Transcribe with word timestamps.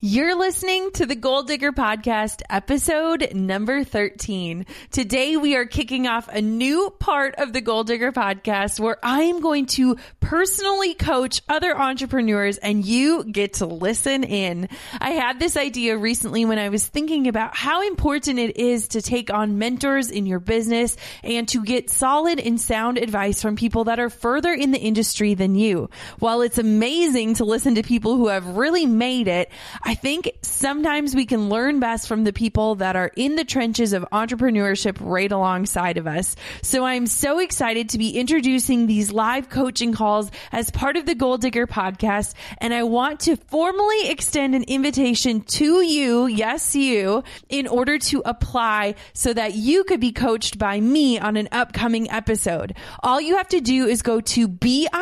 You're 0.00 0.38
listening 0.38 0.92
to 0.92 1.06
the 1.06 1.16
Goal 1.16 1.42
Digger 1.42 1.72
Podcast, 1.72 2.42
episode 2.48 3.34
number 3.34 3.82
13. 3.82 4.64
Today 4.92 5.36
we 5.36 5.56
are 5.56 5.64
kicking 5.66 6.06
off 6.06 6.28
a 6.28 6.40
new 6.40 6.94
part 7.00 7.34
of 7.38 7.52
the 7.52 7.60
Goal 7.60 7.82
Digger 7.82 8.12
Podcast 8.12 8.78
where 8.78 8.98
I 9.02 9.22
am 9.22 9.40
going 9.40 9.66
to 9.66 9.96
personally 10.20 10.94
coach 10.94 11.42
other 11.48 11.76
entrepreneurs 11.76 12.58
and 12.58 12.84
you 12.84 13.24
get 13.24 13.54
to 13.54 13.66
listen 13.66 14.22
in. 14.22 14.68
I 15.00 15.10
had 15.10 15.40
this 15.40 15.56
idea 15.56 15.98
recently 15.98 16.44
when 16.44 16.60
I 16.60 16.68
was 16.68 16.86
thinking 16.86 17.26
about 17.26 17.56
how 17.56 17.84
important 17.84 18.38
it 18.38 18.56
is 18.56 18.86
to 18.88 19.02
take 19.02 19.32
on 19.32 19.58
mentors 19.58 20.12
in 20.12 20.26
your 20.26 20.38
business 20.38 20.96
and 21.24 21.48
to 21.48 21.64
get 21.64 21.90
solid 21.90 22.38
and 22.38 22.60
sound 22.60 22.98
advice 22.98 23.42
from 23.42 23.56
people 23.56 23.82
that 23.84 23.98
are 23.98 24.10
further 24.10 24.52
in 24.52 24.70
the 24.70 24.78
industry 24.78 25.34
than 25.34 25.56
you. 25.56 25.90
While 26.20 26.42
it's 26.42 26.58
amazing 26.58 27.34
to 27.34 27.44
listen 27.44 27.74
to 27.74 27.82
people 27.82 28.14
who 28.16 28.28
have 28.28 28.56
really 28.56 28.86
made 28.86 29.26
it, 29.26 29.50
I 29.88 29.94
think 29.94 30.30
sometimes 30.42 31.14
we 31.14 31.24
can 31.24 31.48
learn 31.48 31.80
best 31.80 32.08
from 32.08 32.24
the 32.24 32.32
people 32.34 32.74
that 32.74 32.94
are 32.94 33.10
in 33.16 33.36
the 33.36 33.44
trenches 33.46 33.94
of 33.94 34.04
entrepreneurship 34.12 34.98
right 35.00 35.32
alongside 35.32 35.96
of 35.96 36.06
us. 36.06 36.36
So 36.60 36.84
I'm 36.84 37.06
so 37.06 37.38
excited 37.38 37.88
to 37.88 37.96
be 37.96 38.10
introducing 38.10 38.86
these 38.86 39.10
live 39.10 39.48
coaching 39.48 39.94
calls 39.94 40.30
as 40.52 40.70
part 40.70 40.98
of 40.98 41.06
the 41.06 41.14
Goal 41.14 41.38
Digger 41.38 41.66
podcast. 41.66 42.34
And 42.58 42.74
I 42.74 42.82
want 42.82 43.20
to 43.20 43.36
formally 43.36 44.10
extend 44.10 44.54
an 44.54 44.64
invitation 44.64 45.40
to 45.40 45.80
you, 45.80 46.26
yes, 46.26 46.76
you, 46.76 47.24
in 47.48 47.66
order 47.66 47.96
to 47.98 48.20
apply 48.26 48.94
so 49.14 49.32
that 49.32 49.54
you 49.54 49.84
could 49.84 50.00
be 50.00 50.12
coached 50.12 50.58
by 50.58 50.78
me 50.78 51.18
on 51.18 51.38
an 51.38 51.48
upcoming 51.50 52.10
episode. 52.10 52.76
All 53.02 53.22
you 53.22 53.38
have 53.38 53.48
to 53.48 53.62
do 53.62 53.86
is 53.86 54.02
go 54.02 54.20
to 54.20 54.48
bit.ly 54.48 54.92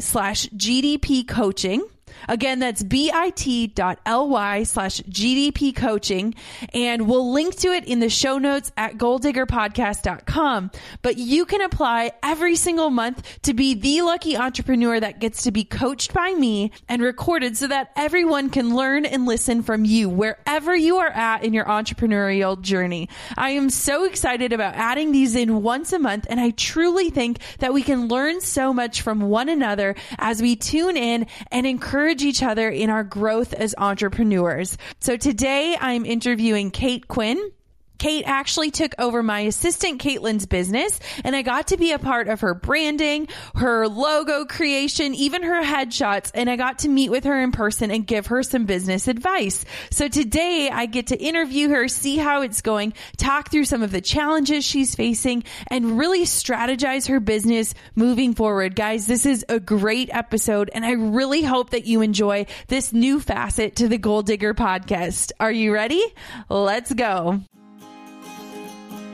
slash 0.00 0.48
GDP 0.50 1.26
coaching. 1.26 1.88
Again, 2.28 2.58
that's 2.58 2.82
bit.ly 2.82 4.62
slash 4.62 5.00
GDP 5.00 5.74
coaching. 5.74 6.34
And 6.72 7.08
we'll 7.08 7.32
link 7.32 7.56
to 7.56 7.68
it 7.68 7.84
in 7.84 8.00
the 8.00 8.08
show 8.08 8.38
notes 8.38 8.72
at 8.76 8.98
goaldiggerpodcast.com. 8.98 10.70
But 11.02 11.18
you 11.18 11.44
can 11.44 11.60
apply 11.60 12.12
every 12.22 12.56
single 12.56 12.90
month 12.90 13.40
to 13.42 13.54
be 13.54 13.74
the 13.74 14.02
lucky 14.02 14.36
entrepreneur 14.36 15.00
that 15.00 15.20
gets 15.20 15.42
to 15.44 15.50
be 15.50 15.64
coached 15.64 16.12
by 16.12 16.32
me 16.32 16.72
and 16.88 17.02
recorded 17.02 17.56
so 17.56 17.66
that 17.68 17.90
everyone 17.96 18.50
can 18.50 18.74
learn 18.74 19.04
and 19.04 19.26
listen 19.26 19.62
from 19.62 19.84
you 19.84 20.08
wherever 20.08 20.74
you 20.76 20.98
are 20.98 21.08
at 21.08 21.44
in 21.44 21.52
your 21.52 21.64
entrepreneurial 21.64 22.60
journey. 22.60 23.08
I 23.36 23.50
am 23.50 23.70
so 23.70 24.04
excited 24.04 24.52
about 24.52 24.74
adding 24.74 25.12
these 25.12 25.34
in 25.34 25.62
once 25.62 25.92
a 25.92 25.98
month. 25.98 26.26
And 26.30 26.40
I 26.40 26.50
truly 26.50 27.10
think 27.10 27.38
that 27.58 27.74
we 27.74 27.82
can 27.82 28.08
learn 28.08 28.40
so 28.40 28.72
much 28.72 29.02
from 29.02 29.20
one 29.20 29.48
another 29.48 29.94
as 30.18 30.40
we 30.40 30.56
tune 30.56 30.96
in 30.96 31.26
and 31.50 31.66
encourage 31.66 32.13
each 32.22 32.42
other 32.42 32.68
in 32.68 32.90
our 32.90 33.04
growth 33.04 33.52
as 33.52 33.74
entrepreneurs. 33.78 34.76
So 35.00 35.16
today 35.16 35.76
I'm 35.80 36.04
interviewing 36.04 36.70
Kate 36.70 37.08
Quin. 37.08 37.50
Kate 37.98 38.24
actually 38.26 38.70
took 38.70 38.94
over 38.98 39.22
my 39.22 39.40
assistant 39.40 40.00
Caitlin's 40.00 40.46
business 40.46 40.98
and 41.24 41.34
I 41.34 41.42
got 41.42 41.68
to 41.68 41.76
be 41.76 41.92
a 41.92 41.98
part 41.98 42.28
of 42.28 42.40
her 42.40 42.54
branding, 42.54 43.28
her 43.54 43.88
logo 43.88 44.44
creation, 44.44 45.14
even 45.14 45.42
her 45.42 45.62
headshots. 45.62 46.30
And 46.34 46.50
I 46.50 46.56
got 46.56 46.80
to 46.80 46.88
meet 46.88 47.10
with 47.10 47.24
her 47.24 47.40
in 47.40 47.52
person 47.52 47.90
and 47.90 48.06
give 48.06 48.26
her 48.26 48.42
some 48.42 48.66
business 48.66 49.08
advice. 49.08 49.64
So 49.90 50.08
today 50.08 50.68
I 50.70 50.86
get 50.86 51.08
to 51.08 51.16
interview 51.16 51.68
her, 51.70 51.88
see 51.88 52.16
how 52.16 52.42
it's 52.42 52.60
going, 52.60 52.94
talk 53.16 53.50
through 53.50 53.64
some 53.64 53.82
of 53.82 53.92
the 53.92 54.00
challenges 54.00 54.64
she's 54.64 54.94
facing 54.94 55.44
and 55.68 55.98
really 55.98 56.24
strategize 56.24 57.08
her 57.08 57.20
business 57.20 57.74
moving 57.94 58.34
forward. 58.34 58.76
Guys, 58.76 59.06
this 59.06 59.24
is 59.24 59.44
a 59.48 59.60
great 59.60 60.10
episode 60.12 60.70
and 60.74 60.84
I 60.84 60.92
really 60.92 61.42
hope 61.42 61.70
that 61.70 61.86
you 61.86 62.02
enjoy 62.02 62.46
this 62.68 62.92
new 62.92 63.20
facet 63.20 63.76
to 63.76 63.88
the 63.88 63.98
Goal 63.98 64.22
Digger 64.22 64.54
podcast. 64.54 65.32
Are 65.40 65.52
you 65.52 65.72
ready? 65.72 66.02
Let's 66.48 66.92
go. 66.92 67.40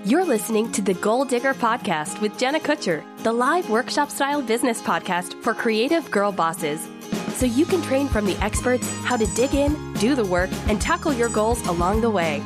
You're 0.02 0.24
listening 0.24 0.72
to 0.72 0.80
the 0.80 0.94
Goal 0.94 1.26
Digger 1.26 1.52
Podcast 1.52 2.22
with 2.22 2.38
Jenna 2.38 2.58
Kutcher, 2.58 3.04
the 3.22 3.32
live 3.32 3.68
workshop 3.68 4.08
style 4.08 4.40
business 4.40 4.80
podcast 4.80 5.34
for 5.42 5.52
creative 5.52 6.10
girl 6.10 6.32
bosses. 6.32 6.88
So 7.34 7.44
you 7.44 7.66
can 7.66 7.82
train 7.82 8.08
from 8.08 8.24
the 8.24 8.36
experts 8.38 8.90
how 9.04 9.18
to 9.18 9.26
dig 9.34 9.54
in, 9.54 9.92
do 9.94 10.14
the 10.14 10.24
work, 10.24 10.48
and 10.68 10.80
tackle 10.80 11.12
your 11.12 11.28
goals 11.28 11.60
along 11.66 12.00
the 12.00 12.08
way. 12.08 12.42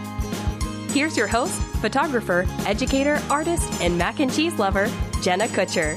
Here's 0.89 1.17
your 1.17 1.29
host, 1.29 1.63
photographer, 1.81 2.45
educator, 2.67 3.23
artist, 3.31 3.73
and 3.81 3.97
mac 3.97 4.19
and 4.19 4.35
cheese 4.35 4.59
lover, 4.59 4.91
Jenna 5.23 5.47
Kutcher. 5.47 5.97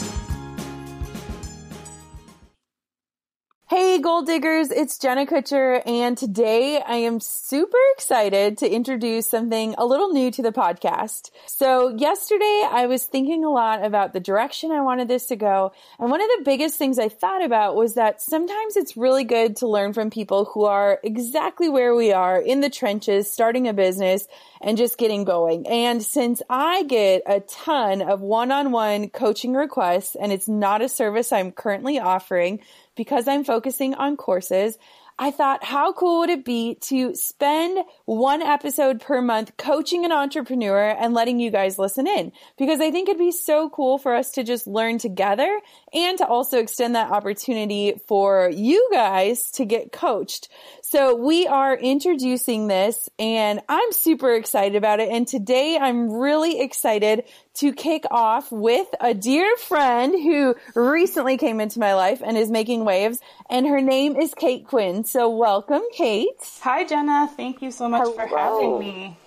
Hey, 3.70 4.00
goal 4.00 4.22
diggers, 4.22 4.72
it's 4.72 4.98
Jenna 4.98 5.26
Kutcher, 5.26 5.82
and 5.86 6.18
today 6.18 6.82
I 6.82 6.96
am 6.96 7.20
super 7.20 7.78
excited 7.96 8.60
to 8.60 8.72
introduce 8.74 9.28
something 9.28 9.76
a 9.78 9.86
little 9.86 10.14
new 10.14 10.32
to 10.32 10.42
the 10.42 10.54
podcast. 10.54 11.32
So, 11.48 11.90
yesterday 11.90 12.64
I 12.72 12.86
was 12.86 13.04
thinking 13.04 13.44
a 13.44 13.50
lot 13.50 13.84
about 13.84 14.14
the 14.14 14.22
direction 14.22 14.72
I 14.72 14.80
wanted 14.80 15.10
this 15.10 15.26
to 15.26 15.36
go, 15.36 15.74
and 16.00 16.10
one 16.10 16.22
of 16.22 16.30
the 16.38 16.46
biggest 16.46 16.78
things 16.78 16.98
I 16.98 17.10
thought 17.10 17.44
about 17.44 17.76
was 17.76 17.96
that 17.96 18.22
sometimes 18.22 18.78
it's 18.78 18.96
really 18.96 19.26
good 19.26 19.58
to 19.58 19.68
learn 19.68 19.92
from 19.92 20.12
people 20.12 20.46
who 20.46 20.64
are 20.64 21.02
exactly 21.04 21.68
where 21.68 21.94
we 21.94 22.14
are 22.14 22.40
in 22.40 22.62
the 22.62 22.70
trenches, 22.70 23.30
starting 23.30 23.68
a 23.68 23.74
business 23.74 24.30
and 24.62 24.78
just 24.78 24.98
getting 24.98 25.24
going. 25.24 25.68
And 25.68 26.04
since 26.04 26.42
I 26.50 26.84
get 26.84 27.24
a 27.26 27.42
ton 27.42 28.02
of 28.02 28.22
one 28.22 28.52
on 28.52 28.72
one 28.72 29.10
coaching 29.10 29.54
requests, 29.54 30.16
and 30.16 30.32
it's 30.32 30.48
not 30.48 30.82
a 30.82 30.90
service 30.90 31.32
I'm 31.32 31.52
currently 31.52 32.00
offering, 32.00 32.60
because 32.96 33.28
I'm 33.28 33.44
focusing 33.44 33.94
on 33.94 34.18
courses, 34.18 34.78
I 35.20 35.32
thought, 35.32 35.64
how 35.64 35.94
cool 35.94 36.20
would 36.20 36.30
it 36.30 36.46
be 36.46 36.76
to 36.82 37.16
spend 37.16 37.84
one 38.06 38.44
episode 38.44 39.02
per 39.02 39.20
month 39.20 39.58
coaching 39.58 40.06
an 40.06 40.12
entrepreneur 40.12 40.90
and 40.90 41.16
letting 41.16 41.40
you 41.40 41.50
guys 41.50 41.80
listen 41.80 42.06
in? 42.06 42.32
Because 42.56 42.80
I 42.80 42.92
think 42.92 43.10
it'd 43.10 43.18
be 43.18 43.32
so 43.32 43.68
cool 43.68 43.98
for 43.98 44.14
us 44.14 44.32
to 44.34 44.44
just 44.44 44.68
learn 44.68 45.00
together 45.00 45.60
and 45.98 46.20
to 46.20 46.28
also 46.28 46.60
extend 46.60 46.94
that 46.94 47.12
opportunity 47.12 48.00
for 48.08 48.52
you 48.54 48.88
guys 48.92 49.50
to 49.52 49.66
get 49.66 49.92
coached. 49.92 50.48
So 50.84 51.16
we 51.16 51.48
are 51.48 51.76
introducing 51.76 52.68
this 52.68 53.10
and 53.18 53.62
I'm 53.68 53.92
super 53.92 54.36
excited 54.36 54.76
about 54.76 55.00
it. 55.00 55.10
And 55.10 55.28
today 55.28 55.76
I'm 55.76 56.12
really 56.12 56.62
excited 56.62 57.24
to 57.56 57.74
kick 57.74 58.06
off 58.12 58.52
with 58.52 58.88
a 59.02 59.16
dear 59.16 59.58
friend 59.58 60.14
who 60.14 60.56
recently 60.76 61.38
came 61.38 61.60
into 61.60 61.80
my 61.80 61.96
life 61.96 62.22
and 62.24 62.38
is 62.38 62.52
making 62.52 62.86
waves. 62.86 63.20
And 63.50 63.66
her 63.66 63.82
name 63.82 64.16
is 64.16 64.36
Kate 64.36 64.68
Quin. 64.68 65.04
So 65.04 65.36
welcome, 65.36 65.82
Kate. 65.94 66.28
Hi, 66.62 66.84
Jenna. 66.84 67.28
Thank 67.36 67.64
you 67.64 67.72
so 67.72 67.90
much 67.90 68.04
Hello. 68.04 68.14
for 68.14 68.28
having 68.28 68.80
me. 68.80 69.18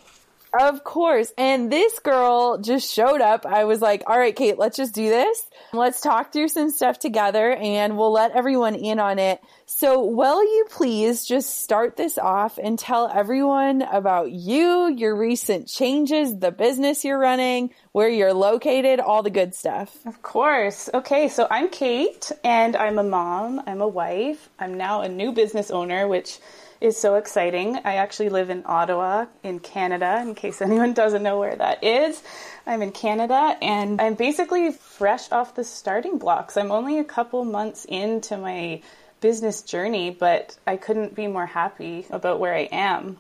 Of 0.58 0.82
course. 0.82 1.32
And 1.38 1.70
this 1.70 1.98
girl 2.00 2.58
just 2.58 2.92
showed 2.92 3.20
up. 3.20 3.46
I 3.46 3.64
was 3.64 3.80
like, 3.80 4.02
all 4.06 4.18
right, 4.18 4.34
Kate, 4.34 4.58
let's 4.58 4.76
just 4.76 4.94
do 4.94 5.08
this. 5.08 5.46
Let's 5.72 6.00
talk 6.00 6.32
through 6.32 6.48
some 6.48 6.70
stuff 6.70 6.98
together 6.98 7.52
and 7.52 7.96
we'll 7.96 8.12
let 8.12 8.32
everyone 8.32 8.74
in 8.74 8.98
on 8.98 9.18
it. 9.18 9.40
So, 9.66 10.04
will 10.04 10.42
you 10.42 10.66
please 10.68 11.24
just 11.24 11.62
start 11.62 11.96
this 11.96 12.18
off 12.18 12.58
and 12.58 12.76
tell 12.76 13.08
everyone 13.08 13.82
about 13.82 14.32
you, 14.32 14.88
your 14.88 15.14
recent 15.14 15.68
changes, 15.68 16.36
the 16.36 16.50
business 16.50 17.04
you're 17.04 17.18
running, 17.18 17.70
where 17.92 18.08
you're 18.08 18.34
located, 18.34 18.98
all 18.98 19.22
the 19.22 19.30
good 19.30 19.54
stuff? 19.54 19.96
Of 20.04 20.20
course. 20.22 20.90
Okay, 20.92 21.28
so 21.28 21.46
I'm 21.48 21.68
Kate 21.68 22.32
and 22.42 22.74
I'm 22.74 22.98
a 22.98 23.04
mom, 23.04 23.62
I'm 23.66 23.80
a 23.80 23.88
wife, 23.88 24.48
I'm 24.58 24.76
now 24.76 25.02
a 25.02 25.08
new 25.08 25.30
business 25.30 25.70
owner, 25.70 26.08
which 26.08 26.40
is 26.80 26.96
so 26.96 27.16
exciting. 27.16 27.76
I 27.84 27.96
actually 27.96 28.30
live 28.30 28.48
in 28.50 28.62
Ottawa 28.64 29.26
in 29.42 29.60
Canada, 29.60 30.18
in 30.22 30.34
case 30.34 30.62
anyone 30.62 30.94
doesn't 30.94 31.22
know 31.22 31.38
where 31.38 31.56
that 31.56 31.84
is. 31.84 32.22
I'm 32.66 32.82
in 32.82 32.92
Canada 32.92 33.56
and 33.60 34.00
I'm 34.00 34.14
basically 34.14 34.72
fresh 34.72 35.30
off 35.32 35.54
the 35.54 35.64
starting 35.64 36.18
blocks. 36.18 36.56
I'm 36.56 36.70
only 36.70 36.98
a 36.98 37.04
couple 37.04 37.44
months 37.44 37.84
into 37.84 38.36
my 38.36 38.82
business 39.20 39.62
journey, 39.62 40.10
but 40.10 40.56
I 40.66 40.76
couldn't 40.76 41.14
be 41.14 41.26
more 41.26 41.46
happy 41.46 42.06
about 42.10 42.40
where 42.40 42.54
I 42.54 42.68
am. 42.72 43.18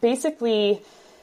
Basically, 0.00 0.82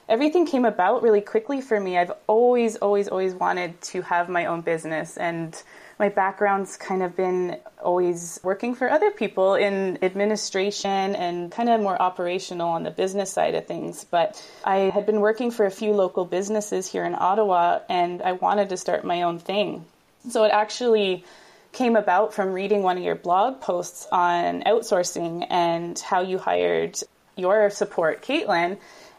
everything 0.10 0.45
came 0.45 0.66
about 0.66 1.01
really 1.01 1.22
quickly 1.22 1.62
for 1.62 1.80
me. 1.80 1.98
I've 1.98 2.12
always, 2.28 2.75
always, 2.78 3.07
always 3.07 3.33
wanted 3.33 3.81
to 3.83 4.01
have 4.01 4.28
my 4.28 4.45
own 4.45 4.62
business 4.62 5.18
and 5.18 5.62
my 6.00 6.10
background's 6.10 6.78
kind 6.78 7.02
of 7.02 7.16
been 7.16 7.58
always 7.82 8.40
working 8.44 8.76
for 8.76 8.90
other 8.90 9.12
people 9.12 9.56
in 9.56 9.98
administration 10.04 11.16
and 11.16 11.52
kind 11.52 11.70
of 11.70 11.82
more 11.82 12.00
operational 12.00 12.70
on 12.70 12.84
the 12.84 12.92
business 12.92 13.32
side 13.32 13.56
of 13.56 13.66
things. 13.66 14.04
But 14.04 14.44
I 14.64 14.92
had 14.94 15.06
been 15.06 15.22
working 15.22 15.50
for 15.50 15.66
a 15.66 15.72
few 15.72 15.94
local 15.94 16.26
businesses 16.26 16.88
here 16.88 17.06
in 17.06 17.16
Ottawa 17.16 17.80
and 17.90 18.22
I 18.22 18.34
wanted 18.34 18.70
to 18.70 18.78
start 18.78 19.06
my 19.06 19.24
own 19.24 19.40
thing. 19.40 19.86
So 20.30 20.44
it 20.44 20.52
actually 20.52 21.24
came 21.72 21.96
about 21.96 22.34
from 22.34 22.54
reading 22.54 22.84
one 22.84 22.98
of 22.98 23.04
your 23.04 23.16
blog 23.16 23.62
posts 23.62 24.08
on 24.12 24.64
outsourcing 24.64 25.48
and 25.50 25.98
how 26.00 26.22
you 26.22 26.38
hired 26.38 27.00
your 27.36 27.70
support, 27.70 28.24
Caitlin. 28.24 28.78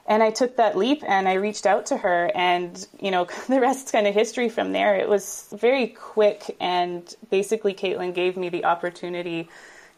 And 0.09 0.23
I 0.23 0.31
took 0.31 0.57
that 0.57 0.75
leap 0.75 1.05
and 1.07 1.29
I 1.29 1.35
reached 1.35 1.67
out 1.67 1.87
to 1.87 1.99
her, 1.99 2.31
and 2.35 2.87
you 2.99 3.11
know, 3.11 3.29
the 3.49 3.61
rest's 3.61 3.93
kind 3.93 4.07
of 4.07 4.15
history 4.15 4.49
from 4.49 4.73
there. 4.73 4.97
It 4.97 5.09
was 5.09 5.53
very 5.53 5.89
quick, 5.89 6.57
and 6.61 7.15
basically, 7.31 7.75
Caitlin 7.75 8.15
gave 8.15 8.37
me 8.37 8.49
the 8.49 8.65
opportunity 8.65 9.49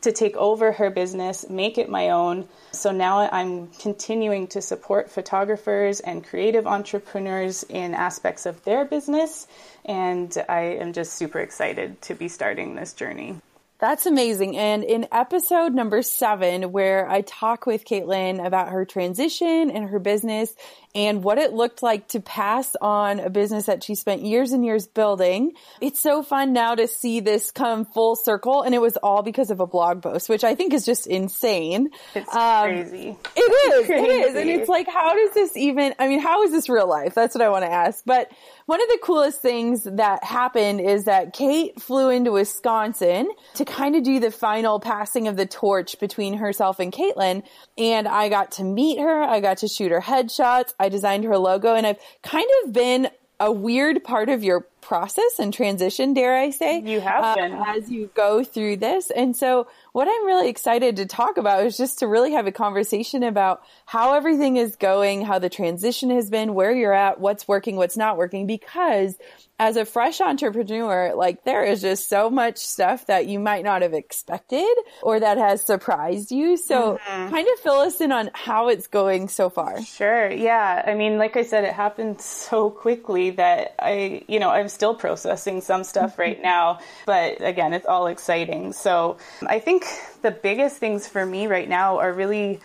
to 0.02 0.12
take 0.12 0.36
over 0.36 0.72
her 0.72 0.90
business, 0.90 1.48
make 1.48 1.76
it 1.76 1.88
my 1.88 2.08
own. 2.08 2.48
So 2.72 2.90
now 2.90 3.28
I'm 3.30 3.68
continuing 3.78 4.46
to 4.48 4.62
support 4.62 5.10
photographers 5.10 6.00
and 6.00 6.24
creative 6.24 6.66
entrepreneurs 6.66 7.64
in 7.64 7.94
aspects 7.94 8.46
of 8.46 8.64
their 8.64 8.84
business, 8.84 9.46
and 9.84 10.36
I 10.48 10.60
am 10.80 10.92
just 10.92 11.14
super 11.14 11.38
excited 11.38 12.00
to 12.02 12.14
be 12.14 12.28
starting 12.28 12.74
this 12.74 12.94
journey. 12.94 13.36
That's 13.80 14.04
amazing. 14.04 14.58
And 14.58 14.84
in 14.84 15.08
episode 15.10 15.72
number 15.72 16.02
seven, 16.02 16.70
where 16.70 17.08
I 17.08 17.22
talk 17.22 17.64
with 17.64 17.86
Caitlin 17.86 18.44
about 18.44 18.68
her 18.68 18.84
transition 18.84 19.70
and 19.70 19.88
her 19.88 19.98
business 19.98 20.54
and 20.94 21.22
what 21.22 21.38
it 21.38 21.52
looked 21.52 21.82
like 21.82 22.08
to 22.08 22.20
pass 22.20 22.74
on 22.80 23.20
a 23.20 23.30
business 23.30 23.66
that 23.66 23.84
she 23.84 23.94
spent 23.94 24.22
years 24.22 24.52
and 24.52 24.64
years 24.64 24.86
building, 24.86 25.52
it's 25.80 26.00
so 26.00 26.22
fun 26.22 26.52
now 26.52 26.74
to 26.74 26.88
see 26.88 27.20
this 27.20 27.50
come 27.50 27.84
full 27.84 28.16
circle. 28.16 28.62
And 28.62 28.74
it 28.74 28.80
was 28.80 28.96
all 28.96 29.22
because 29.22 29.50
of 29.50 29.60
a 29.60 29.66
blog 29.66 30.02
post, 30.02 30.28
which 30.28 30.42
I 30.42 30.54
think 30.54 30.72
is 30.74 30.84
just 30.84 31.06
insane. 31.06 31.90
It's 32.14 32.34
um, 32.34 32.64
crazy. 32.64 33.16
It 33.36 33.40
is. 33.40 33.86
Crazy. 33.86 34.06
It 34.06 34.10
is. 34.10 34.34
And 34.34 34.50
it's 34.50 34.68
like, 34.68 34.88
how 34.88 35.14
does 35.14 35.32
this 35.34 35.56
even, 35.56 35.94
I 35.98 36.08
mean, 36.08 36.20
how 36.20 36.42
is 36.42 36.50
this 36.50 36.68
real 36.68 36.88
life? 36.88 37.14
That's 37.14 37.34
what 37.34 37.42
I 37.42 37.50
want 37.50 37.64
to 37.64 37.70
ask. 37.70 38.02
But 38.04 38.30
one 38.66 38.82
of 38.82 38.88
the 38.88 38.98
coolest 39.02 39.40
things 39.40 39.84
that 39.84 40.24
happened 40.24 40.80
is 40.80 41.04
that 41.04 41.32
Kate 41.32 41.80
flew 41.80 42.10
into 42.10 42.32
Wisconsin 42.32 43.28
to 43.54 43.64
kind 43.64 43.96
of 43.96 44.02
do 44.02 44.20
the 44.20 44.30
final 44.30 44.80
passing 44.80 45.28
of 45.28 45.36
the 45.36 45.46
torch 45.46 45.98
between 46.00 46.34
herself 46.34 46.80
and 46.80 46.92
Caitlin. 46.92 47.42
And 47.78 48.08
I 48.08 48.28
got 48.28 48.52
to 48.52 48.64
meet 48.64 48.98
her. 48.98 49.22
I 49.22 49.40
got 49.40 49.58
to 49.58 49.68
shoot 49.68 49.90
her 49.92 50.00
headshots. 50.00 50.72
I 50.80 50.88
designed 50.88 51.24
her 51.24 51.36
logo 51.36 51.74
and 51.74 51.86
I've 51.86 51.98
kind 52.22 52.48
of 52.64 52.72
been 52.72 53.10
a 53.38 53.52
weird 53.52 54.02
part 54.02 54.28
of 54.30 54.42
your 54.42 54.66
process 54.90 55.38
and 55.38 55.54
transition, 55.54 56.14
dare 56.14 56.36
I 56.36 56.50
say. 56.50 56.80
You 56.80 57.00
have 57.00 57.22
uh, 57.22 57.34
been. 57.36 57.52
As 57.52 57.88
you 57.88 58.10
go 58.12 58.42
through 58.42 58.78
this. 58.78 59.12
And 59.12 59.36
so 59.36 59.68
what 59.92 60.08
I'm 60.08 60.26
really 60.26 60.48
excited 60.48 60.96
to 60.96 61.06
talk 61.06 61.36
about 61.36 61.64
is 61.64 61.76
just 61.76 62.00
to 62.00 62.08
really 62.08 62.32
have 62.32 62.48
a 62.48 62.52
conversation 62.52 63.22
about 63.22 63.62
how 63.86 64.14
everything 64.14 64.56
is 64.56 64.74
going, 64.74 65.24
how 65.24 65.38
the 65.38 65.48
transition 65.48 66.10
has 66.10 66.28
been, 66.28 66.54
where 66.54 66.72
you're 66.72 66.92
at, 66.92 67.20
what's 67.20 67.46
working, 67.46 67.76
what's 67.76 67.96
not 67.96 68.16
working, 68.16 68.48
because 68.48 69.16
as 69.60 69.76
a 69.76 69.84
fresh 69.84 70.22
entrepreneur, 70.22 71.14
like 71.14 71.44
there 71.44 71.62
is 71.62 71.82
just 71.82 72.08
so 72.08 72.30
much 72.30 72.56
stuff 72.56 73.06
that 73.06 73.26
you 73.26 73.38
might 73.38 73.62
not 73.62 73.82
have 73.82 73.92
expected 73.92 74.74
or 75.02 75.20
that 75.20 75.36
has 75.36 75.62
surprised 75.62 76.32
you. 76.32 76.56
So 76.56 76.94
mm-hmm. 76.94 77.30
kind 77.30 77.46
of 77.46 77.58
fill 77.60 77.80
us 77.80 78.00
in 78.00 78.10
on 78.10 78.30
how 78.32 78.68
it's 78.68 78.86
going 78.86 79.28
so 79.28 79.50
far. 79.50 79.82
Sure. 79.82 80.30
Yeah. 80.30 80.82
I 80.86 80.94
mean, 80.94 81.18
like 81.18 81.36
I 81.36 81.42
said, 81.42 81.64
it 81.64 81.74
happened 81.74 82.22
so 82.22 82.70
quickly 82.70 83.32
that 83.32 83.74
I, 83.78 84.22
you 84.28 84.40
know, 84.40 84.48
I'm 84.48 84.70
still 84.80 84.94
processing 84.94 85.60
some 85.60 85.84
stuff 85.84 86.18
right 86.18 86.36
mm-hmm. 86.36 86.56
now, 86.56 86.78
but 87.04 87.46
again, 87.46 87.74
it's 87.74 87.84
all 87.84 88.06
exciting. 88.06 88.72
So 88.72 89.18
I 89.46 89.58
think 89.58 89.84
the 90.22 90.30
biggest 90.30 90.78
things 90.78 91.06
for 91.06 91.26
me 91.26 91.48
right 91.48 91.68
now 91.68 91.98
are 91.98 92.10
really 92.10 92.60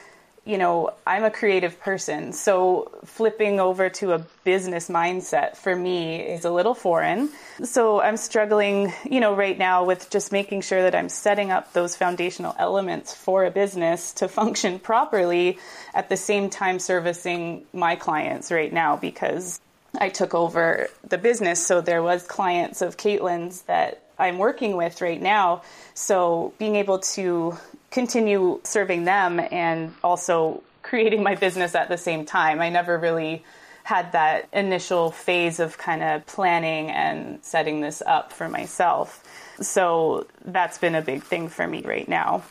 you 0.45 0.59
know, 0.59 0.93
I'm 1.07 1.23
a 1.23 1.31
creative 1.31 1.79
person, 1.79 2.31
so 2.31 2.91
flipping 3.03 3.59
over 3.59 3.89
to 3.89 4.13
a 4.13 4.19
business 4.43 4.89
mindset 4.89 5.57
for 5.57 5.75
me 5.75 6.21
is 6.21 6.45
a 6.45 6.51
little 6.51 6.75
foreign. 6.75 7.29
So 7.63 7.99
I'm 7.99 8.15
struggling, 8.15 8.93
you 9.09 9.19
know, 9.21 9.35
right 9.35 9.57
now 9.57 9.85
with 9.85 10.11
just 10.11 10.31
making 10.31 10.61
sure 10.61 10.83
that 10.83 10.93
I'm 10.93 11.09
setting 11.09 11.49
up 11.49 11.73
those 11.73 11.95
foundational 11.95 12.55
elements 12.59 13.11
for 13.11 13.43
a 13.43 13.49
business 13.49 14.13
to 14.13 14.27
function 14.27 14.77
properly 14.77 15.57
at 15.95 16.09
the 16.09 16.17
same 16.17 16.51
time 16.51 16.77
servicing 16.77 17.65
my 17.73 17.95
clients 17.95 18.51
right 18.51 18.71
now 18.71 18.97
because 18.97 19.59
I 19.99 20.09
took 20.09 20.33
over 20.33 20.87
the 21.07 21.17
business. 21.17 21.65
So 21.65 21.81
there 21.81 22.03
was 22.03 22.23
clients 22.23 22.81
of 22.81 22.97
Caitlin's 22.97 23.63
that 23.63 24.01
I'm 24.17 24.37
working 24.37 24.77
with 24.77 25.01
right 25.01 25.21
now. 25.21 25.63
So 25.93 26.53
being 26.57 26.75
able 26.75 26.99
to 26.99 27.57
continue 27.91 28.59
serving 28.63 29.05
them 29.05 29.39
and 29.39 29.93
also 30.03 30.63
creating 30.81 31.23
my 31.23 31.35
business 31.35 31.75
at 31.75 31.89
the 31.89 31.97
same 31.97 32.25
time. 32.25 32.61
I 32.61 32.69
never 32.69 32.97
really 32.97 33.43
had 33.83 34.11
that 34.13 34.47
initial 34.51 35.11
phase 35.11 35.59
of 35.59 35.77
kind 35.77 36.01
of 36.01 36.25
planning 36.25 36.89
and 36.89 37.43
setting 37.43 37.81
this 37.81 38.01
up 38.05 38.33
for 38.33 38.49
myself. 38.49 39.23
So 39.61 40.27
that's 40.43 40.77
been 40.77 40.95
a 40.95 41.01
big 41.01 41.23
thing 41.23 41.49
for 41.49 41.67
me 41.67 41.81
right 41.83 42.07
now. 42.07 42.43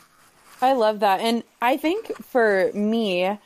I 0.61 0.73
love 0.73 1.01
that. 1.01 1.19
And 1.19 1.43
I 1.61 1.77
think 1.77 2.15
for 2.23 2.71
me, 2.73 3.37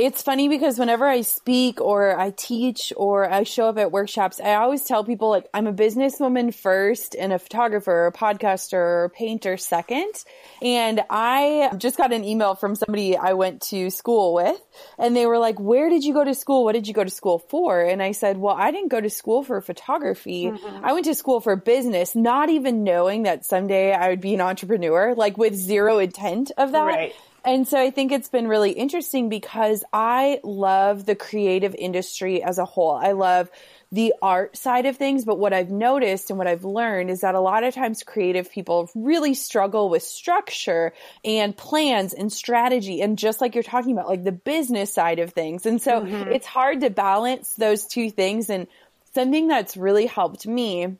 it's 0.00 0.22
funny 0.22 0.48
because 0.48 0.78
whenever 0.78 1.06
I 1.06 1.20
speak 1.20 1.80
or 1.80 2.18
I 2.18 2.30
teach 2.30 2.92
or 2.96 3.30
I 3.30 3.42
show 3.42 3.68
up 3.68 3.76
at 3.76 3.92
workshops, 3.92 4.40
I 4.40 4.54
always 4.54 4.84
tell 4.84 5.04
people 5.04 5.28
like 5.28 5.46
I'm 5.52 5.66
a 5.66 5.74
businesswoman 5.74 6.54
first 6.54 7.14
and 7.14 7.32
a 7.32 7.38
photographer, 7.38 8.06
a 8.06 8.12
podcaster, 8.12 8.72
or 8.72 9.04
a 9.04 9.10
painter 9.10 9.58
second. 9.58 10.12
And 10.62 11.02
I 11.10 11.70
just 11.76 11.98
got 11.98 12.14
an 12.14 12.24
email 12.24 12.54
from 12.54 12.74
somebody 12.74 13.14
I 13.16 13.34
went 13.34 13.60
to 13.68 13.90
school 13.90 14.32
with 14.32 14.58
and 14.98 15.14
they 15.14 15.26
were 15.26 15.38
like, 15.38 15.60
where 15.60 15.90
did 15.90 16.02
you 16.02 16.14
go 16.14 16.24
to 16.24 16.34
school? 16.34 16.64
What 16.64 16.72
did 16.72 16.88
you 16.88 16.94
go 16.94 17.04
to 17.04 17.10
school 17.10 17.38
for? 17.38 17.82
And 17.82 18.02
I 18.02 18.12
said, 18.12 18.38
well, 18.38 18.56
I 18.56 18.70
didn't 18.70 18.88
go 18.88 19.00
to 19.00 19.10
school 19.10 19.42
for 19.42 19.60
photography. 19.60 20.46
Mm-hmm. 20.46 20.84
I 20.84 20.94
went 20.94 21.04
to 21.04 21.14
school 21.14 21.40
for 21.40 21.56
business, 21.56 22.16
not 22.16 22.48
even 22.48 22.84
knowing 22.84 23.24
that 23.24 23.44
someday 23.44 23.92
I 23.92 24.08
would 24.08 24.22
be 24.22 24.32
an 24.32 24.40
entrepreneur, 24.40 25.14
like 25.14 25.36
with 25.36 25.54
zero 25.54 25.98
intent 25.98 26.52
of 26.56 26.72
that. 26.72 26.86
Right. 26.86 27.14
And 27.44 27.66
so 27.66 27.80
I 27.80 27.90
think 27.90 28.12
it's 28.12 28.28
been 28.28 28.48
really 28.48 28.72
interesting 28.72 29.28
because 29.28 29.82
I 29.92 30.40
love 30.42 31.06
the 31.06 31.14
creative 31.14 31.74
industry 31.74 32.42
as 32.42 32.58
a 32.58 32.64
whole. 32.64 32.92
I 32.92 33.12
love 33.12 33.50
the 33.92 34.14
art 34.22 34.56
side 34.56 34.86
of 34.86 34.96
things, 34.96 35.24
but 35.24 35.38
what 35.38 35.52
I've 35.52 35.70
noticed 35.70 36.30
and 36.30 36.38
what 36.38 36.46
I've 36.46 36.64
learned 36.64 37.10
is 37.10 37.22
that 37.22 37.34
a 37.34 37.40
lot 37.40 37.64
of 37.64 37.74
times 37.74 38.04
creative 38.04 38.50
people 38.50 38.88
really 38.94 39.34
struggle 39.34 39.88
with 39.88 40.04
structure 40.04 40.92
and 41.24 41.56
plans 41.56 42.12
and 42.12 42.32
strategy 42.32 43.00
and 43.00 43.18
just 43.18 43.40
like 43.40 43.54
you're 43.54 43.64
talking 43.64 43.92
about, 43.92 44.08
like 44.08 44.22
the 44.22 44.32
business 44.32 44.92
side 44.92 45.18
of 45.18 45.32
things. 45.32 45.66
And 45.66 45.82
so 45.82 46.02
mm-hmm. 46.02 46.30
it's 46.30 46.46
hard 46.46 46.82
to 46.82 46.90
balance 46.90 47.54
those 47.54 47.86
two 47.86 48.10
things. 48.10 48.48
And 48.48 48.68
something 49.14 49.48
that's 49.48 49.76
really 49.76 50.06
helped 50.06 50.46
me 50.46 50.96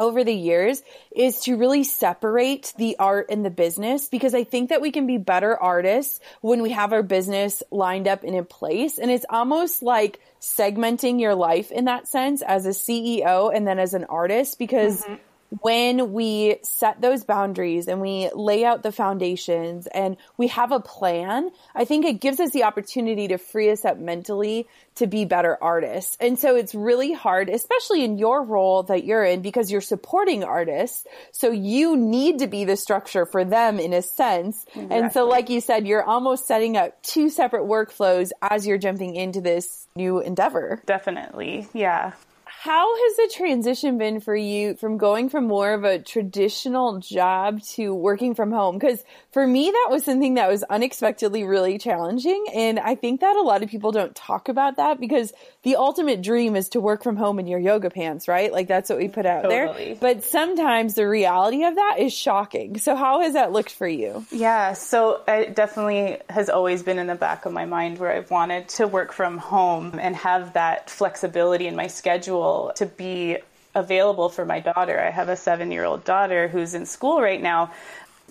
over 0.00 0.24
the 0.24 0.34
years 0.34 0.82
is 1.14 1.40
to 1.42 1.56
really 1.56 1.84
separate 1.84 2.72
the 2.78 2.96
art 2.98 3.26
and 3.30 3.44
the 3.44 3.50
business 3.50 4.08
because 4.08 4.34
I 4.34 4.42
think 4.42 4.70
that 4.70 4.80
we 4.80 4.90
can 4.90 5.06
be 5.06 5.18
better 5.18 5.56
artists 5.56 6.18
when 6.40 6.62
we 6.62 6.70
have 6.70 6.92
our 6.92 7.02
business 7.02 7.62
lined 7.70 8.08
up 8.08 8.24
and 8.24 8.34
in 8.34 8.46
place. 8.46 8.98
And 8.98 9.10
it's 9.10 9.26
almost 9.30 9.82
like 9.82 10.18
segmenting 10.40 11.20
your 11.20 11.34
life 11.34 11.70
in 11.70 11.84
that 11.84 12.08
sense 12.08 12.40
as 12.42 12.64
a 12.64 12.70
CEO 12.70 13.54
and 13.54 13.66
then 13.66 13.78
as 13.78 13.92
an 13.94 14.04
artist 14.04 14.58
because 14.58 15.02
mm-hmm. 15.02 15.14
When 15.58 16.12
we 16.12 16.58
set 16.62 17.00
those 17.00 17.24
boundaries 17.24 17.88
and 17.88 18.00
we 18.00 18.30
lay 18.34 18.64
out 18.64 18.82
the 18.82 18.92
foundations 18.92 19.88
and 19.88 20.16
we 20.36 20.46
have 20.48 20.70
a 20.70 20.80
plan, 20.80 21.50
I 21.74 21.84
think 21.84 22.04
it 22.04 22.20
gives 22.20 22.38
us 22.38 22.52
the 22.52 22.64
opportunity 22.64 23.28
to 23.28 23.38
free 23.38 23.70
us 23.70 23.84
up 23.84 23.98
mentally 23.98 24.68
to 24.96 25.06
be 25.06 25.24
better 25.24 25.58
artists. 25.60 26.16
And 26.20 26.38
so 26.38 26.56
it's 26.56 26.74
really 26.74 27.12
hard, 27.12 27.48
especially 27.48 28.04
in 28.04 28.18
your 28.18 28.44
role 28.44 28.84
that 28.84 29.04
you're 29.04 29.24
in 29.24 29.42
because 29.42 29.70
you're 29.70 29.80
supporting 29.80 30.44
artists. 30.44 31.04
So 31.32 31.50
you 31.50 31.96
need 31.96 32.38
to 32.40 32.46
be 32.46 32.64
the 32.64 32.76
structure 32.76 33.26
for 33.26 33.44
them 33.44 33.80
in 33.80 33.92
a 33.92 34.02
sense. 34.02 34.64
Exactly. 34.68 34.96
And 34.96 35.12
so 35.12 35.26
like 35.26 35.50
you 35.50 35.60
said, 35.60 35.86
you're 35.86 36.04
almost 36.04 36.46
setting 36.46 36.76
up 36.76 37.02
two 37.02 37.28
separate 37.28 37.64
workflows 37.64 38.30
as 38.40 38.66
you're 38.66 38.78
jumping 38.78 39.16
into 39.16 39.40
this 39.40 39.88
new 39.96 40.20
endeavor. 40.20 40.82
Definitely. 40.86 41.66
Yeah. 41.72 42.12
How 42.62 42.94
has 42.94 43.16
the 43.16 43.34
transition 43.34 43.96
been 43.96 44.20
for 44.20 44.36
you 44.36 44.74
from 44.74 44.98
going 44.98 45.30
from 45.30 45.46
more 45.46 45.72
of 45.72 45.84
a 45.84 45.98
traditional 45.98 46.98
job 46.98 47.62
to 47.62 47.94
working 47.94 48.34
from 48.34 48.52
home? 48.52 48.76
Because 48.76 49.02
for 49.32 49.46
me, 49.46 49.70
that 49.70 49.88
was 49.90 50.04
something 50.04 50.34
that 50.34 50.50
was 50.50 50.64
unexpectedly 50.64 51.44
really 51.44 51.78
challenging. 51.78 52.46
And 52.52 52.80
I 52.80 52.96
think 52.96 53.20
that 53.20 53.36
a 53.36 53.42
lot 53.42 53.62
of 53.62 53.70
people 53.70 53.92
don't 53.92 54.14
talk 54.14 54.48
about 54.48 54.76
that 54.76 54.98
because 54.98 55.32
the 55.62 55.76
ultimate 55.76 56.20
dream 56.20 56.56
is 56.56 56.70
to 56.70 56.80
work 56.80 57.04
from 57.04 57.16
home 57.16 57.38
in 57.38 57.46
your 57.46 57.60
yoga 57.60 57.90
pants, 57.90 58.26
right? 58.26 58.52
Like 58.52 58.66
that's 58.66 58.90
what 58.90 58.98
we 58.98 59.08
put 59.08 59.26
out 59.26 59.44
totally. 59.44 59.94
there. 59.94 59.96
But 60.00 60.24
sometimes 60.24 60.94
the 60.94 61.08
reality 61.08 61.64
of 61.64 61.76
that 61.76 61.96
is 62.00 62.12
shocking. 62.12 62.78
So 62.78 62.96
how 62.96 63.20
has 63.20 63.34
that 63.34 63.52
looked 63.52 63.70
for 63.70 63.86
you? 63.86 64.26
Yeah. 64.32 64.72
So 64.72 65.22
it 65.28 65.54
definitely 65.54 66.18
has 66.28 66.48
always 66.48 66.82
been 66.82 66.98
in 66.98 67.06
the 67.06 67.14
back 67.14 67.46
of 67.46 67.52
my 67.52 67.66
mind 67.66 67.98
where 67.98 68.12
I've 68.12 68.30
wanted 68.32 68.68
to 68.70 68.88
work 68.88 69.12
from 69.12 69.38
home 69.38 69.98
and 70.00 70.16
have 70.16 70.54
that 70.54 70.90
flexibility 70.90 71.68
in 71.68 71.76
my 71.76 71.86
schedule 71.86 72.72
to 72.76 72.86
be 72.86 73.38
available 73.76 74.28
for 74.28 74.44
my 74.44 74.58
daughter. 74.58 74.98
I 74.98 75.10
have 75.10 75.28
a 75.28 75.36
seven 75.36 75.70
year 75.70 75.84
old 75.84 76.04
daughter 76.04 76.48
who's 76.48 76.74
in 76.74 76.86
school 76.86 77.20
right 77.20 77.40
now. 77.40 77.70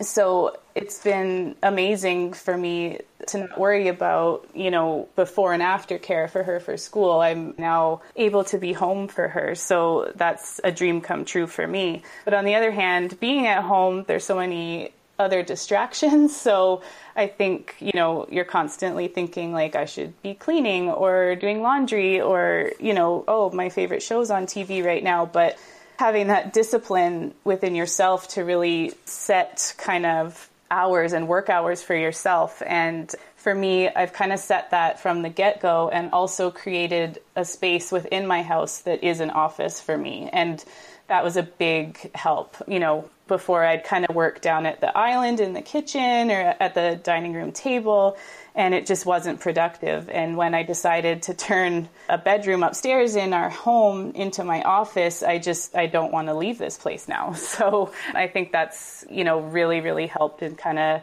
So 0.01 0.57
it's 0.75 1.03
been 1.03 1.55
amazing 1.61 2.33
for 2.33 2.57
me 2.57 2.99
to 3.27 3.39
not 3.39 3.59
worry 3.59 3.89
about, 3.89 4.47
you 4.53 4.71
know, 4.71 5.09
before 5.15 5.53
and 5.53 5.61
after 5.61 5.97
care 5.97 6.27
for 6.27 6.43
her 6.43 6.59
for 6.59 6.77
school. 6.77 7.19
I'm 7.19 7.53
now 7.57 8.01
able 8.15 8.43
to 8.45 8.57
be 8.57 8.73
home 8.73 9.07
for 9.07 9.27
her. 9.27 9.55
So 9.55 10.11
that's 10.15 10.61
a 10.63 10.71
dream 10.71 11.01
come 11.01 11.25
true 11.25 11.47
for 11.47 11.67
me. 11.67 12.03
But 12.25 12.33
on 12.33 12.45
the 12.45 12.55
other 12.55 12.71
hand, 12.71 13.19
being 13.19 13.45
at 13.45 13.63
home, 13.63 14.05
there's 14.07 14.23
so 14.23 14.37
many 14.37 14.93
other 15.19 15.43
distractions. 15.43 16.35
So 16.49 16.81
I 17.15 17.27
think, 17.27 17.75
you 17.79 17.91
know, 17.93 18.25
you're 18.31 18.45
constantly 18.45 19.07
thinking 19.07 19.51
like 19.51 19.75
I 19.75 19.85
should 19.85 20.19
be 20.23 20.33
cleaning 20.33 20.89
or 20.89 21.35
doing 21.35 21.61
laundry 21.61 22.21
or, 22.21 22.71
you 22.79 22.93
know, 22.93 23.25
oh, 23.27 23.51
my 23.51 23.69
favorite 23.69 24.01
show's 24.01 24.31
on 24.31 24.45
TV 24.45 24.83
right 24.83 25.03
now. 25.03 25.25
But 25.25 25.59
having 25.99 26.27
that 26.27 26.53
discipline 26.53 27.33
within 27.43 27.75
yourself 27.75 28.29
to 28.29 28.41
really 28.45 28.93
set 29.03 29.75
kind 29.77 30.05
of 30.05 30.49
hours 30.71 31.11
and 31.11 31.27
work 31.27 31.49
hours 31.49 31.83
for 31.83 31.93
yourself. 31.93 32.63
And 32.65 33.13
for 33.35 33.53
me, 33.53 33.89
I've 33.89 34.13
kind 34.13 34.31
of 34.31 34.39
set 34.39 34.71
that 34.71 35.01
from 35.01 35.23
the 35.23 35.29
get 35.29 35.59
go 35.61 35.89
and 35.89 36.09
also 36.13 36.51
created 36.51 37.19
a 37.35 37.43
space 37.43 37.91
within 37.91 38.27
my 38.27 38.43
house 38.43 38.77
that 38.83 39.03
is 39.03 39.19
an 39.19 39.29
office 39.29 39.81
for 39.81 39.97
me. 39.97 40.29
And 40.31 40.63
that 41.07 41.21
was 41.21 41.35
a 41.35 41.43
big 41.43 42.15
help. 42.15 42.55
You 42.65 42.79
know, 42.79 43.09
before 43.27 43.65
I'd 43.65 43.83
kind 43.83 44.05
of 44.07 44.15
work 44.15 44.39
down 44.39 44.65
at 44.65 44.79
the 44.79 44.97
island 44.97 45.41
in 45.41 45.51
the 45.51 45.61
kitchen 45.61 46.31
or 46.31 46.55
at 46.61 46.75
the 46.75 46.97
dining 47.03 47.33
room 47.33 47.51
table, 47.51 48.17
and 48.55 48.73
it 48.73 48.85
just 48.85 49.05
wasn't 49.05 49.39
productive. 49.39 50.09
And 50.09 50.37
when 50.37 50.53
I 50.53 50.63
decided 50.63 51.23
to 51.23 51.33
turn 51.33 51.89
a 52.07 52.17
bedroom 52.17 52.63
upstairs 52.63 53.15
in 53.15 53.33
our 53.33 53.49
home 53.49 54.11
into 54.11 54.43
my 54.43 54.61
office, 54.63 55.23
I 55.23 55.39
just 55.39 55.75
I 55.75 55.87
don't 55.87 56.11
want 56.11 56.27
to 56.27 56.33
leave 56.33 56.57
this 56.57 56.77
place 56.77 57.07
now. 57.07 57.35
So 57.59 57.91
I 58.13 58.27
think 58.27 58.51
that's 58.51 59.03
you 59.09 59.23
know 59.23 59.39
really 59.39 59.81
really 59.81 60.07
helped 60.07 60.43
in 60.43 60.55
kind 60.55 60.79
of 60.79 61.01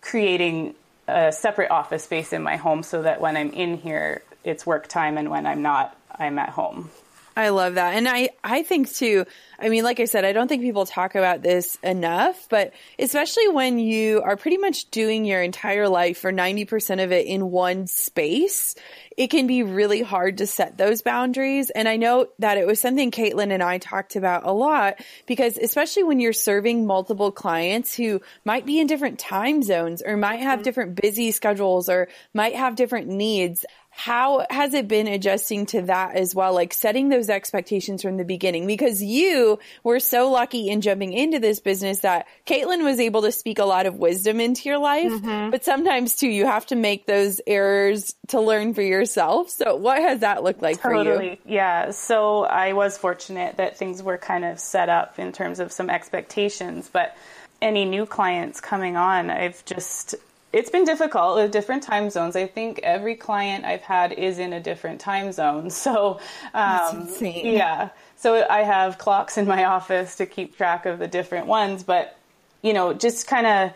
creating 0.00 0.74
a 1.08 1.32
separate 1.32 1.70
office 1.70 2.04
space 2.04 2.32
in 2.32 2.42
my 2.42 2.56
home 2.56 2.82
so 2.82 3.02
that 3.02 3.20
when 3.20 3.36
I'm 3.36 3.50
in 3.50 3.76
here, 3.78 4.22
it's 4.44 4.66
work 4.66 4.86
time, 4.88 5.18
and 5.18 5.30
when 5.30 5.46
I'm 5.46 5.62
not, 5.62 5.96
I'm 6.10 6.38
at 6.38 6.50
home. 6.50 6.90
I 7.36 7.48
love 7.48 7.74
that. 7.74 7.94
And 7.94 8.08
I, 8.08 8.30
I 8.44 8.62
think 8.62 8.92
too, 8.92 9.26
I 9.58 9.68
mean, 9.68 9.82
like 9.82 9.98
I 9.98 10.04
said, 10.04 10.24
I 10.24 10.32
don't 10.32 10.46
think 10.46 10.62
people 10.62 10.86
talk 10.86 11.16
about 11.16 11.42
this 11.42 11.76
enough, 11.82 12.48
but 12.48 12.72
especially 12.98 13.48
when 13.48 13.78
you 13.78 14.22
are 14.22 14.36
pretty 14.36 14.56
much 14.56 14.90
doing 14.90 15.24
your 15.24 15.42
entire 15.42 15.88
life 15.88 16.18
for 16.18 16.32
90% 16.32 17.02
of 17.02 17.10
it 17.10 17.26
in 17.26 17.50
one 17.50 17.88
space, 17.88 18.76
it 19.16 19.28
can 19.28 19.46
be 19.46 19.62
really 19.62 20.02
hard 20.02 20.38
to 20.38 20.46
set 20.46 20.76
those 20.76 21.02
boundaries. 21.02 21.70
And 21.70 21.88
I 21.88 21.96
know 21.96 22.28
that 22.38 22.58
it 22.58 22.66
was 22.66 22.80
something 22.80 23.10
Caitlin 23.10 23.52
and 23.52 23.62
I 23.62 23.78
talked 23.78 24.16
about 24.16 24.44
a 24.44 24.52
lot 24.52 24.96
because 25.26 25.56
especially 25.56 26.04
when 26.04 26.20
you're 26.20 26.32
serving 26.32 26.86
multiple 26.86 27.32
clients 27.32 27.94
who 27.94 28.20
might 28.44 28.66
be 28.66 28.80
in 28.80 28.86
different 28.86 29.18
time 29.18 29.62
zones 29.62 30.02
or 30.02 30.16
might 30.16 30.40
have 30.40 30.58
mm-hmm. 30.58 30.64
different 30.64 31.00
busy 31.00 31.30
schedules 31.32 31.88
or 31.88 32.08
might 32.32 32.54
have 32.54 32.76
different 32.76 33.08
needs, 33.08 33.64
how 33.96 34.44
has 34.50 34.74
it 34.74 34.88
been 34.88 35.06
adjusting 35.06 35.66
to 35.66 35.82
that 35.82 36.16
as 36.16 36.34
well? 36.34 36.52
Like 36.52 36.74
setting 36.74 37.10
those 37.10 37.30
expectations 37.30 38.02
from 38.02 38.16
the 38.16 38.24
beginning 38.24 38.66
because 38.66 39.00
you 39.00 39.60
were 39.84 40.00
so 40.00 40.30
lucky 40.30 40.68
in 40.68 40.80
jumping 40.80 41.12
into 41.12 41.38
this 41.38 41.60
business 41.60 42.00
that 42.00 42.26
Caitlin 42.44 42.82
was 42.82 42.98
able 42.98 43.22
to 43.22 43.30
speak 43.30 43.60
a 43.60 43.64
lot 43.64 43.86
of 43.86 43.96
wisdom 43.96 44.40
into 44.40 44.68
your 44.68 44.78
life. 44.78 45.12
Mm-hmm. 45.12 45.50
But 45.50 45.64
sometimes 45.64 46.16
too, 46.16 46.28
you 46.28 46.44
have 46.44 46.66
to 46.66 46.76
make 46.76 47.06
those 47.06 47.40
errors 47.46 48.16
to 48.28 48.40
learn 48.40 48.74
for 48.74 48.82
yourself. 48.82 49.48
So 49.50 49.76
what 49.76 50.02
has 50.02 50.20
that 50.20 50.42
looked 50.42 50.60
like 50.60 50.80
totally. 50.82 51.16
for 51.16 51.22
you? 51.22 51.36
Yeah. 51.46 51.92
So 51.92 52.44
I 52.44 52.72
was 52.72 52.98
fortunate 52.98 53.58
that 53.58 53.78
things 53.78 54.02
were 54.02 54.18
kind 54.18 54.44
of 54.44 54.58
set 54.58 54.88
up 54.88 55.20
in 55.20 55.30
terms 55.30 55.60
of 55.60 55.70
some 55.70 55.88
expectations, 55.88 56.90
but 56.92 57.16
any 57.62 57.84
new 57.84 58.06
clients 58.06 58.60
coming 58.60 58.96
on, 58.96 59.30
I've 59.30 59.64
just 59.64 60.16
it's 60.54 60.70
been 60.70 60.84
difficult 60.84 61.34
with 61.34 61.50
different 61.50 61.82
time 61.82 62.10
zones. 62.10 62.36
I 62.36 62.46
think 62.46 62.78
every 62.84 63.16
client 63.16 63.64
I've 63.64 63.82
had 63.82 64.12
is 64.12 64.38
in 64.38 64.52
a 64.52 64.60
different 64.60 65.00
time 65.00 65.32
zone. 65.32 65.70
So, 65.84 66.20
um, 66.54 67.08
yeah. 67.20 67.90
So 68.16 68.46
I 68.48 68.60
have 68.60 68.96
clocks 68.96 69.36
in 69.36 69.46
my 69.46 69.64
office 69.76 70.16
to 70.16 70.26
keep 70.26 70.56
track 70.56 70.86
of 70.86 70.98
the 70.98 71.08
different 71.08 71.46
ones, 71.46 71.82
but 71.82 72.16
you 72.62 72.72
know, 72.72 72.94
just 72.94 73.26
kind 73.26 73.46
of 73.46 73.72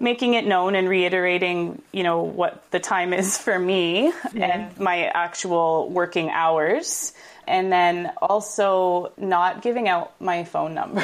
making 0.00 0.34
it 0.34 0.46
known 0.46 0.74
and 0.74 0.88
reiterating, 0.88 1.82
you 1.92 2.02
know, 2.02 2.22
what 2.22 2.68
the 2.70 2.80
time 2.80 3.12
is 3.12 3.36
for 3.44 3.58
me 3.58 4.12
and 4.34 4.76
my 4.78 5.04
actual 5.04 5.88
working 5.90 6.30
hours 6.30 7.12
and 7.48 7.72
then 7.72 8.12
also 8.20 9.12
not 9.16 9.62
giving 9.62 9.88
out 9.88 10.12
my 10.20 10.44
phone 10.44 10.74
number. 10.74 11.02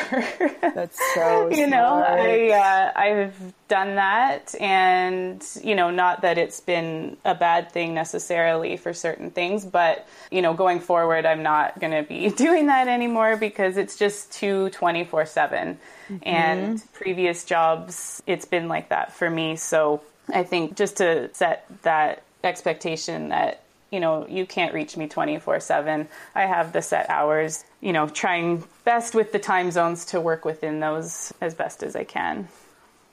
That's 0.60 0.98
so 1.14 1.50
you 1.50 1.66
know 1.66 2.04
I 2.06 2.50
uh, 2.50 2.92
I've 2.94 3.54
done 3.68 3.96
that, 3.96 4.54
and 4.60 5.44
you 5.62 5.74
know 5.74 5.90
not 5.90 6.22
that 6.22 6.38
it's 6.38 6.60
been 6.60 7.16
a 7.24 7.34
bad 7.34 7.72
thing 7.72 7.94
necessarily 7.94 8.76
for 8.76 8.92
certain 8.92 9.30
things, 9.30 9.64
but 9.64 10.06
you 10.30 10.42
know 10.42 10.54
going 10.54 10.80
forward 10.80 11.26
I'm 11.26 11.42
not 11.42 11.80
going 11.80 11.92
to 11.92 12.02
be 12.02 12.28
doing 12.36 12.66
that 12.66 12.86
anymore 12.86 13.36
because 13.36 13.76
it's 13.76 13.96
just 13.96 14.32
too 14.32 14.70
twenty 14.70 15.04
four 15.04 15.26
seven. 15.26 15.78
Mm-hmm. 16.08 16.18
And 16.22 16.92
previous 16.92 17.44
jobs, 17.44 18.22
it's 18.26 18.44
been 18.44 18.68
like 18.68 18.90
that 18.90 19.14
for 19.14 19.28
me. 19.30 19.56
So 19.56 20.02
I 20.32 20.42
think 20.44 20.76
just 20.76 20.98
to 20.98 21.30
set 21.32 21.64
that 21.82 22.22
expectation 22.44 23.30
that 23.30 23.63
you 23.94 24.00
know, 24.00 24.26
you 24.26 24.44
can't 24.44 24.74
reach 24.74 24.96
me 24.96 25.06
24 25.06 25.60
7. 25.60 26.08
I 26.34 26.42
have 26.42 26.72
the 26.72 26.82
set 26.82 27.08
hours, 27.08 27.64
you 27.80 27.92
know, 27.92 28.08
trying 28.08 28.64
best 28.82 29.14
with 29.14 29.30
the 29.30 29.38
time 29.38 29.70
zones 29.70 30.04
to 30.06 30.20
work 30.20 30.44
within 30.44 30.80
those 30.80 31.32
as 31.40 31.54
best 31.54 31.84
as 31.84 31.94
I 31.94 32.02
can. 32.02 32.48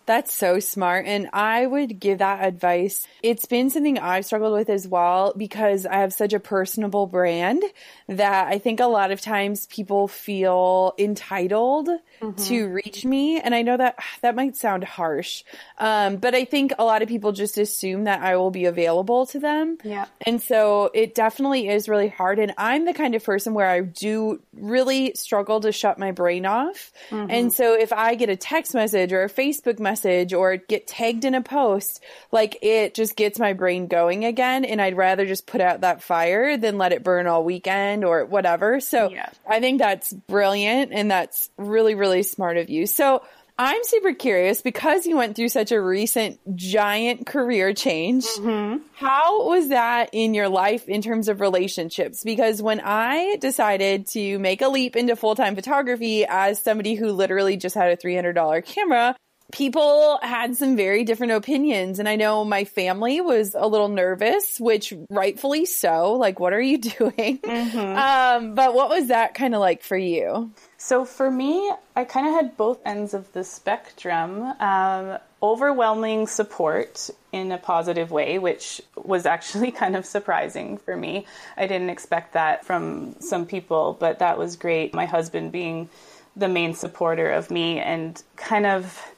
That's 0.06 0.34
so 0.34 0.60
smart. 0.60 1.06
And 1.06 1.30
I 1.32 1.66
would 1.66 2.00
give 2.00 2.18
that 2.18 2.44
advice. 2.44 3.08
It's 3.22 3.46
been 3.46 3.70
something 3.70 4.00
I've 4.00 4.26
struggled 4.26 4.54
with 4.54 4.70
as 4.70 4.88
well 4.88 5.34
because 5.38 5.86
I 5.86 5.98
have 5.98 6.14
such 6.14 6.34
a 6.34 6.40
personable 6.40 7.08
brand 7.08 7.64
that 8.08 8.48
I 8.48 8.58
think 8.58 8.80
a 8.80 8.88
lot 8.88 9.12
of 9.12 9.22
times 9.22 9.68
people 9.68 10.08
feel 10.08 10.94
entitled 10.98 11.88
mm-hmm. 11.88 12.44
to 12.46 12.68
reach 12.68 13.06
me. 13.06 13.40
And 13.40 13.54
I 13.54 13.62
know 13.62 13.78
that 13.78 14.00
that 14.22 14.36
might 14.36 14.58
sound 14.58 14.84
harsh. 14.84 15.44
Um, 15.78 16.18
but 16.18 16.36
I 16.36 16.46
think 16.46 16.74
a 16.80 16.84
lot 16.84 17.02
of 17.02 17.08
people 17.08 17.32
just 17.32 17.58
assume 17.58 18.06
that 18.06 18.22
I 18.22 18.36
will 18.38 18.52
be 18.52 18.66
available 18.66 19.28
to 19.28 19.40
them. 19.40 19.78
Yeah. 19.84 20.08
And 20.26 20.42
so 20.42 20.90
it 20.94 21.16
definitely 21.16 21.70
is 21.70 21.88
really 21.88 22.10
hard. 22.10 22.40
And 22.40 22.54
I'm 22.58 22.86
the 22.86 22.94
kind 22.94 23.16
of 23.16 23.24
person 23.24 23.54
where 23.54 23.70
I 23.70 23.82
do 23.82 24.42
really 24.54 25.14
struggle 25.14 25.62
to 25.62 25.72
shut 25.72 26.00
my 26.00 26.12
brain 26.12 26.46
off. 26.46 26.92
Mm-hmm. 27.12 27.32
And 27.32 27.54
so 27.54 27.76
if 27.80 27.94
I 27.94 28.16
get 28.16 28.30
a 28.30 28.36
text 28.36 28.74
message 28.74 29.14
or 29.14 29.24
a 29.24 29.30
Facebook 29.30 29.80
message, 29.80 29.91
message 29.92 30.34
or 30.34 30.56
get 30.56 30.88
tagged 30.88 31.26
in 31.26 31.36
a 31.36 31.42
post, 31.42 32.02
like 32.32 32.58
it 32.62 32.94
just 32.94 33.18
gets 33.18 33.40
my 33.40 33.52
brain 33.52 33.88
going 33.88 34.24
again. 34.24 34.64
And 34.64 34.82
I'd 34.82 34.96
rather 34.96 35.26
just 35.26 35.46
put 35.46 35.60
out 35.60 35.82
that 35.82 36.02
fire 36.02 36.58
than 36.58 36.78
let 36.78 36.94
it 36.94 37.04
burn 37.04 37.28
all 37.28 37.44
weekend 37.44 38.06
or 38.06 38.26
whatever. 38.26 38.80
So 38.80 39.10
yeah. 39.10 39.30
I 39.48 39.60
think 39.60 39.80
that's 39.80 40.14
brilliant 40.14 40.94
and 40.94 41.12
that's 41.12 41.50
really, 41.58 41.96
really 41.96 42.24
smart 42.24 42.56
of 42.56 42.70
you. 42.70 42.88
So 42.88 43.22
I'm 43.58 43.84
super 43.84 44.14
curious 44.14 44.64
because 44.64 45.06
you 45.06 45.18
went 45.18 45.36
through 45.36 45.50
such 45.50 45.72
a 45.72 45.80
recent 45.80 46.40
giant 46.56 47.28
career 47.28 47.74
change. 47.74 48.26
Mm-hmm. 48.26 48.78
How 48.94 49.48
was 49.48 49.70
that 49.70 50.10
in 50.14 50.34
your 50.34 50.50
life 50.50 50.90
in 50.90 51.04
terms 51.04 51.28
of 51.28 51.42
relationships? 51.42 52.24
Because 52.24 52.60
when 52.60 52.82
I 52.84 53.36
decided 53.40 54.08
to 54.14 54.40
make 54.40 54.64
a 54.64 54.68
leap 54.68 54.96
into 54.96 55.16
full 55.16 55.36
time 55.36 55.54
photography 55.54 56.26
as 56.28 56.60
somebody 56.60 56.96
who 56.96 57.12
literally 57.12 57.56
just 57.56 57.76
had 57.76 57.92
a 57.92 57.98
$300 57.98 58.66
camera, 58.66 59.16
people 59.52 60.20
had 60.22 60.56
some 60.56 60.76
very 60.76 61.04
different 61.04 61.34
opinions. 61.34 62.00
And 62.00 62.08
I 62.08 62.16
know 62.16 62.44
my 62.46 62.64
family 62.64 63.22
was 63.22 63.56
a 63.58 63.68
little 63.68 63.90
nervous, 63.90 64.60
which 64.60 64.94
rightfully 65.10 65.66
so. 65.66 66.14
Like, 66.14 66.40
what 66.40 66.54
are 66.54 66.62
you 66.62 66.78
doing? 66.98 67.40
Mm-hmm. 67.40 67.98
Um, 67.98 68.56
but 68.56 68.74
what 68.74 68.90
was 68.90 69.08
that 69.08 69.34
kind 69.34 69.54
of 69.54 69.62
like 69.62 69.84
for 69.84 69.98
you? 69.98 70.52
So 70.78 71.06
for 71.06 71.30
me, 71.30 71.72
I 71.96 72.06
kind 72.06 72.28
of 72.28 72.34
had 72.34 72.58
both 72.58 72.80
ends 72.86 73.14
of 73.14 73.32
the 73.34 73.44
spectrum. 73.44 74.42
Um, 74.60 75.20
overwhelming 75.44 76.28
support 76.28 77.10
in 77.32 77.52
a 77.52 77.58
positive 77.58 78.12
way, 78.12 78.38
which 78.38 78.82
was 78.96 79.26
actually 79.26 79.72
kind 79.84 79.96
of 79.96 80.06
surprising 80.06 80.78
for 80.78 80.96
me. 80.96 81.26
I 81.58 81.68
didn't 81.68 81.90
expect 81.90 82.34
that 82.34 82.66
from 82.66 83.16
some 83.20 83.46
people, 83.46 83.98
but 84.00 84.20
that 84.20 84.38
was 84.38 84.56
great. 84.56 84.94
My 84.94 85.06
husband 85.06 85.52
being 85.52 85.90
the 86.36 86.48
main 86.48 86.74
supporter 86.74 87.30
of 87.30 87.52
me 87.52 87.80
and 87.80 88.22
kind 88.36 88.66
of 88.66 89.14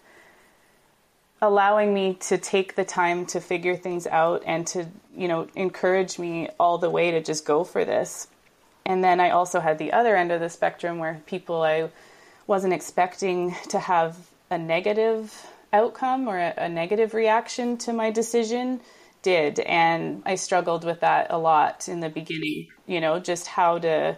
allowing 1.44 1.94
me 1.94 2.14
to 2.14 2.38
take 2.38 2.74
the 2.76 2.86
time 2.86 3.26
to 3.26 3.42
figure 3.42 3.76
things 3.76 4.08
out 4.08 4.42
and 4.46 4.66
to, 4.66 4.88
you 5.14 5.28
know, 5.28 5.46
encourage 5.56 6.18
me 6.18 6.48
all 6.58 6.78
the 6.78 6.90
way 6.90 7.12
to 7.12 7.22
just 7.22 7.46
go 7.46 7.66
for 7.66 7.84
this. 7.84 8.30
And 8.86 9.04
then 9.04 9.20
I 9.20 9.32
also 9.32 9.60
had 9.60 9.78
the 9.78 9.92
other 9.92 10.16
end 10.16 10.32
of 10.32 10.40
the 10.40 10.50
spectrum 10.50 11.00
where 11.00 11.22
people 11.26 11.62
I 11.62 11.90
wasn't 12.48 12.74
expecting 12.74 13.54
to 13.68 13.78
have 13.78 14.16
a 14.50 14.58
negative 14.58 15.46
outcome 15.74 16.30
or 16.30 16.40
a, 16.40 16.54
a 16.56 16.70
negative 16.70 17.14
reaction 17.14 17.78
to 17.80 17.92
my 17.92 18.10
decision 18.10 18.80
did. 19.22 19.60
And 19.60 20.24
I 20.26 20.36
struggled 20.36 20.86
with 20.86 21.02
that 21.02 21.28
a 21.30 21.38
lot 21.38 21.90
in 21.90 22.00
the 22.00 22.10
beginning, 22.10 22.68
you 22.88 23.02
know, 23.02 23.20
just 23.20 23.48
how 23.48 23.80
to 23.80 24.16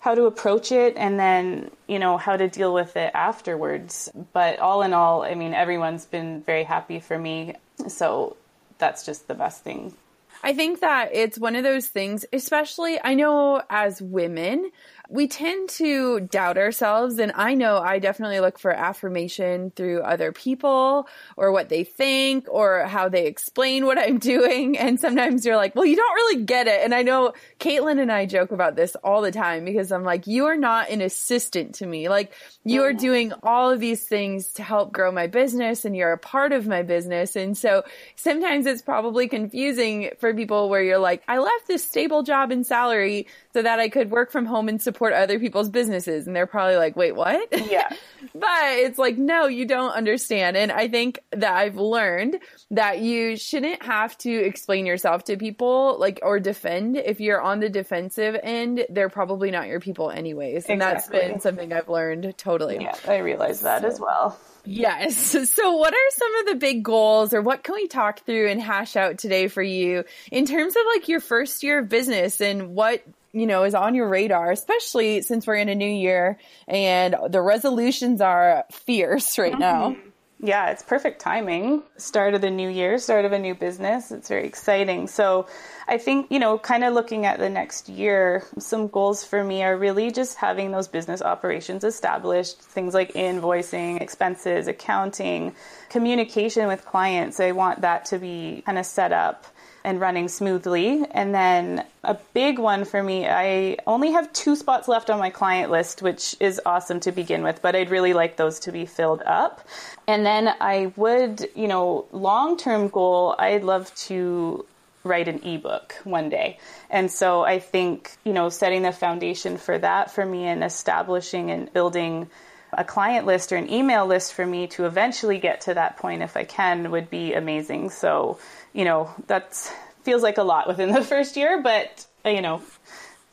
how 0.00 0.14
to 0.14 0.24
approach 0.24 0.72
it 0.72 0.96
and 0.96 1.20
then 1.20 1.70
you 1.86 1.98
know 1.98 2.16
how 2.16 2.36
to 2.36 2.48
deal 2.48 2.72
with 2.74 2.96
it 2.96 3.10
afterwards. 3.14 4.10
But 4.32 4.58
all 4.58 4.82
in 4.82 4.92
all 4.92 5.22
i 5.22 5.34
mean 5.34 5.54
everyone's 5.54 6.06
been 6.06 6.42
very 6.42 6.64
happy 6.64 7.00
for 7.00 7.18
me. 7.18 7.54
So 7.88 8.36
that's 8.78 9.04
just 9.04 9.28
the 9.28 9.34
best 9.34 9.62
thing. 9.62 9.94
I 10.42 10.54
think 10.54 10.80
that 10.80 11.10
it's 11.12 11.38
one 11.38 11.54
of 11.54 11.64
those 11.64 11.86
things, 11.86 12.24
especially 12.32 12.98
I 13.02 13.14
know 13.14 13.62
as 13.68 14.00
women, 14.00 14.70
we 15.10 15.26
tend 15.26 15.68
to 15.68 16.20
doubt 16.20 16.56
ourselves. 16.56 17.18
And 17.18 17.32
I 17.34 17.54
know 17.54 17.78
I 17.78 17.98
definitely 17.98 18.38
look 18.38 18.60
for 18.60 18.70
affirmation 18.70 19.72
through 19.74 20.02
other 20.02 20.30
people 20.30 21.08
or 21.36 21.50
what 21.50 21.68
they 21.68 21.82
think 21.82 22.46
or 22.48 22.84
how 22.84 23.08
they 23.08 23.26
explain 23.26 23.86
what 23.86 23.98
I'm 23.98 24.18
doing. 24.32 24.78
And 24.78 25.00
sometimes 25.00 25.44
you're 25.44 25.56
like, 25.56 25.74
well, 25.74 25.84
you 25.84 25.96
don't 25.96 26.14
really 26.14 26.44
get 26.44 26.68
it. 26.68 26.80
And 26.84 26.94
I 26.94 27.02
know 27.02 27.32
Caitlin 27.58 28.00
and 28.00 28.12
I 28.12 28.26
joke 28.26 28.52
about 28.52 28.76
this 28.76 28.94
all 29.02 29.20
the 29.20 29.32
time 29.32 29.64
because 29.64 29.90
I'm 29.90 30.04
like, 30.04 30.28
you 30.28 30.46
are 30.46 30.56
not 30.56 30.90
an 30.90 31.00
assistant 31.00 31.76
to 31.76 31.86
me. 31.86 32.08
Like 32.08 32.32
you 32.62 32.84
are 32.84 32.90
oh, 32.90 32.96
doing 32.96 33.32
all 33.42 33.72
of 33.72 33.80
these 33.80 34.04
things 34.04 34.52
to 34.54 34.62
help 34.62 34.92
grow 34.92 35.10
my 35.10 35.26
business 35.26 35.84
and 35.84 35.96
you're 35.96 36.12
a 36.12 36.18
part 36.18 36.52
of 36.52 36.68
my 36.68 36.82
business. 36.82 37.34
And 37.34 37.58
so 37.58 37.82
sometimes 38.14 38.66
it's 38.66 38.82
probably 38.82 39.26
confusing 39.26 40.10
for 40.18 40.32
people 40.32 40.68
where 40.68 40.82
you're 40.82 40.98
like, 40.98 41.24
I 41.26 41.38
left 41.38 41.66
this 41.66 41.84
stable 41.84 42.22
job 42.22 42.52
and 42.52 42.64
salary 42.64 43.26
so 43.52 43.62
that 43.62 43.78
I 43.80 43.88
could 43.88 44.10
work 44.10 44.30
from 44.30 44.46
home 44.46 44.68
and 44.68 44.80
support 44.80 45.12
other 45.12 45.38
people's 45.38 45.68
businesses. 45.68 46.26
And 46.26 46.36
they're 46.36 46.46
probably 46.46 46.76
like, 46.76 46.96
wait, 46.96 47.16
what? 47.16 47.48
Yeah. 47.70 47.88
but 48.34 48.78
it's 48.78 48.98
like, 48.98 49.18
no, 49.18 49.46
you 49.46 49.66
don't 49.66 49.92
understand. 49.92 50.56
And 50.56 50.70
I 50.70 50.88
think 50.88 51.18
that 51.32 51.52
I've 51.52 51.76
learned 51.76 52.38
that 52.70 53.00
you 53.00 53.36
shouldn't 53.36 53.82
have 53.82 54.16
to 54.18 54.30
explain 54.32 54.86
yourself 54.86 55.24
to 55.24 55.36
people 55.36 55.96
like 55.98 56.20
or 56.22 56.38
defend. 56.38 56.96
If 56.96 57.20
you're 57.20 57.40
on 57.40 57.60
the 57.60 57.68
defensive 57.68 58.36
end, 58.42 58.86
they're 58.88 59.08
probably 59.08 59.50
not 59.50 59.66
your 59.66 59.80
people 59.80 60.10
anyways. 60.10 60.66
And 60.66 60.82
exactly. 60.82 61.18
that's 61.18 61.28
been 61.28 61.40
something 61.40 61.72
I've 61.72 61.88
learned 61.88 62.34
totally. 62.38 62.78
Yeah, 62.80 62.94
I 63.08 63.18
realize 63.18 63.62
that 63.62 63.82
so. 63.82 63.88
as 63.88 64.00
well. 64.00 64.38
Yes. 64.64 65.36
So, 65.50 65.76
what 65.76 65.92
are 65.92 66.10
some 66.10 66.36
of 66.36 66.46
the 66.46 66.54
big 66.56 66.82
goals, 66.84 67.34
or 67.34 67.42
what 67.42 67.64
can 67.64 67.74
we 67.74 67.88
talk 67.88 68.24
through 68.24 68.48
and 68.48 68.60
hash 68.60 68.94
out 68.94 69.18
today 69.18 69.48
for 69.48 69.62
you 69.62 70.04
in 70.30 70.46
terms 70.46 70.76
of 70.76 70.82
like 70.94 71.08
your 71.08 71.20
first 71.20 71.62
year 71.62 71.80
of 71.80 71.88
business 71.88 72.40
and 72.40 72.74
what 72.74 73.02
you 73.32 73.46
know, 73.46 73.64
is 73.64 73.74
on 73.74 73.94
your 73.94 74.08
radar, 74.08 74.50
especially 74.50 75.22
since 75.22 75.46
we're 75.46 75.56
in 75.56 75.68
a 75.68 75.74
new 75.74 75.90
year 75.90 76.38
and 76.66 77.14
the 77.28 77.40
resolutions 77.40 78.20
are 78.20 78.64
fierce 78.70 79.38
right 79.38 79.52
mm-hmm. 79.52 79.60
now. 79.60 79.96
Yeah, 80.42 80.70
it's 80.70 80.82
perfect 80.82 81.20
timing. 81.20 81.82
Start 81.98 82.32
of 82.32 82.40
the 82.40 82.50
new 82.50 82.70
year, 82.70 82.96
start 82.96 83.26
of 83.26 83.32
a 83.32 83.38
new 83.38 83.54
business. 83.54 84.10
It's 84.10 84.30
very 84.30 84.46
exciting. 84.46 85.06
So 85.06 85.46
I 85.86 85.98
think, 85.98 86.28
you 86.30 86.38
know, 86.38 86.56
kind 86.56 86.82
of 86.82 86.94
looking 86.94 87.26
at 87.26 87.38
the 87.38 87.50
next 87.50 87.90
year, 87.90 88.42
some 88.58 88.88
goals 88.88 89.22
for 89.22 89.44
me 89.44 89.62
are 89.62 89.76
really 89.76 90.10
just 90.10 90.38
having 90.38 90.70
those 90.70 90.88
business 90.88 91.20
operations 91.20 91.84
established, 91.84 92.58
things 92.58 92.94
like 92.94 93.12
invoicing, 93.12 94.00
expenses, 94.00 94.66
accounting, 94.66 95.54
communication 95.90 96.68
with 96.68 96.86
clients. 96.86 97.38
I 97.38 97.52
want 97.52 97.82
that 97.82 98.06
to 98.06 98.18
be 98.18 98.62
kind 98.64 98.78
of 98.78 98.86
set 98.86 99.12
up 99.12 99.46
and 99.84 100.00
running 100.00 100.28
smoothly. 100.28 101.04
And 101.10 101.34
then 101.34 101.84
a 102.04 102.16
big 102.34 102.58
one 102.58 102.84
for 102.84 103.02
me, 103.02 103.26
I 103.28 103.78
only 103.86 104.12
have 104.12 104.32
two 104.32 104.56
spots 104.56 104.88
left 104.88 105.10
on 105.10 105.18
my 105.18 105.30
client 105.30 105.70
list, 105.70 106.02
which 106.02 106.36
is 106.40 106.60
awesome 106.66 107.00
to 107.00 107.12
begin 107.12 107.42
with, 107.42 107.62
but 107.62 107.74
I'd 107.74 107.90
really 107.90 108.12
like 108.12 108.36
those 108.36 108.60
to 108.60 108.72
be 108.72 108.86
filled 108.86 109.22
up. 109.22 109.66
And 110.06 110.24
then 110.24 110.54
I 110.60 110.92
would, 110.96 111.48
you 111.54 111.68
know, 111.68 112.06
long 112.12 112.56
term 112.56 112.88
goal, 112.88 113.34
I'd 113.38 113.64
love 113.64 113.94
to 114.06 114.66
write 115.02 115.28
an 115.28 115.42
ebook 115.42 115.94
one 116.04 116.28
day. 116.28 116.58
And 116.90 117.10
so 117.10 117.42
I 117.42 117.58
think, 117.58 118.16
you 118.24 118.32
know, 118.32 118.50
setting 118.50 118.82
the 118.82 118.92
foundation 118.92 119.56
for 119.56 119.78
that 119.78 120.10
for 120.10 120.24
me 120.24 120.44
and 120.44 120.62
establishing 120.62 121.50
and 121.50 121.72
building 121.72 122.28
a 122.72 122.84
client 122.84 123.26
list 123.26 123.52
or 123.52 123.56
an 123.56 123.70
email 123.70 124.06
list 124.06 124.34
for 124.34 124.46
me 124.46 124.66
to 124.68 124.86
eventually 124.86 125.38
get 125.38 125.62
to 125.62 125.74
that 125.74 125.96
point 125.96 126.22
if 126.22 126.36
I 126.36 126.44
can 126.44 126.90
would 126.90 127.10
be 127.10 127.34
amazing. 127.34 127.90
So, 127.90 128.38
you 128.72 128.84
know, 128.84 129.10
that 129.26 129.54
feels 130.02 130.22
like 130.22 130.38
a 130.38 130.42
lot 130.42 130.68
within 130.68 130.92
the 130.94 131.02
first 131.02 131.36
year, 131.36 131.62
but, 131.62 132.06
uh, 132.24 132.30
you 132.30 132.42
know. 132.42 132.62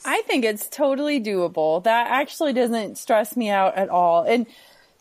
I 0.05 0.21
think 0.21 0.45
it's 0.45 0.69
totally 0.69 1.21
doable. 1.21 1.83
That 1.83 2.07
actually 2.07 2.53
doesn't 2.53 2.97
stress 2.97 3.35
me 3.35 3.49
out 3.49 3.75
at 3.75 3.89
all. 3.89 4.23
And 4.23 4.45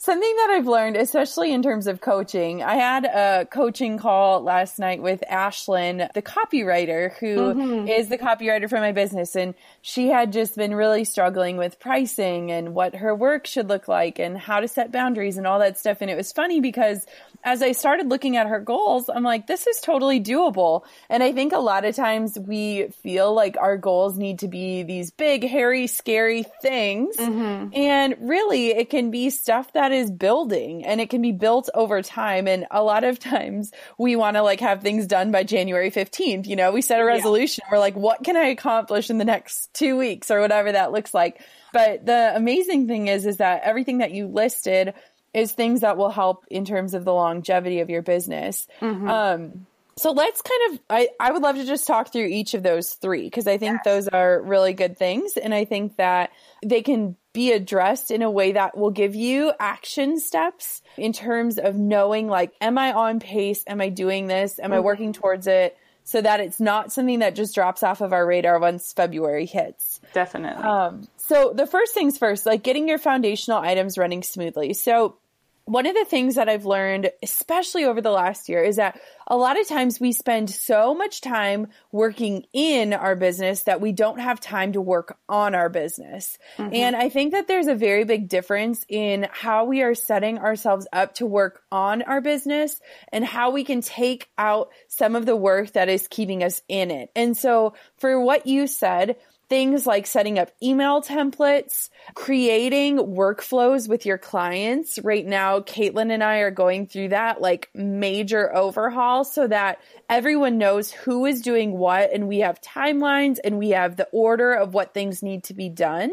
Something 0.06 0.36
that 0.36 0.50
I've 0.50 0.68
learned, 0.68 0.96
especially 0.96 1.52
in 1.52 1.64
terms 1.64 1.88
of 1.88 2.00
coaching, 2.00 2.62
I 2.62 2.76
had 2.76 3.06
a 3.06 3.44
coaching 3.44 3.98
call 3.98 4.40
last 4.40 4.78
night 4.78 5.02
with 5.02 5.24
Ashlyn, 5.28 6.12
the 6.12 6.22
copywriter, 6.22 7.18
who 7.18 7.36
mm-hmm. 7.36 7.88
is 7.88 8.08
the 8.08 8.16
copywriter 8.16 8.70
for 8.70 8.78
my 8.78 8.92
business. 8.92 9.34
And 9.34 9.56
she 9.82 10.06
had 10.06 10.32
just 10.32 10.54
been 10.54 10.76
really 10.76 11.02
struggling 11.02 11.56
with 11.56 11.80
pricing 11.80 12.52
and 12.52 12.72
what 12.72 12.94
her 12.94 13.16
work 13.16 13.48
should 13.48 13.68
look 13.68 13.88
like 13.88 14.20
and 14.20 14.38
how 14.38 14.60
to 14.60 14.68
set 14.68 14.92
boundaries 14.92 15.38
and 15.38 15.44
all 15.44 15.58
that 15.58 15.76
stuff. 15.76 15.98
And 16.00 16.08
it 16.08 16.16
was 16.16 16.30
funny 16.30 16.60
because 16.60 17.04
as 17.42 17.60
I 17.60 17.72
started 17.72 18.08
looking 18.08 18.36
at 18.36 18.46
her 18.46 18.60
goals, 18.60 19.10
I'm 19.12 19.24
like, 19.24 19.48
this 19.48 19.66
is 19.66 19.80
totally 19.80 20.20
doable. 20.20 20.84
And 21.08 21.20
I 21.20 21.32
think 21.32 21.52
a 21.52 21.58
lot 21.58 21.84
of 21.84 21.96
times 21.96 22.38
we 22.38 22.88
feel 23.02 23.34
like 23.34 23.56
our 23.56 23.76
goals 23.76 24.16
need 24.16 24.38
to 24.40 24.48
be 24.48 24.84
these 24.84 25.10
big, 25.10 25.42
hairy, 25.44 25.88
scary 25.88 26.44
things. 26.62 27.16
Mm-hmm. 27.16 27.74
And 27.74 28.16
really, 28.20 28.68
it 28.68 28.88
can 28.88 29.10
be 29.10 29.30
stuff 29.30 29.72
that 29.72 29.95
is 29.96 30.10
building 30.10 30.84
and 30.84 31.00
it 31.00 31.10
can 31.10 31.22
be 31.22 31.32
built 31.32 31.68
over 31.74 32.02
time. 32.02 32.46
And 32.46 32.66
a 32.70 32.82
lot 32.82 33.04
of 33.04 33.18
times 33.18 33.72
we 33.98 34.16
want 34.16 34.36
to 34.36 34.42
like 34.42 34.60
have 34.60 34.82
things 34.82 35.06
done 35.06 35.32
by 35.32 35.42
January 35.42 35.90
15th. 35.90 36.46
You 36.46 36.56
know, 36.56 36.72
we 36.72 36.82
set 36.82 37.00
a 37.00 37.04
resolution. 37.04 37.64
Yeah. 37.66 37.72
We're 37.72 37.80
like, 37.80 37.96
what 37.96 38.22
can 38.22 38.36
I 38.36 38.46
accomplish 38.46 39.10
in 39.10 39.18
the 39.18 39.24
next 39.24 39.72
two 39.74 39.96
weeks 39.96 40.30
or 40.30 40.40
whatever 40.40 40.72
that 40.72 40.92
looks 40.92 41.12
like? 41.12 41.40
But 41.72 42.06
the 42.06 42.32
amazing 42.34 42.86
thing 42.86 43.08
is, 43.08 43.26
is 43.26 43.38
that 43.38 43.62
everything 43.64 43.98
that 43.98 44.12
you 44.12 44.28
listed 44.28 44.94
is 45.34 45.52
things 45.52 45.80
that 45.80 45.96
will 45.96 46.10
help 46.10 46.46
in 46.50 46.64
terms 46.64 46.94
of 46.94 47.04
the 47.04 47.12
longevity 47.12 47.80
of 47.80 47.90
your 47.90 48.02
business. 48.02 48.66
Mm-hmm. 48.80 49.08
Um, 49.08 49.66
so 49.98 50.12
let's 50.12 50.42
kind 50.42 50.72
of, 50.74 50.80
I, 50.90 51.08
I 51.18 51.32
would 51.32 51.42
love 51.42 51.56
to 51.56 51.64
just 51.64 51.86
talk 51.86 52.12
through 52.12 52.26
each 52.26 52.52
of 52.52 52.62
those 52.62 52.92
three 52.92 53.24
because 53.24 53.46
I 53.46 53.56
think 53.56 53.76
yes. 53.76 53.84
those 53.84 54.08
are 54.08 54.42
really 54.42 54.74
good 54.74 54.98
things. 54.98 55.38
And 55.38 55.54
I 55.54 55.64
think 55.64 55.96
that 55.96 56.32
they 56.64 56.82
can 56.82 57.16
be 57.32 57.52
addressed 57.52 58.10
in 58.10 58.20
a 58.20 58.30
way 58.30 58.52
that 58.52 58.76
will 58.76 58.90
give 58.90 59.14
you 59.14 59.52
action 59.58 60.20
steps 60.20 60.82
in 60.98 61.14
terms 61.14 61.58
of 61.58 61.76
knowing 61.76 62.28
like, 62.28 62.52
am 62.60 62.76
I 62.76 62.92
on 62.92 63.20
pace? 63.20 63.64
Am 63.66 63.80
I 63.80 63.88
doing 63.88 64.26
this? 64.26 64.58
Am 64.58 64.66
mm-hmm. 64.66 64.74
I 64.74 64.80
working 64.80 65.12
towards 65.14 65.46
it? 65.46 65.76
So 66.04 66.20
that 66.20 66.40
it's 66.40 66.60
not 66.60 66.92
something 66.92 67.18
that 67.20 67.34
just 67.34 67.54
drops 67.54 67.82
off 67.82 68.00
of 68.00 68.12
our 68.12 68.24
radar 68.24 68.60
once 68.60 68.92
February 68.92 69.46
hits. 69.46 70.00
Definitely. 70.12 70.62
Um, 70.62 71.08
so 71.16 71.52
the 71.54 71.66
first 71.66 71.94
things 71.94 72.16
first, 72.16 72.46
like 72.46 72.62
getting 72.62 72.86
your 72.86 72.98
foundational 72.98 73.58
items 73.58 73.98
running 73.98 74.22
smoothly. 74.22 74.72
So 74.74 75.16
one 75.66 75.86
of 75.86 75.94
the 75.94 76.04
things 76.04 76.36
that 76.36 76.48
I've 76.48 76.64
learned, 76.64 77.10
especially 77.24 77.84
over 77.84 78.00
the 78.00 78.12
last 78.12 78.48
year, 78.48 78.62
is 78.62 78.76
that 78.76 79.00
a 79.26 79.36
lot 79.36 79.60
of 79.60 79.66
times 79.66 79.98
we 79.98 80.12
spend 80.12 80.48
so 80.48 80.94
much 80.94 81.20
time 81.20 81.66
working 81.90 82.46
in 82.52 82.92
our 82.92 83.16
business 83.16 83.64
that 83.64 83.80
we 83.80 83.90
don't 83.90 84.20
have 84.20 84.38
time 84.38 84.72
to 84.74 84.80
work 84.80 85.18
on 85.28 85.56
our 85.56 85.68
business. 85.68 86.38
Mm-hmm. 86.56 86.72
And 86.72 86.94
I 86.94 87.08
think 87.08 87.32
that 87.32 87.48
there's 87.48 87.66
a 87.66 87.74
very 87.74 88.04
big 88.04 88.28
difference 88.28 88.86
in 88.88 89.26
how 89.32 89.64
we 89.64 89.82
are 89.82 89.96
setting 89.96 90.38
ourselves 90.38 90.86
up 90.92 91.16
to 91.16 91.26
work 91.26 91.62
on 91.72 92.02
our 92.02 92.20
business 92.20 92.80
and 93.12 93.24
how 93.24 93.50
we 93.50 93.64
can 93.64 93.80
take 93.80 94.28
out 94.38 94.70
some 94.86 95.16
of 95.16 95.26
the 95.26 95.36
work 95.36 95.72
that 95.72 95.88
is 95.88 96.06
keeping 96.06 96.44
us 96.44 96.62
in 96.68 96.92
it. 96.92 97.10
And 97.16 97.36
so 97.36 97.74
for 97.98 98.20
what 98.20 98.46
you 98.46 98.68
said, 98.68 99.16
things 99.48 99.86
like 99.86 100.06
setting 100.06 100.38
up 100.38 100.50
email 100.62 101.00
templates, 101.00 101.88
creating 102.14 102.98
workflows 102.98 103.88
with 103.88 104.04
your 104.04 104.18
clients. 104.18 104.98
Right 104.98 105.24
now, 105.24 105.60
Caitlin 105.60 106.12
and 106.12 106.22
I 106.22 106.38
are 106.38 106.50
going 106.50 106.86
through 106.86 107.08
that 107.08 107.40
like 107.40 107.70
major 107.74 108.54
overhaul 108.54 109.24
so 109.24 109.46
that 109.46 109.80
everyone 110.08 110.58
knows 110.58 110.90
who 110.90 111.26
is 111.26 111.42
doing 111.42 111.78
what 111.78 112.12
and 112.12 112.26
we 112.26 112.40
have 112.40 112.60
timelines 112.60 113.38
and 113.42 113.58
we 113.58 113.70
have 113.70 113.96
the 113.96 114.08
order 114.10 114.52
of 114.52 114.74
what 114.74 114.94
things 114.94 115.22
need 115.22 115.44
to 115.44 115.54
be 115.54 115.68
done. 115.68 116.12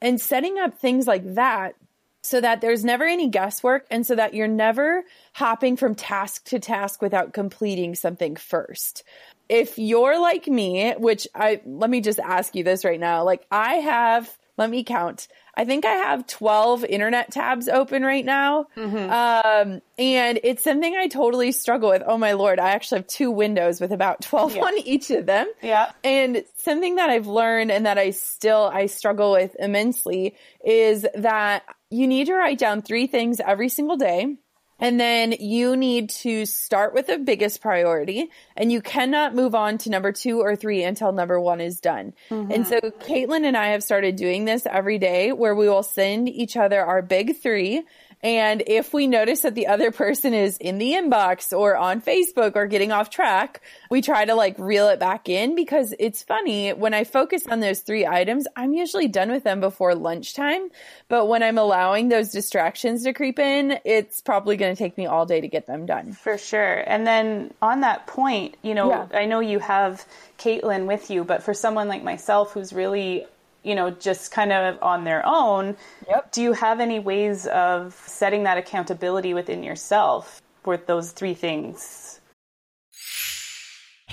And 0.00 0.20
setting 0.20 0.58
up 0.58 0.78
things 0.78 1.06
like 1.06 1.34
that 1.34 1.76
so 2.22 2.40
that 2.40 2.60
there's 2.60 2.84
never 2.84 3.04
any 3.04 3.28
guesswork 3.28 3.86
and 3.90 4.06
so 4.06 4.16
that 4.16 4.34
you're 4.34 4.48
never 4.48 5.04
hopping 5.34 5.76
from 5.76 5.94
task 5.94 6.46
to 6.46 6.58
task 6.58 7.02
without 7.02 7.34
completing 7.34 7.94
something 7.94 8.34
first 8.34 9.04
if 9.48 9.78
you're 9.78 10.20
like 10.20 10.46
me, 10.46 10.92
which 10.92 11.28
I 11.34 11.60
let 11.64 11.90
me 11.90 12.00
just 12.00 12.18
ask 12.18 12.54
you 12.54 12.64
this 12.64 12.84
right 12.84 13.00
now. 13.00 13.24
Like 13.24 13.46
I 13.50 13.74
have, 13.74 14.30
let 14.56 14.70
me 14.70 14.84
count. 14.84 15.28
I 15.56 15.64
think 15.64 15.84
I 15.84 15.92
have 15.92 16.26
12 16.26 16.84
internet 16.84 17.30
tabs 17.30 17.68
open 17.68 18.02
right 18.02 18.24
now. 18.24 18.66
Mm-hmm. 18.76 18.96
Um, 18.96 19.80
and 19.98 20.40
it's 20.42 20.64
something 20.64 20.94
I 20.96 21.06
totally 21.06 21.52
struggle 21.52 21.90
with. 21.90 22.02
Oh 22.04 22.18
my 22.18 22.32
Lord. 22.32 22.58
I 22.58 22.70
actually 22.70 22.98
have 22.98 23.06
two 23.06 23.30
windows 23.30 23.80
with 23.80 23.92
about 23.92 24.22
12 24.22 24.56
yeah. 24.56 24.62
on 24.62 24.78
each 24.78 25.10
of 25.10 25.26
them. 25.26 25.46
Yeah. 25.62 25.92
And 26.02 26.44
something 26.56 26.96
that 26.96 27.10
I've 27.10 27.28
learned 27.28 27.70
and 27.70 27.86
that 27.86 27.98
I 27.98 28.10
still, 28.10 28.70
I 28.72 28.86
struggle 28.86 29.32
with 29.32 29.54
immensely 29.58 30.34
is 30.64 31.06
that 31.14 31.62
you 31.90 32.08
need 32.08 32.26
to 32.26 32.34
write 32.34 32.58
down 32.58 32.82
three 32.82 33.06
things 33.06 33.40
every 33.40 33.68
single 33.68 33.96
day 33.96 34.36
and 34.78 34.98
then 34.98 35.32
you 35.32 35.76
need 35.76 36.10
to 36.10 36.46
start 36.46 36.94
with 36.94 37.06
the 37.06 37.18
biggest 37.18 37.60
priority 37.60 38.30
and 38.56 38.72
you 38.72 38.80
cannot 38.80 39.34
move 39.34 39.54
on 39.54 39.78
to 39.78 39.90
number 39.90 40.12
two 40.12 40.40
or 40.40 40.56
three 40.56 40.82
until 40.82 41.12
number 41.12 41.40
one 41.40 41.60
is 41.60 41.80
done. 41.80 42.12
Mm-hmm. 42.30 42.50
And 42.50 42.66
so 42.66 42.80
Caitlin 42.80 43.44
and 43.44 43.56
I 43.56 43.68
have 43.68 43.84
started 43.84 44.16
doing 44.16 44.44
this 44.44 44.66
every 44.66 44.98
day 44.98 45.32
where 45.32 45.54
we 45.54 45.68
will 45.68 45.82
send 45.82 46.28
each 46.28 46.56
other 46.56 46.84
our 46.84 47.02
big 47.02 47.36
three 47.40 47.82
and 48.24 48.62
if 48.66 48.94
we 48.94 49.06
notice 49.06 49.42
that 49.42 49.54
the 49.54 49.66
other 49.66 49.90
person 49.90 50.32
is 50.32 50.56
in 50.56 50.78
the 50.78 50.92
inbox 50.92 51.56
or 51.56 51.76
on 51.76 52.00
Facebook 52.00 52.56
or 52.56 52.66
getting 52.66 52.90
off 52.90 53.10
track, 53.10 53.60
we 53.90 54.00
try 54.00 54.24
to 54.24 54.34
like 54.34 54.58
reel 54.58 54.88
it 54.88 54.98
back 54.98 55.28
in 55.28 55.54
because 55.54 55.94
it's 55.98 56.22
funny 56.22 56.72
when 56.72 56.94
I 56.94 57.04
focus 57.04 57.42
on 57.46 57.60
those 57.60 57.80
three 57.80 58.06
items, 58.06 58.46
I'm 58.56 58.72
usually 58.72 59.08
done 59.08 59.30
with 59.30 59.44
them 59.44 59.60
before 59.60 59.94
lunchtime. 59.94 60.70
But 61.08 61.26
when 61.26 61.42
I'm 61.42 61.58
allowing 61.58 62.08
those 62.08 62.30
distractions 62.30 63.04
to 63.04 63.12
creep 63.12 63.38
in, 63.38 63.78
it's 63.84 64.22
probably 64.22 64.56
going 64.56 64.74
to 64.74 64.78
take 64.78 64.96
me 64.96 65.04
all 65.04 65.26
day 65.26 65.42
to 65.42 65.48
get 65.48 65.66
them 65.66 65.84
done. 65.84 66.12
For 66.12 66.38
sure. 66.38 66.82
And 66.86 67.06
then 67.06 67.52
on 67.60 67.82
that 67.82 68.06
point, 68.06 68.56
you 68.62 68.74
know, 68.74 68.88
yeah. 68.88 69.06
I 69.12 69.26
know 69.26 69.40
you 69.40 69.58
have 69.58 70.02
Caitlin 70.38 70.86
with 70.86 71.10
you, 71.10 71.24
but 71.24 71.42
for 71.42 71.52
someone 71.52 71.88
like 71.88 72.02
myself 72.02 72.52
who's 72.52 72.72
really 72.72 73.26
you 73.64 73.74
know, 73.74 73.90
just 73.90 74.30
kind 74.30 74.52
of 74.52 74.80
on 74.82 75.04
their 75.04 75.26
own. 75.26 75.76
Yep. 76.08 76.32
Do 76.32 76.42
you 76.42 76.52
have 76.52 76.80
any 76.80 77.00
ways 77.00 77.46
of 77.46 77.94
setting 78.06 78.44
that 78.44 78.58
accountability 78.58 79.34
within 79.34 79.62
yourself 79.62 80.40
with 80.64 80.86
those 80.86 81.10
three 81.10 81.34
things? 81.34 82.03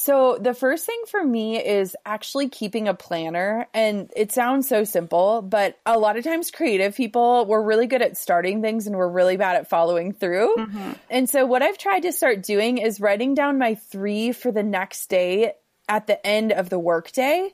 So, 0.00 0.38
the 0.40 0.54
first 0.54 0.86
thing 0.86 1.02
for 1.08 1.24
me 1.24 1.58
is 1.58 1.96
actually 2.06 2.48
keeping 2.48 2.86
a 2.86 2.94
planner. 2.94 3.66
And 3.74 4.12
it 4.14 4.30
sounds 4.30 4.68
so 4.68 4.84
simple, 4.84 5.42
but 5.42 5.76
a 5.84 5.98
lot 5.98 6.16
of 6.16 6.22
times 6.22 6.52
creative 6.52 6.94
people, 6.94 7.46
we're 7.46 7.64
really 7.64 7.88
good 7.88 8.00
at 8.00 8.16
starting 8.16 8.62
things 8.62 8.86
and 8.86 8.94
we're 8.94 9.08
really 9.08 9.36
bad 9.36 9.56
at 9.56 9.68
following 9.68 10.12
through. 10.12 10.54
Mm-hmm. 10.56 10.92
And 11.10 11.28
so, 11.28 11.46
what 11.46 11.62
I've 11.62 11.78
tried 11.78 12.02
to 12.02 12.12
start 12.12 12.44
doing 12.44 12.78
is 12.78 13.00
writing 13.00 13.34
down 13.34 13.58
my 13.58 13.74
three 13.74 14.30
for 14.30 14.52
the 14.52 14.62
next 14.62 15.10
day 15.10 15.54
at 15.88 16.06
the 16.06 16.24
end 16.24 16.52
of 16.52 16.68
the 16.68 16.78
workday 16.78 17.50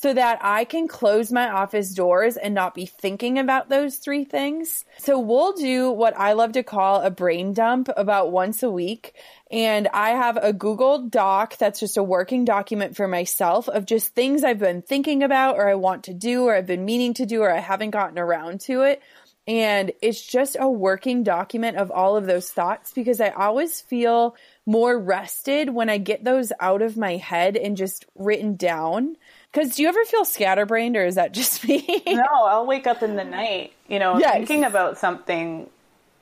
so 0.00 0.14
that 0.14 0.38
I 0.42 0.64
can 0.64 0.86
close 0.86 1.32
my 1.32 1.50
office 1.50 1.92
doors 1.92 2.36
and 2.36 2.54
not 2.54 2.72
be 2.72 2.86
thinking 2.86 3.36
about 3.36 3.68
those 3.68 3.96
three 3.96 4.24
things. 4.24 4.84
So 4.98 5.18
we'll 5.18 5.54
do 5.54 5.90
what 5.90 6.16
I 6.16 6.34
love 6.34 6.52
to 6.52 6.62
call 6.62 7.00
a 7.02 7.10
brain 7.10 7.52
dump 7.52 7.88
about 7.96 8.30
once 8.30 8.62
a 8.62 8.70
week. 8.70 9.14
And 9.50 9.88
I 9.92 10.10
have 10.10 10.36
a 10.36 10.52
Google 10.52 11.08
Doc 11.08 11.56
that's 11.56 11.80
just 11.80 11.96
a 11.96 12.02
working 12.02 12.44
document 12.44 12.94
for 12.94 13.08
myself 13.08 13.68
of 13.68 13.86
just 13.86 14.14
things 14.14 14.44
I've 14.44 14.60
been 14.60 14.82
thinking 14.82 15.24
about 15.24 15.56
or 15.56 15.68
I 15.68 15.74
want 15.74 16.04
to 16.04 16.14
do 16.14 16.44
or 16.44 16.54
I've 16.54 16.66
been 16.66 16.84
meaning 16.84 17.14
to 17.14 17.26
do 17.26 17.42
or 17.42 17.50
I 17.52 17.58
haven't 17.58 17.90
gotten 17.90 18.20
around 18.20 18.60
to 18.62 18.82
it. 18.82 19.02
And 19.48 19.92
it's 20.02 20.24
just 20.24 20.58
a 20.60 20.68
working 20.68 21.24
document 21.24 21.78
of 21.78 21.90
all 21.90 22.16
of 22.16 22.26
those 22.26 22.50
thoughts 22.50 22.92
because 22.92 23.20
I 23.20 23.30
always 23.30 23.80
feel 23.80 24.36
more 24.66 24.96
rested 24.96 25.70
when 25.70 25.88
I 25.88 25.96
get 25.96 26.22
those 26.22 26.52
out 26.60 26.82
of 26.82 26.98
my 26.98 27.16
head 27.16 27.56
and 27.56 27.76
just 27.76 28.04
written 28.14 28.56
down. 28.56 29.16
Because 29.52 29.76
do 29.76 29.82
you 29.82 29.88
ever 29.88 30.04
feel 30.04 30.24
scatterbrained 30.24 30.96
or 30.96 31.04
is 31.04 31.14
that 31.16 31.32
just 31.32 31.64
me? 31.68 32.02
no, 32.06 32.24
I'll 32.24 32.66
wake 32.66 32.86
up 32.86 33.02
in 33.02 33.16
the 33.16 33.24
night, 33.24 33.72
you 33.88 33.98
know, 33.98 34.18
yes. 34.18 34.34
thinking 34.34 34.64
about 34.64 34.98
something 34.98 35.68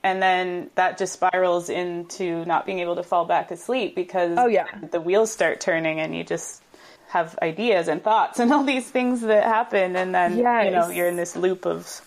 and 0.06 0.22
then 0.22 0.70
that 0.76 0.98
just 0.98 1.12
spirals 1.14 1.68
into 1.68 2.44
not 2.44 2.64
being 2.64 2.78
able 2.78 2.94
to 2.94 3.02
fall 3.02 3.24
back 3.24 3.50
asleep 3.50 3.96
because 3.96 4.38
oh, 4.38 4.46
yeah. 4.46 4.66
the 4.92 5.00
wheels 5.00 5.32
start 5.32 5.60
turning 5.60 5.98
and 5.98 6.14
you 6.14 6.22
just 6.22 6.62
have 7.08 7.36
ideas 7.42 7.88
and 7.88 8.02
thoughts 8.04 8.38
and 8.38 8.52
all 8.52 8.62
these 8.62 8.88
things 8.88 9.20
that 9.22 9.44
happen 9.44 9.96
and 9.96 10.14
then 10.14 10.38
yes. 10.38 10.64
you 10.64 10.70
know 10.70 10.88
you're 10.90 11.08
in 11.08 11.16
this 11.16 11.34
loop 11.34 11.66
of 11.66 12.00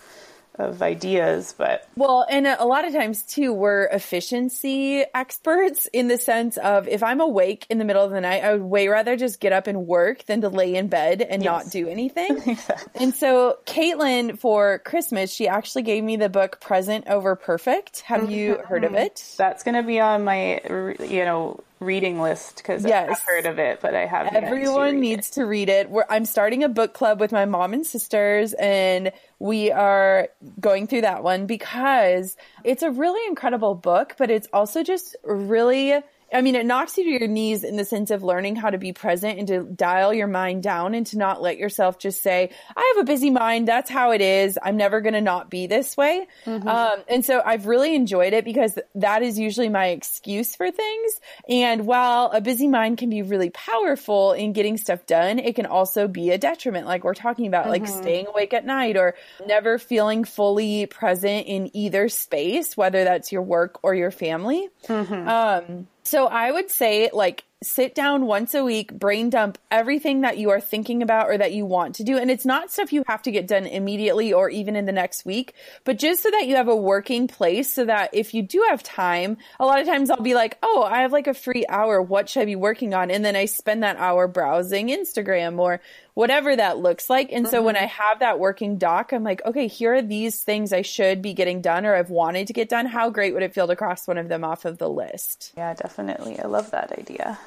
of 0.56 0.82
ideas 0.82 1.54
but 1.56 1.88
well 1.96 2.26
and 2.28 2.46
a 2.46 2.64
lot 2.64 2.84
of 2.84 2.92
times 2.92 3.22
too 3.22 3.52
we're 3.52 3.84
efficiency 3.84 5.04
experts 5.14 5.86
in 5.92 6.08
the 6.08 6.18
sense 6.18 6.56
of 6.58 6.88
if 6.88 7.02
i'm 7.02 7.20
awake 7.20 7.66
in 7.70 7.78
the 7.78 7.84
middle 7.84 8.04
of 8.04 8.10
the 8.10 8.20
night 8.20 8.42
i 8.44 8.52
would 8.52 8.62
way 8.62 8.88
rather 8.88 9.16
just 9.16 9.40
get 9.40 9.52
up 9.52 9.66
and 9.66 9.86
work 9.86 10.24
than 10.26 10.40
to 10.40 10.48
lay 10.48 10.74
in 10.74 10.88
bed 10.88 11.22
and 11.22 11.42
yes. 11.42 11.50
not 11.50 11.72
do 11.72 11.88
anything 11.88 12.36
exactly. 12.46 13.04
and 13.04 13.14
so 13.14 13.58
caitlin 13.64 14.38
for 14.38 14.80
christmas 14.80 15.32
she 15.32 15.48
actually 15.48 15.82
gave 15.82 16.02
me 16.04 16.16
the 16.16 16.28
book 16.28 16.60
present 16.60 17.06
over 17.08 17.36
perfect 17.36 18.00
have 18.00 18.22
mm-hmm. 18.22 18.32
you 18.32 18.54
heard 18.66 18.84
of 18.84 18.94
it 18.94 19.34
that's 19.38 19.62
going 19.62 19.74
to 19.74 19.82
be 19.82 20.00
on 20.00 20.24
my 20.24 20.60
you 21.00 21.24
know 21.24 21.60
reading 21.80 22.20
list 22.20 22.58
because 22.58 22.84
yes. 22.84 23.08
I've 23.10 23.22
heard 23.22 23.46
of 23.46 23.58
it, 23.58 23.80
but 23.80 23.94
I 23.94 24.06
haven't. 24.06 24.36
Everyone 24.36 24.94
to 24.94 25.00
needs 25.00 25.30
it. 25.30 25.32
to 25.32 25.46
read 25.46 25.68
it. 25.68 25.90
We're, 25.90 26.04
I'm 26.08 26.26
starting 26.26 26.62
a 26.62 26.68
book 26.68 26.92
club 26.94 27.18
with 27.18 27.32
my 27.32 27.46
mom 27.46 27.72
and 27.72 27.86
sisters, 27.86 28.52
and 28.54 29.12
we 29.38 29.72
are 29.72 30.28
going 30.60 30.86
through 30.86 31.00
that 31.02 31.24
one 31.24 31.46
because 31.46 32.36
it's 32.64 32.82
a 32.82 32.90
really 32.90 33.26
incredible 33.28 33.74
book, 33.74 34.14
but 34.18 34.30
it's 34.30 34.48
also 34.52 34.82
just 34.82 35.16
really 35.24 36.00
I 36.32 36.42
mean, 36.42 36.54
it 36.54 36.66
knocks 36.66 36.96
you 36.96 37.04
to 37.04 37.10
your 37.10 37.28
knees 37.28 37.64
in 37.64 37.76
the 37.76 37.84
sense 37.84 38.10
of 38.10 38.22
learning 38.22 38.56
how 38.56 38.70
to 38.70 38.78
be 38.78 38.92
present 38.92 39.38
and 39.38 39.48
to 39.48 39.62
dial 39.64 40.14
your 40.14 40.26
mind 40.26 40.62
down 40.62 40.94
and 40.94 41.06
to 41.08 41.18
not 41.18 41.42
let 41.42 41.58
yourself 41.58 41.98
just 41.98 42.22
say, 42.22 42.50
I 42.76 42.92
have 42.94 43.02
a 43.02 43.06
busy 43.06 43.30
mind. 43.30 43.68
That's 43.68 43.90
how 43.90 44.12
it 44.12 44.20
is. 44.20 44.58
I'm 44.62 44.76
never 44.76 45.00
going 45.00 45.14
to 45.14 45.20
not 45.20 45.50
be 45.50 45.66
this 45.66 45.96
way. 45.96 46.26
Mm-hmm. 46.44 46.68
Um, 46.68 46.98
and 47.08 47.24
so 47.24 47.42
I've 47.44 47.66
really 47.66 47.94
enjoyed 47.94 48.32
it 48.32 48.44
because 48.44 48.78
that 48.94 49.22
is 49.22 49.38
usually 49.38 49.68
my 49.68 49.88
excuse 49.88 50.54
for 50.54 50.70
things. 50.70 51.20
And 51.48 51.86
while 51.86 52.30
a 52.32 52.40
busy 52.40 52.68
mind 52.68 52.98
can 52.98 53.10
be 53.10 53.22
really 53.22 53.50
powerful 53.50 54.32
in 54.32 54.52
getting 54.52 54.76
stuff 54.76 55.06
done, 55.06 55.38
it 55.38 55.54
can 55.54 55.66
also 55.66 56.08
be 56.08 56.30
a 56.30 56.38
detriment, 56.38 56.86
like 56.86 57.04
we're 57.04 57.14
talking 57.14 57.46
about, 57.46 57.62
mm-hmm. 57.64 57.84
like 57.84 57.86
staying 57.88 58.26
awake 58.26 58.54
at 58.54 58.64
night 58.64 58.96
or 58.96 59.14
never 59.46 59.78
feeling 59.78 60.24
fully 60.24 60.86
present 60.86 61.46
in 61.46 61.74
either 61.76 62.08
space, 62.08 62.76
whether 62.76 63.04
that's 63.04 63.32
your 63.32 63.42
work 63.42 63.78
or 63.82 63.94
your 63.94 64.10
family. 64.10 64.68
Mm-hmm. 64.86 65.28
Um, 65.28 65.86
so 66.02 66.26
I 66.26 66.50
would 66.50 66.70
say 66.70 67.10
like 67.12 67.44
sit 67.62 67.94
down 67.94 68.24
once 68.24 68.54
a 68.54 68.64
week, 68.64 68.90
brain 68.92 69.28
dump 69.28 69.58
everything 69.70 70.22
that 70.22 70.38
you 70.38 70.48
are 70.48 70.60
thinking 70.60 71.02
about 71.02 71.28
or 71.28 71.36
that 71.36 71.52
you 71.52 71.66
want 71.66 71.96
to 71.96 72.04
do. 72.04 72.16
And 72.16 72.30
it's 72.30 72.46
not 72.46 72.70
stuff 72.70 72.92
you 72.92 73.04
have 73.06 73.20
to 73.22 73.30
get 73.30 73.46
done 73.46 73.66
immediately 73.66 74.32
or 74.32 74.48
even 74.48 74.76
in 74.76 74.86
the 74.86 74.92
next 74.92 75.26
week, 75.26 75.54
but 75.84 75.98
just 75.98 76.22
so 76.22 76.30
that 76.30 76.46
you 76.46 76.56
have 76.56 76.68
a 76.68 76.76
working 76.76 77.28
place 77.28 77.70
so 77.70 77.84
that 77.84 78.10
if 78.14 78.32
you 78.32 78.42
do 78.42 78.64
have 78.70 78.82
time, 78.82 79.36
a 79.58 79.66
lot 79.66 79.80
of 79.80 79.86
times 79.86 80.10
I'll 80.10 80.22
be 80.22 80.34
like, 80.34 80.56
oh, 80.62 80.82
I 80.82 81.02
have 81.02 81.12
like 81.12 81.26
a 81.26 81.34
free 81.34 81.66
hour. 81.68 82.00
What 82.00 82.30
should 82.30 82.42
I 82.42 82.46
be 82.46 82.56
working 82.56 82.94
on? 82.94 83.10
And 83.10 83.22
then 83.22 83.36
I 83.36 83.44
spend 83.44 83.82
that 83.82 83.98
hour 83.98 84.26
browsing 84.26 84.88
Instagram 84.88 85.58
or 85.58 85.82
whatever 86.14 86.54
that 86.54 86.78
looks 86.78 87.08
like. 87.08 87.32
And 87.32 87.44
mm-hmm. 87.46 87.50
so 87.50 87.62
when 87.62 87.74
mm-hmm. 87.74 87.84
I 87.84 87.88
have 87.88 88.20
that 88.20 88.38
working 88.38 88.78
doc, 88.78 89.12
I'm 89.12 89.24
like, 89.24 89.44
okay, 89.44 89.66
here 89.66 89.94
are 89.94 90.02
these 90.02 90.42
things 90.42 90.72
I 90.72 90.82
should 90.82 91.22
be 91.22 91.34
getting 91.34 91.60
done 91.60 91.86
or 91.86 91.94
I've 91.94 92.10
wanted 92.10 92.48
to 92.48 92.52
get 92.52 92.68
done. 92.68 92.86
How 92.86 93.10
great 93.10 93.34
would 93.34 93.42
it 93.42 93.54
feel 93.54 93.66
to 93.66 93.76
cross 93.76 94.06
one 94.06 94.18
of 94.18 94.28
them 94.28 94.44
off 94.44 94.64
of 94.64 94.78
the 94.78 94.88
list? 94.88 95.52
Yeah, 95.56 95.74
definitely. 95.74 96.38
I 96.38 96.46
love 96.46 96.70
that 96.72 96.92
idea. 96.98 97.38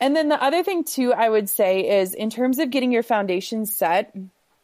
And 0.00 0.14
then 0.14 0.28
the 0.28 0.42
other 0.42 0.62
thing 0.62 0.84
too, 0.84 1.12
I 1.12 1.28
would 1.28 1.48
say 1.48 2.00
is 2.00 2.12
in 2.12 2.30
terms 2.30 2.58
of 2.58 2.70
getting 2.70 2.92
your 2.92 3.02
foundation 3.02 3.64
set, 3.66 4.14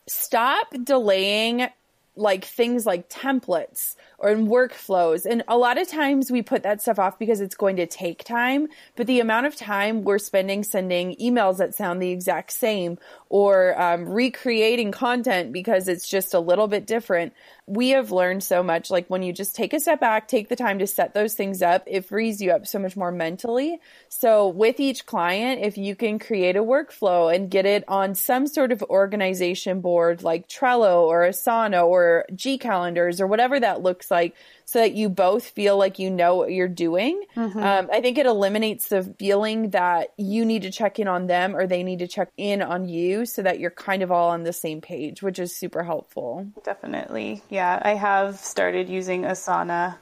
stop 0.06 0.68
delaying 0.84 1.68
like 2.16 2.44
things 2.44 2.84
like 2.84 3.08
templates 3.08 3.96
or 4.22 4.30
in 4.30 4.46
workflows. 4.46 5.26
And 5.26 5.42
a 5.48 5.58
lot 5.58 5.78
of 5.78 5.88
times 5.88 6.30
we 6.30 6.42
put 6.42 6.62
that 6.62 6.80
stuff 6.80 7.00
off 7.00 7.18
because 7.18 7.40
it's 7.40 7.56
going 7.56 7.76
to 7.76 7.86
take 7.86 8.22
time, 8.22 8.68
but 8.94 9.08
the 9.08 9.18
amount 9.18 9.46
of 9.46 9.56
time 9.56 10.02
we're 10.02 10.18
spending 10.18 10.62
sending 10.62 11.16
emails 11.16 11.58
that 11.58 11.74
sound 11.74 12.00
the 12.00 12.10
exact 12.10 12.52
same 12.52 12.98
or 13.28 13.80
um, 13.80 14.08
recreating 14.08 14.92
content 14.92 15.52
because 15.52 15.88
it's 15.88 16.08
just 16.08 16.34
a 16.34 16.38
little 16.38 16.68
bit 16.68 16.86
different. 16.86 17.32
We 17.66 17.90
have 17.90 18.12
learned 18.12 18.44
so 18.44 18.62
much. 18.62 18.90
Like 18.90 19.08
when 19.08 19.22
you 19.22 19.32
just 19.32 19.56
take 19.56 19.72
a 19.72 19.80
step 19.80 20.00
back, 20.00 20.28
take 20.28 20.48
the 20.48 20.56
time 20.56 20.78
to 20.78 20.86
set 20.86 21.14
those 21.14 21.34
things 21.34 21.60
up, 21.60 21.82
it 21.86 22.04
frees 22.04 22.40
you 22.40 22.52
up 22.52 22.66
so 22.66 22.78
much 22.78 22.96
more 22.96 23.10
mentally. 23.10 23.80
So 24.08 24.48
with 24.48 24.78
each 24.78 25.04
client, 25.06 25.62
if 25.62 25.76
you 25.76 25.96
can 25.96 26.20
create 26.20 26.56
a 26.56 26.62
workflow 26.62 27.34
and 27.34 27.50
get 27.50 27.66
it 27.66 27.84
on 27.88 28.14
some 28.14 28.46
sort 28.46 28.70
of 28.70 28.82
organization 28.84 29.80
board 29.80 30.22
like 30.22 30.46
Trello 30.46 31.02
or 31.02 31.22
Asana 31.22 31.84
or 31.84 32.26
G 32.34 32.58
calendars 32.58 33.20
or 33.20 33.26
whatever 33.26 33.58
that 33.58 33.82
looks 33.82 34.11
like, 34.12 34.36
so 34.64 34.78
that 34.78 34.94
you 34.94 35.08
both 35.08 35.48
feel 35.48 35.76
like 35.76 35.98
you 35.98 36.10
know 36.10 36.36
what 36.36 36.52
you're 36.52 36.68
doing. 36.68 37.24
Mm-hmm. 37.36 37.58
Um, 37.58 37.88
I 37.92 38.00
think 38.00 38.16
it 38.18 38.26
eliminates 38.26 38.88
the 38.88 39.02
feeling 39.18 39.70
that 39.70 40.10
you 40.16 40.44
need 40.44 40.62
to 40.62 40.70
check 40.70 40.98
in 40.98 41.08
on 41.08 41.26
them 41.26 41.56
or 41.56 41.66
they 41.66 41.82
need 41.82 41.98
to 41.98 42.06
check 42.06 42.28
in 42.36 42.62
on 42.62 42.88
you 42.88 43.26
so 43.26 43.42
that 43.42 43.58
you're 43.58 43.70
kind 43.70 44.02
of 44.02 44.12
all 44.12 44.30
on 44.30 44.44
the 44.44 44.52
same 44.52 44.80
page, 44.80 45.22
which 45.22 45.38
is 45.38 45.56
super 45.56 45.82
helpful. 45.82 46.46
Definitely. 46.64 47.42
Yeah, 47.50 47.80
I 47.82 47.94
have 47.94 48.38
started 48.38 48.88
using 48.88 49.22
Asana 49.22 49.96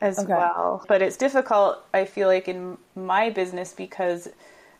as 0.00 0.18
okay. 0.18 0.32
well, 0.32 0.84
but 0.88 1.02
it's 1.02 1.16
difficult, 1.16 1.84
I 1.92 2.04
feel 2.04 2.28
like, 2.28 2.48
in 2.48 2.78
my 2.94 3.30
business 3.30 3.72
because 3.72 4.28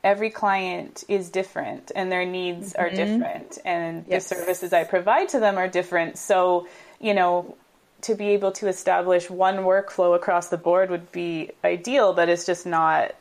every 0.04 0.30
client 0.30 1.04
is 1.08 1.30
different 1.30 1.90
and 1.96 2.12
their 2.12 2.24
needs 2.24 2.72
mm-hmm. 2.72 2.80
are 2.80 2.90
different 2.90 3.58
and 3.64 4.04
yes. 4.08 4.28
the 4.28 4.36
services 4.36 4.72
I 4.72 4.84
provide 4.84 5.30
to 5.30 5.40
them 5.40 5.58
are 5.58 5.68
different. 5.68 6.18
So, 6.18 6.68
you 7.00 7.14
know, 7.14 7.56
to 8.02 8.14
be 8.14 8.28
able 8.28 8.52
to 8.52 8.68
establish 8.68 9.30
one 9.30 9.58
workflow 9.58 10.14
across 10.14 10.48
the 10.48 10.56
board 10.56 10.90
would 10.90 11.10
be 11.12 11.50
ideal, 11.64 12.12
but 12.12 12.28
it's 12.28 12.46
just 12.46 12.66
not 12.66 13.14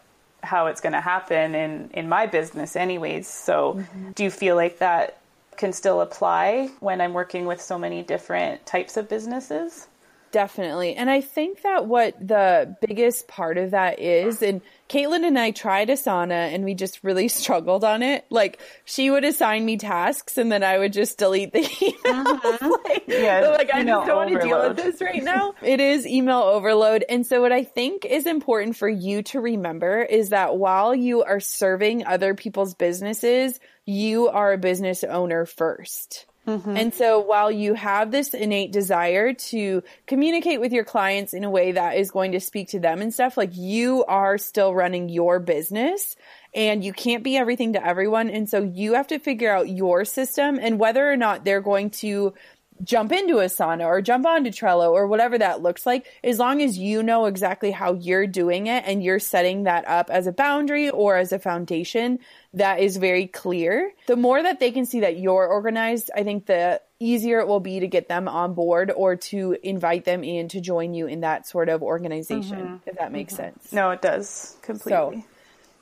how 0.43 0.67
it's 0.67 0.81
going 0.81 0.93
to 0.93 1.01
happen 1.01 1.55
in 1.55 1.89
in 1.93 2.07
my 2.07 2.25
business 2.25 2.75
anyways. 2.75 3.27
So, 3.27 3.73
mm-hmm. 3.73 4.11
do 4.11 4.23
you 4.23 4.31
feel 4.31 4.55
like 4.55 4.79
that 4.79 5.19
can 5.57 5.73
still 5.73 6.01
apply 6.01 6.69
when 6.79 7.01
I'm 7.01 7.13
working 7.13 7.45
with 7.45 7.61
so 7.61 7.79
many 7.79 8.03
different 8.03 8.65
types 8.65 8.97
of 8.97 9.09
businesses? 9.09 9.87
Definitely. 10.31 10.95
And 10.95 11.09
I 11.09 11.21
think 11.21 11.61
that 11.61 11.85
what 11.85 12.15
the 12.25 12.75
biggest 12.85 13.27
part 13.27 13.57
of 13.57 13.71
that 13.71 13.99
is, 13.99 14.41
and 14.41 14.61
Caitlin 14.89 15.25
and 15.25 15.37
I 15.37 15.51
tried 15.51 15.89
Asana 15.89 16.53
and 16.53 16.63
we 16.63 16.75
just 16.75 17.03
really 17.03 17.27
struggled 17.41 17.83
on 17.83 18.03
it. 18.03 18.25
Like 18.29 18.59
she 18.85 19.09
would 19.09 19.23
assign 19.23 19.65
me 19.65 19.77
tasks 19.77 20.37
and 20.37 20.51
then 20.51 20.63
I 20.63 20.77
would 20.77 20.93
just 20.93 21.17
delete 21.17 21.53
the 21.53 21.59
email. 21.81 22.27
Uh-huh. 22.27 22.77
like, 22.85 23.03
yeah, 23.07 23.55
like 23.57 23.73
I 23.73 23.83
just 23.83 24.07
don't 24.07 24.15
want 24.15 24.29
to 24.31 24.39
deal 24.39 24.67
with 24.67 24.77
this 24.77 25.01
right 25.01 25.23
now. 25.23 25.53
it 25.61 25.79
is 25.79 26.05
email 26.05 26.39
overload. 26.39 27.03
And 27.07 27.25
so 27.25 27.41
what 27.41 27.51
I 27.51 27.63
think 27.63 28.05
is 28.05 28.25
important 28.25 28.75
for 28.75 28.89
you 28.89 29.23
to 29.23 29.39
remember 29.39 30.01
is 30.01 30.29
that 30.29 30.57
while 30.57 30.93
you 30.93 31.23
are 31.23 31.39
serving 31.39 32.05
other 32.05 32.35
people's 32.35 32.73
businesses, 32.73 33.59
you 33.85 34.27
are 34.29 34.53
a 34.53 34.57
business 34.57 35.03
owner 35.03 35.45
first. 35.45 36.25
Mm-hmm. 36.47 36.77
And 36.77 36.93
so 36.93 37.19
while 37.19 37.51
you 37.51 37.73
have 37.73 38.11
this 38.11 38.33
innate 38.33 38.71
desire 38.71 39.33
to 39.33 39.83
communicate 40.05 40.59
with 40.59 40.71
your 40.71 40.83
clients 40.83 41.33
in 41.33 41.43
a 41.43 41.49
way 41.49 41.71
that 41.71 41.97
is 41.97 42.11
going 42.11 42.33
to 42.33 42.39
speak 42.39 42.69
to 42.69 42.79
them 42.79 43.01
and 43.01 43.13
stuff, 43.13 43.37
like 43.37 43.55
you 43.55 44.05
are 44.05 44.37
still 44.37 44.73
running 44.73 45.09
your 45.09 45.39
business 45.39 46.15
and 46.53 46.83
you 46.83 46.93
can't 46.93 47.23
be 47.23 47.35
everything 47.35 47.73
to 47.73 47.85
everyone. 47.85 48.29
And 48.29 48.49
so 48.49 48.61
you 48.61 48.93
have 48.93 49.07
to 49.07 49.19
figure 49.19 49.51
out 49.51 49.69
your 49.69 50.05
system 50.05 50.59
and 50.61 50.79
whether 50.79 51.11
or 51.11 51.17
not 51.17 51.43
they're 51.43 51.61
going 51.61 51.89
to 51.91 52.33
jump 52.83 53.11
into 53.11 53.35
Asana 53.35 53.85
or 53.85 54.01
jump 54.01 54.25
onto 54.25 54.49
Trello 54.49 54.91
or 54.91 55.07
whatever 55.07 55.37
that 55.37 55.61
looks 55.61 55.85
like, 55.85 56.05
as 56.23 56.39
long 56.39 56.61
as 56.61 56.77
you 56.77 57.03
know 57.03 57.25
exactly 57.25 57.71
how 57.71 57.93
you're 57.93 58.27
doing 58.27 58.67
it 58.67 58.83
and 58.85 59.03
you're 59.03 59.19
setting 59.19 59.63
that 59.63 59.87
up 59.87 60.09
as 60.09 60.27
a 60.27 60.31
boundary 60.31 60.89
or 60.89 61.15
as 61.17 61.31
a 61.31 61.39
foundation 61.39 62.19
that 62.53 62.79
is 62.79 62.97
very 62.97 63.27
clear, 63.27 63.91
the 64.07 64.15
more 64.15 64.41
that 64.41 64.59
they 64.59 64.71
can 64.71 64.85
see 64.85 65.01
that 65.01 65.17
you're 65.17 65.47
organized, 65.47 66.11
I 66.15 66.23
think 66.23 66.45
the 66.45 66.81
easier 66.99 67.39
it 67.39 67.47
will 67.47 67.59
be 67.59 67.81
to 67.81 67.87
get 67.87 68.07
them 68.07 68.27
on 68.27 68.53
board 68.53 68.91
or 68.95 69.15
to 69.15 69.57
invite 69.63 70.05
them 70.05 70.23
in 70.23 70.47
to 70.49 70.61
join 70.61 70.93
you 70.93 71.07
in 71.07 71.21
that 71.21 71.47
sort 71.47 71.69
of 71.69 71.83
organization, 71.83 72.57
mm-hmm. 72.57 72.89
if 72.89 72.97
that 72.97 73.11
makes 73.11 73.33
mm-hmm. 73.33 73.43
sense. 73.43 73.73
No, 73.73 73.91
it 73.91 74.01
does 74.01 74.57
completely. 74.61 75.21
So, 75.21 75.23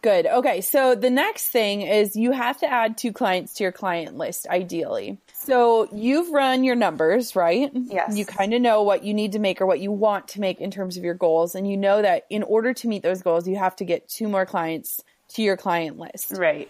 Good. 0.03 0.25
Okay. 0.25 0.59
So 0.59 0.95
the 0.95 1.09
next 1.09 1.47
thing 1.47 1.81
is 1.81 2.17
you 2.17 2.33
have 2.33 2.59
to 2.59 2.69
add 2.69 2.97
two 2.97 3.13
clients 3.13 3.53
to 3.53 3.63
your 3.63 3.71
client 3.71 4.17
list, 4.17 4.45
ideally. 4.49 5.17
So 5.45 5.89
you've 5.93 6.31
run 6.31 6.63
your 6.63 6.75
numbers, 6.75 7.35
right? 7.35 7.69
Yes. 7.73 8.17
You 8.17 8.25
kind 8.25 8.53
of 8.53 8.61
know 8.61 8.83
what 8.83 9.03
you 9.03 9.13
need 9.13 9.33
to 9.33 9.39
make 9.39 9.61
or 9.61 9.65
what 9.65 9.79
you 9.79 9.91
want 9.91 10.29
to 10.29 10.39
make 10.39 10.61
in 10.61 10.71
terms 10.71 10.97
of 10.97 11.03
your 11.03 11.15
goals. 11.15 11.55
And 11.55 11.69
you 11.69 11.75
know 11.75 12.01
that 12.01 12.25
in 12.29 12.43
order 12.43 12.73
to 12.73 12.87
meet 12.87 13.03
those 13.03 13.21
goals, 13.21 13.47
you 13.47 13.57
have 13.57 13.75
to 13.77 13.85
get 13.85 14.07
two 14.07 14.29
more 14.29 14.45
clients 14.45 15.01
to 15.29 15.41
your 15.41 15.57
client 15.57 15.99
list. 15.99 16.33
Right. 16.37 16.69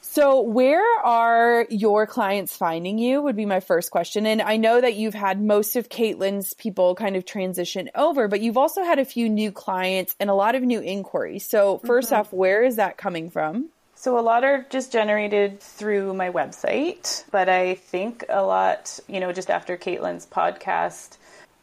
So, 0.00 0.40
where 0.40 0.82
are 1.04 1.66
your 1.68 2.06
clients 2.06 2.56
finding 2.56 2.96
you? 2.96 3.20
Would 3.20 3.36
be 3.36 3.44
my 3.44 3.60
first 3.60 3.90
question. 3.90 4.24
And 4.24 4.40
I 4.40 4.56
know 4.56 4.80
that 4.80 4.94
you've 4.94 5.12
had 5.12 5.42
most 5.42 5.76
of 5.76 5.90
Caitlin's 5.90 6.54
people 6.54 6.94
kind 6.94 7.16
of 7.16 7.26
transition 7.26 7.90
over, 7.94 8.26
but 8.26 8.40
you've 8.40 8.56
also 8.56 8.82
had 8.82 8.98
a 8.98 9.04
few 9.04 9.28
new 9.28 9.52
clients 9.52 10.16
and 10.18 10.30
a 10.30 10.34
lot 10.34 10.54
of 10.54 10.62
new 10.62 10.80
inquiries. 10.80 11.46
So, 11.46 11.80
1st 11.84 12.04
mm-hmm. 12.04 12.14
off, 12.14 12.32
where 12.32 12.64
is 12.64 12.76
that 12.76 12.96
coming 12.96 13.28
from? 13.28 13.68
So, 13.98 14.18
a 14.18 14.20
lot 14.20 14.44
are 14.44 14.66
just 14.68 14.92
generated 14.92 15.60
through 15.60 16.12
my 16.12 16.30
website, 16.30 17.24
but 17.30 17.48
I 17.48 17.74
think 17.74 18.24
a 18.28 18.42
lot, 18.42 19.00
you 19.08 19.20
know, 19.20 19.32
just 19.32 19.50
after 19.50 19.76
Caitlin's 19.78 20.26
podcast, 20.26 21.16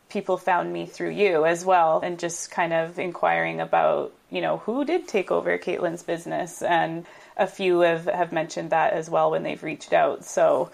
people 0.10 0.38
found 0.38 0.74
me 0.74 0.88
through 0.88 1.12
you 1.12 1.46
as 1.46 1.64
well 1.64 2.00
and 2.04 2.20
just 2.20 2.50
kind 2.50 2.74
of 2.74 2.98
inquiring 2.98 3.62
about, 3.62 4.14
you 4.32 4.42
know, 4.42 4.58
who 4.58 4.84
did 4.84 5.08
take 5.08 5.32
over 5.32 5.58
Caitlin's 5.58 6.04
business 6.04 6.62
and 6.64 7.06
a 7.38 7.48
few 7.48 7.80
have, 7.82 8.06
have 8.06 8.32
mentioned 8.32 8.72
that 8.72 8.94
as 8.94 9.10
well 9.10 9.32
when 9.32 9.44
they've 9.44 9.64
reached 9.64 9.94
out. 9.94 10.26
So 10.26 10.72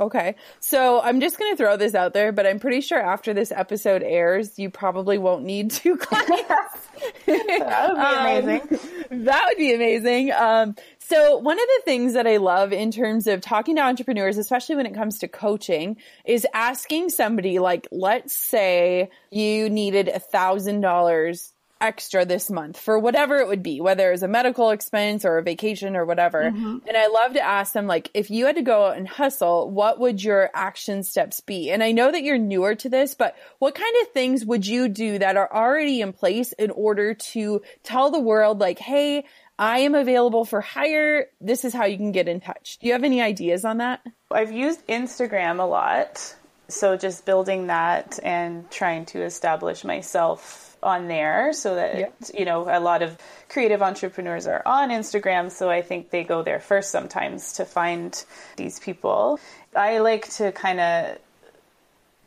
Okay. 0.00 0.34
So 0.58 1.00
I'm 1.00 1.20
just 1.20 1.38
going 1.38 1.52
to 1.52 1.56
throw 1.56 1.76
this 1.76 1.94
out 1.94 2.12
there, 2.12 2.32
but 2.32 2.44
I'm 2.46 2.58
pretty 2.58 2.80
sure 2.80 2.98
after 2.98 3.32
this 3.32 3.52
episode 3.52 4.02
airs, 4.02 4.58
you 4.58 4.68
probably 4.68 5.16
won't 5.16 5.44
need 5.44 5.70
two 5.70 5.96
clients. 6.00 6.42
that 7.26 7.88
would 7.88 7.96
be 7.96 8.02
um, 8.02 8.44
amazing. 8.44 8.80
Um, 9.10 9.24
that 9.24 9.44
would 9.46 9.58
be 9.58 9.74
amazing. 9.74 10.32
Um, 10.32 10.76
so 11.12 11.36
one 11.36 11.58
of 11.58 11.66
the 11.76 11.82
things 11.84 12.14
that 12.14 12.26
I 12.26 12.38
love 12.38 12.72
in 12.72 12.90
terms 12.90 13.26
of 13.26 13.42
talking 13.42 13.76
to 13.76 13.82
entrepreneurs, 13.82 14.38
especially 14.38 14.76
when 14.76 14.86
it 14.86 14.94
comes 14.94 15.18
to 15.18 15.28
coaching, 15.28 15.98
is 16.24 16.46
asking 16.54 17.10
somebody 17.10 17.58
like, 17.58 17.86
let's 17.92 18.32
say 18.32 19.10
you 19.30 19.68
needed 19.68 20.08
a 20.08 20.18
thousand 20.18 20.80
dollars 20.80 21.52
extra 21.82 22.24
this 22.24 22.48
month 22.48 22.78
for 22.78 22.96
whatever 22.96 23.38
it 23.38 23.48
would 23.48 23.62
be, 23.62 23.80
whether 23.80 24.08
it 24.08 24.12
was 24.12 24.22
a 24.22 24.28
medical 24.28 24.70
expense 24.70 25.24
or 25.24 25.38
a 25.38 25.42
vacation 25.42 25.96
or 25.96 26.04
whatever. 26.06 26.44
Mm-hmm. 26.44 26.78
And 26.86 26.96
I 26.96 27.08
love 27.08 27.32
to 27.32 27.40
ask 27.40 27.72
them, 27.72 27.88
like, 27.88 28.08
if 28.14 28.30
you 28.30 28.46
had 28.46 28.54
to 28.54 28.62
go 28.62 28.86
out 28.86 28.96
and 28.96 29.08
hustle, 29.08 29.68
what 29.68 29.98
would 29.98 30.22
your 30.22 30.48
action 30.54 31.02
steps 31.02 31.40
be? 31.40 31.72
And 31.72 31.82
I 31.82 31.90
know 31.90 32.12
that 32.12 32.22
you're 32.22 32.38
newer 32.38 32.76
to 32.76 32.88
this, 32.88 33.16
but 33.16 33.34
what 33.58 33.74
kind 33.74 33.94
of 34.00 34.12
things 34.12 34.44
would 34.44 34.64
you 34.64 34.88
do 34.88 35.18
that 35.18 35.36
are 35.36 35.52
already 35.52 36.00
in 36.00 36.12
place 36.12 36.52
in 36.52 36.70
order 36.70 37.14
to 37.14 37.62
tell 37.82 38.12
the 38.12 38.20
world, 38.20 38.60
like, 38.60 38.78
hey, 38.78 39.24
I 39.62 39.78
am 39.78 39.94
available 39.94 40.44
for 40.44 40.60
hire. 40.60 41.28
This 41.40 41.64
is 41.64 41.72
how 41.72 41.84
you 41.84 41.96
can 41.96 42.10
get 42.10 42.26
in 42.26 42.40
touch. 42.40 42.78
Do 42.80 42.88
you 42.88 42.94
have 42.94 43.04
any 43.04 43.22
ideas 43.22 43.64
on 43.64 43.78
that? 43.78 44.00
I've 44.28 44.50
used 44.50 44.84
Instagram 44.88 45.60
a 45.60 45.62
lot. 45.62 46.34
So 46.66 46.96
just 46.96 47.24
building 47.24 47.68
that 47.68 48.18
and 48.24 48.68
trying 48.72 49.06
to 49.06 49.22
establish 49.22 49.84
myself 49.84 50.76
on 50.82 51.06
there 51.06 51.52
so 51.52 51.76
that 51.76 51.96
yeah. 51.96 52.08
you 52.36 52.44
know 52.44 52.66
a 52.68 52.80
lot 52.80 53.02
of 53.02 53.16
creative 53.48 53.82
entrepreneurs 53.82 54.48
are 54.48 54.62
on 54.66 54.90
Instagram 54.90 55.48
so 55.48 55.70
I 55.70 55.80
think 55.80 56.10
they 56.10 56.24
go 56.24 56.42
there 56.42 56.58
first 56.58 56.90
sometimes 56.90 57.52
to 57.52 57.64
find 57.64 58.24
these 58.56 58.80
people. 58.80 59.38
I 59.76 59.98
like 59.98 60.28
to 60.38 60.50
kind 60.50 60.80
of 60.80 61.18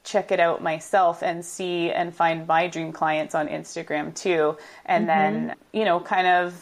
check 0.06 0.32
it 0.32 0.40
out 0.40 0.64
myself 0.64 1.22
and 1.22 1.44
see 1.44 1.92
and 1.92 2.16
find 2.16 2.48
my 2.48 2.68
dream 2.68 2.94
clients 2.94 3.36
on 3.36 3.50
Instagram 3.50 4.16
too 4.16 4.58
and 4.86 5.06
mm-hmm. 5.06 5.48
then 5.48 5.56
you 5.74 5.84
know 5.84 6.00
kind 6.00 6.28
of 6.28 6.54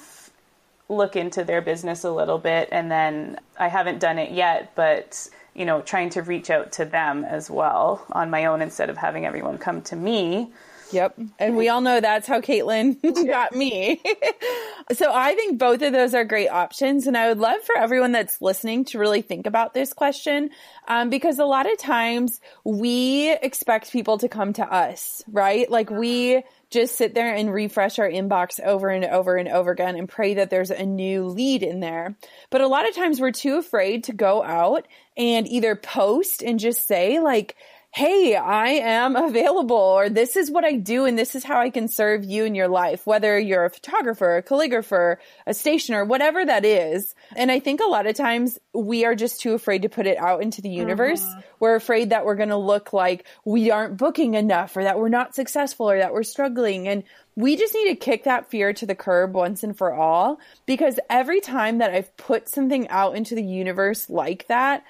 look 0.89 1.15
into 1.15 1.43
their 1.43 1.61
business 1.61 2.03
a 2.03 2.11
little 2.11 2.37
bit 2.37 2.69
and 2.71 2.91
then 2.91 3.39
I 3.57 3.67
haven't 3.67 3.99
done 3.99 4.19
it 4.19 4.31
yet 4.31 4.73
but 4.75 5.27
you 5.53 5.65
know 5.65 5.81
trying 5.81 6.09
to 6.11 6.21
reach 6.21 6.49
out 6.49 6.73
to 6.73 6.85
them 6.85 7.23
as 7.23 7.49
well 7.49 8.05
on 8.11 8.29
my 8.29 8.45
own 8.45 8.61
instead 8.61 8.89
of 8.89 8.97
having 8.97 9.25
everyone 9.25 9.57
come 9.57 9.81
to 9.83 9.95
me 9.95 10.51
Yep. 10.93 11.19
And 11.39 11.57
we 11.57 11.69
all 11.69 11.81
know 11.81 11.99
that's 11.99 12.27
how 12.27 12.39
Caitlin 12.39 13.01
got 13.27 13.55
me. 13.55 14.01
so 14.93 15.11
I 15.13 15.33
think 15.33 15.57
both 15.57 15.81
of 15.81 15.91
those 15.91 16.13
are 16.13 16.23
great 16.23 16.49
options. 16.49 17.07
And 17.07 17.17
I 17.17 17.29
would 17.29 17.39
love 17.39 17.61
for 17.63 17.75
everyone 17.75 18.11
that's 18.11 18.41
listening 18.41 18.85
to 18.85 18.99
really 18.99 19.21
think 19.21 19.47
about 19.47 19.73
this 19.73 19.91
question. 19.91 20.51
Um, 20.87 21.09
because 21.09 21.39
a 21.39 21.45
lot 21.45 21.69
of 21.69 21.77
times 21.79 22.39
we 22.63 23.33
expect 23.33 23.91
people 23.91 24.19
to 24.19 24.29
come 24.29 24.53
to 24.53 24.71
us, 24.71 25.23
right? 25.31 25.69
Like 25.69 25.89
we 25.89 26.43
just 26.73 26.97
sit 26.97 27.13
there 27.13 27.33
and 27.33 27.53
refresh 27.53 27.99
our 27.99 28.09
inbox 28.09 28.59
over 28.59 28.89
and 28.89 29.05
over 29.05 29.37
and 29.37 29.47
over 29.47 29.71
again 29.71 29.95
and 29.95 30.09
pray 30.09 30.33
that 30.33 30.49
there's 30.49 30.71
a 30.71 30.85
new 30.85 31.25
lead 31.25 31.63
in 31.63 31.79
there. 31.79 32.15
But 32.49 32.61
a 32.61 32.67
lot 32.67 32.87
of 32.87 32.95
times 32.95 33.21
we're 33.21 33.31
too 33.31 33.57
afraid 33.57 34.05
to 34.05 34.13
go 34.13 34.43
out 34.43 34.87
and 35.15 35.47
either 35.47 35.75
post 35.75 36.41
and 36.41 36.59
just 36.59 36.87
say 36.87 37.19
like, 37.19 37.55
hey, 37.93 38.35
I 38.35 38.69
am 38.69 39.15
available, 39.15 39.77
or 39.77 40.09
this 40.09 40.35
is 40.35 40.49
what 40.49 40.65
I 40.65 40.73
do, 40.73 41.05
and 41.05 41.15
this 41.15 41.35
is 41.35 41.43
how 41.43 41.59
I 41.59 41.69
can 41.69 41.87
serve 41.87 42.25
you 42.25 42.43
in 42.43 42.55
your 42.55 42.67
life, 42.67 43.05
whether 43.05 43.37
you're 43.37 43.65
a 43.65 43.69
photographer, 43.69 44.37
a 44.37 44.41
calligrapher, 44.41 45.17
a 45.45 45.53
stationer, 45.53 46.03
whatever 46.03 46.43
that 46.43 46.65
is. 46.65 47.13
And 47.35 47.51
I 47.51 47.59
think 47.59 47.81
a 47.81 47.89
lot 47.89 48.07
of 48.07 48.15
times 48.15 48.57
we 48.73 49.05
are 49.05 49.13
just 49.13 49.41
too 49.41 49.53
afraid 49.53 49.83
to 49.83 49.89
put 49.89 50.07
it 50.07 50.17
out 50.17 50.41
into 50.41 50.59
the 50.59 50.71
universe. 50.71 51.21
Mm-hmm. 51.23 51.41
We're 51.59 51.75
afraid 51.75 52.09
that 52.09 52.25
we're 52.25 52.35
going 52.35 52.49
to 52.49 52.57
look 52.57 52.93
like 52.93 53.27
we 53.45 53.69
aren't 53.69 53.97
booking 53.97 54.33
enough, 54.33 54.75
or 54.75 54.83
that 54.83 54.97
we're 54.97 55.09
not 55.09 55.35
successful, 55.35 55.87
or 55.87 55.99
that 55.99 56.13
we're 56.13 56.23
struggling. 56.23 56.87
And 56.87 57.03
we 57.35 57.55
just 57.55 57.75
need 57.75 57.89
to 57.89 57.95
kick 57.95 58.23
that 58.23 58.49
fear 58.49 58.73
to 58.73 58.87
the 58.87 58.95
curb 58.95 59.35
once 59.35 59.63
and 59.63 59.77
for 59.77 59.93
all 59.93 60.39
because 60.65 60.99
every 61.11 61.41
time 61.41 61.77
that 61.77 61.91
I've 61.91 62.15
put 62.17 62.49
something 62.49 62.87
out 62.89 63.15
into 63.15 63.35
the 63.35 63.43
universe 63.43 64.09
like 64.09 64.47
that, 64.47 64.83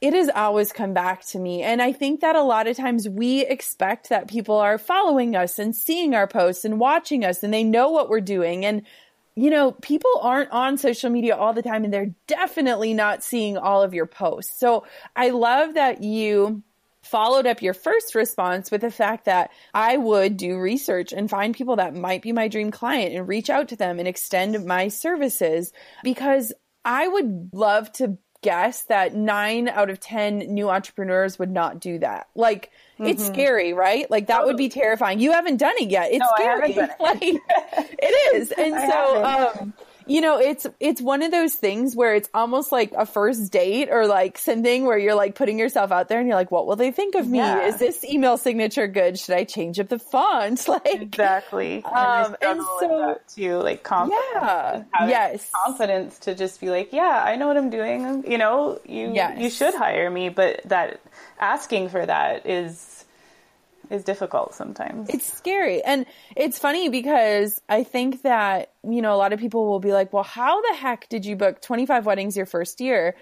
it 0.00 0.12
has 0.12 0.28
always 0.34 0.72
come 0.72 0.92
back 0.92 1.24
to 1.26 1.38
me. 1.38 1.62
And 1.62 1.80
I 1.80 1.92
think 1.92 2.20
that 2.20 2.36
a 2.36 2.42
lot 2.42 2.66
of 2.66 2.76
times 2.76 3.08
we 3.08 3.44
expect 3.46 4.10
that 4.10 4.28
people 4.28 4.56
are 4.56 4.78
following 4.78 5.34
us 5.34 5.58
and 5.58 5.74
seeing 5.74 6.14
our 6.14 6.26
posts 6.26 6.64
and 6.64 6.78
watching 6.78 7.24
us 7.24 7.42
and 7.42 7.54
they 7.54 7.64
know 7.64 7.90
what 7.90 8.08
we're 8.08 8.20
doing. 8.20 8.64
And, 8.66 8.82
you 9.34 9.50
know, 9.50 9.72
people 9.72 10.10
aren't 10.20 10.50
on 10.50 10.76
social 10.76 11.10
media 11.10 11.36
all 11.36 11.52
the 11.52 11.62
time 11.62 11.84
and 11.84 11.92
they're 11.92 12.14
definitely 12.26 12.92
not 12.92 13.22
seeing 13.22 13.56
all 13.56 13.82
of 13.82 13.94
your 13.94 14.06
posts. 14.06 14.58
So 14.60 14.84
I 15.16 15.30
love 15.30 15.74
that 15.74 16.02
you 16.02 16.62
followed 17.04 17.46
up 17.46 17.62
your 17.62 17.74
first 17.74 18.14
response 18.14 18.70
with 18.70 18.80
the 18.80 18.90
fact 18.90 19.26
that 19.26 19.50
I 19.72 19.96
would 19.96 20.36
do 20.36 20.58
research 20.58 21.12
and 21.12 21.28
find 21.28 21.54
people 21.54 21.76
that 21.76 21.94
might 21.94 22.22
be 22.22 22.32
my 22.32 22.48
dream 22.48 22.70
client 22.70 23.14
and 23.14 23.28
reach 23.28 23.50
out 23.50 23.68
to 23.68 23.76
them 23.76 23.98
and 23.98 24.08
extend 24.08 24.64
my 24.64 24.88
services 24.88 25.72
because 26.02 26.52
I 26.84 27.06
would 27.06 27.50
love 27.52 27.92
to 27.94 28.18
guess 28.44 28.82
that 28.82 29.14
nine 29.14 29.68
out 29.68 29.88
of 29.88 29.98
10 29.98 30.38
new 30.52 30.68
entrepreneurs 30.68 31.38
would 31.38 31.50
not 31.50 31.80
do 31.80 31.98
that. 31.98 32.28
Like, 32.34 32.70
mm-hmm. 32.98 33.06
it's 33.06 33.26
scary, 33.26 33.72
right? 33.72 34.08
Like, 34.10 34.26
that 34.26 34.44
would 34.44 34.58
be 34.58 34.68
terrifying. 34.68 35.18
You 35.18 35.32
haven't 35.32 35.56
done 35.56 35.72
it 35.78 35.90
yet. 35.90 36.12
It's 36.12 36.20
no, 36.20 36.26
scary. 36.36 36.72
It. 36.74 36.90
like, 37.00 37.22
it 37.22 38.34
is. 38.34 38.52
And 38.58 38.74
I 38.74 38.88
so, 38.88 39.24
um, 39.24 39.74
you 40.06 40.20
know, 40.20 40.38
it's, 40.38 40.66
it's 40.80 41.00
one 41.00 41.22
of 41.22 41.30
those 41.30 41.54
things 41.54 41.94
where 41.94 42.14
it's 42.14 42.28
almost 42.34 42.72
like 42.72 42.92
a 42.96 43.06
first 43.06 43.52
date 43.52 43.88
or 43.90 44.06
like 44.06 44.38
something 44.38 44.84
where 44.84 44.98
you're 44.98 45.14
like 45.14 45.34
putting 45.34 45.58
yourself 45.58 45.92
out 45.92 46.08
there 46.08 46.18
and 46.18 46.28
you're 46.28 46.36
like, 46.36 46.50
what 46.50 46.66
will 46.66 46.76
they 46.76 46.90
think 46.90 47.14
of 47.14 47.26
me? 47.26 47.38
Yeah. 47.38 47.66
Is 47.66 47.78
this 47.78 48.04
email 48.04 48.36
signature 48.36 48.86
good? 48.86 49.18
Should 49.18 49.34
I 49.34 49.44
change 49.44 49.80
up 49.80 49.88
the 49.88 49.98
font? 49.98 50.68
Like, 50.74 51.02
exactly. 51.02 51.84
Um, 51.84 52.36
and, 52.42 52.60
so, 52.80 53.20
to 53.36 53.56
like 53.58 53.84
confidence. 53.84 54.24
Yeah. 54.34 54.82
Yes. 55.06 55.50
Confidence 55.64 56.18
to 56.20 56.34
just 56.34 56.60
be 56.60 56.68
like, 56.68 56.92
yeah, 56.92 57.22
I 57.24 57.36
know 57.36 57.46
what 57.46 57.56
I'm 57.56 57.70
doing. 57.70 58.24
You 58.28 58.38
know, 58.38 58.80
you, 58.84 59.12
yes. 59.14 59.38
you 59.38 59.50
should 59.50 59.74
hire 59.74 60.10
me, 60.10 60.30
but 60.30 60.62
that 60.64 61.00
asking 61.38 61.90
for 61.90 62.04
that 62.04 62.46
is, 62.46 63.03
is 63.94 64.04
difficult 64.04 64.54
sometimes. 64.54 65.08
It's 65.08 65.32
scary. 65.32 65.82
And 65.82 66.06
it's 66.36 66.58
funny 66.58 66.88
because 66.88 67.60
I 67.68 67.84
think 67.84 68.22
that, 68.22 68.72
you 68.86 69.00
know, 69.00 69.14
a 69.14 69.16
lot 69.16 69.32
of 69.32 69.40
people 69.40 69.66
will 69.66 69.80
be 69.80 69.92
like, 69.92 70.12
well, 70.12 70.24
how 70.24 70.60
the 70.60 70.76
heck 70.76 71.08
did 71.08 71.24
you 71.24 71.36
book 71.36 71.62
25 71.62 72.04
weddings 72.04 72.36
your 72.36 72.46
first 72.46 72.80
year? 72.80 73.14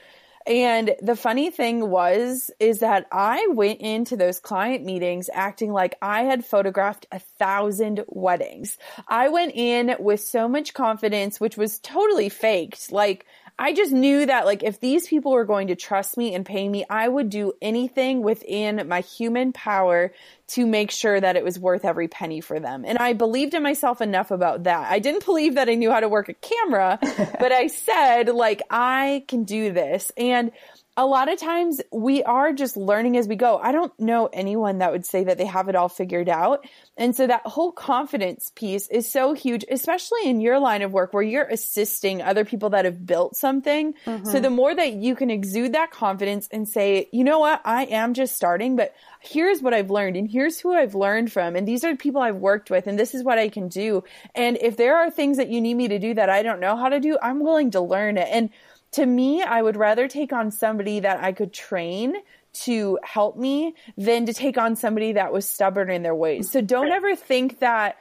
And 0.47 0.97
the 1.01 1.15
funny 1.15 1.51
thing 1.51 1.89
was, 1.89 2.51
is 2.59 2.81
that 2.81 3.07
I 3.13 3.47
went 3.51 3.81
into 3.81 4.17
those 4.17 4.41
client 4.41 4.85
meetings 4.85 5.31
acting 5.33 5.73
like 5.73 5.95
I 6.03 6.23
had 6.23 6.45
photographed 6.45 7.07
a 7.13 7.21
thousand 7.21 8.03
weddings. 8.09 8.77
I 9.07 9.29
went 9.29 9.53
in 9.55 9.95
with 10.01 10.21
so 10.21 10.49
much 10.49 10.75
confidence, 10.75 11.39
which 11.39 11.57
was 11.57 11.79
totally 11.79 12.29
faked. 12.29 12.91
Like 12.91 13.27
I 13.59 13.75
just 13.75 13.93
knew 13.93 14.27
that 14.27 14.47
like 14.47 14.63
if 14.63 14.81
these 14.81 15.07
people 15.07 15.33
were 15.33 15.45
going 15.45 15.69
to 15.69 15.77
trust 15.77 16.17
me 16.17 16.35
and 16.35 16.45
pay 16.45 16.69
me, 16.69 16.85
I 16.89 17.07
would 17.07 17.31
do 17.31 17.53
anything 17.61 18.23
within 18.23 18.89
my 18.89 19.01
human 19.01 19.53
power 19.53 20.13
to 20.49 20.67
make 20.67 20.91
sure 20.91 21.21
that 21.21 21.37
it 21.37 21.45
was 21.45 21.59
worth 21.59 21.85
every 21.85 22.09
penny 22.09 22.41
for 22.41 22.59
them. 22.61 22.85
And 22.87 22.99
I 22.99 23.13
believed 23.13 23.55
in 23.55 23.63
myself 23.63 24.01
enough 24.01 24.31
about 24.31 24.65
that. 24.65 24.91
I 24.91 24.99
didn't 24.99 25.25
believe 25.25 25.55
that 25.55 25.69
I 25.69 25.75
knew 25.75 25.91
how 25.91 26.01
to 26.01 26.09
work 26.09 26.29
a 26.29 26.35
camera, 26.35 26.99
but 27.03 27.53
I 27.53 27.69
said 27.69 28.29
like 28.29 28.63
I 28.71 29.25
can 29.29 29.45
do 29.45 29.73
this. 29.73 30.11
And 30.17 30.53
a 30.95 31.07
lot 31.07 31.33
of 31.33 31.39
times 31.39 31.81
we 31.91 32.23
are 32.23 32.53
just 32.53 32.77
learning 32.77 33.17
as 33.17 33.27
we 33.27 33.35
go. 33.35 33.57
I 33.57 33.73
don't 33.73 33.99
know 33.99 34.27
anyone 34.27 34.79
that 34.79 34.93
would 34.93 35.07
say 35.07 35.25
that 35.25 35.39
they 35.39 35.47
have 35.47 35.71
it 35.71 35.75
all 35.75 35.89
figured 35.89 36.29
out. 36.29 36.67
And 36.99 37.17
so 37.17 37.27
that 37.27 37.47
whole 37.47 37.73
confidence 37.73 38.53
piece 38.55 38.89
is 38.89 39.11
so 39.11 39.33
huge, 39.33 39.65
especially 39.71 40.27
in 40.27 40.43
your 40.43 40.59
line 40.59 40.83
of 40.83 40.93
work 40.93 41.15
where 41.15 41.23
you're 41.23 41.47
assisting 41.47 42.21
other 42.21 42.45
people 42.45 42.71
that 42.71 42.85
have 42.85 43.07
built 43.07 43.37
something. 43.37 43.95
Mm-hmm. 44.05 44.27
So 44.27 44.39
the 44.39 44.51
more 44.51 44.75
that 44.75 44.93
you 44.93 45.17
can 45.17 45.31
exude 45.31 45.73
that 45.73 45.93
confidence 45.93 46.47
and 46.53 46.69
say, 46.69 47.09
you 47.11 47.25
know 47.25 47.39
what, 47.39 47.63
I 47.65 47.85
am 47.85 48.13
just 48.13 48.37
starting, 48.37 48.77
but 48.77 48.95
here's 49.21 49.63
what 49.63 49.73
I've 49.73 49.91
learned 49.91 50.17
and 50.19 50.31
here's 50.31 50.61
who 50.61 50.75
I've 50.75 50.95
learned 50.95 51.33
from. 51.33 51.57
And 51.57 51.67
these 51.67 51.85
are 51.85 51.93
the 51.93 51.99
people 51.99 52.21
I've 52.21 52.37
worked 52.37 52.71
with 52.71 52.87
and 52.87 52.99
this 52.99 53.15
is 53.15 53.25
what 53.25 53.39
I 53.39 53.49
can 53.49 53.69
do. 53.69 54.05
And 54.35 54.59
if 54.61 54.77
there 54.77 54.99
are 54.99 55.11
things 55.11 55.39
that 55.39 55.49
you 55.49 55.63
need 55.63 55.75
me 55.75 55.89
to 55.89 55.99
do 55.99 56.13
that 56.13 56.29
I 56.29 56.43
don't 56.43 56.61
know 56.61 56.77
how 56.77 56.91
to 56.91 57.01
do, 57.01 57.17
I'm 57.23 57.41
willing 57.41 57.71
to 57.71 57.81
learn 57.81 58.19
it. 58.19 58.29
And 58.31 58.51
to 58.93 59.07
me, 59.07 59.43
I 59.43 59.61
would 59.61 59.77
rather 59.77 60.09
take 60.09 60.33
on 60.33 60.51
somebody 60.51 61.01
that 61.01 61.23
I 61.23 61.33
could 61.33 61.53
train 61.53 62.15
to 62.53 62.99
help 63.03 63.37
me 63.37 63.75
than 63.97 64.27
to 64.27 64.35
take 64.35 64.59
on 64.59 64.77
somebody 64.77 65.13
that 65.13 65.33
was 65.33 65.49
stubborn 65.49 65.91
in 65.91 66.03
their 66.03 66.15
ways. 66.15 66.51
So 66.51 66.61
don't 66.61 66.91
ever 66.91 67.17
think 67.17 67.61
that 67.61 67.97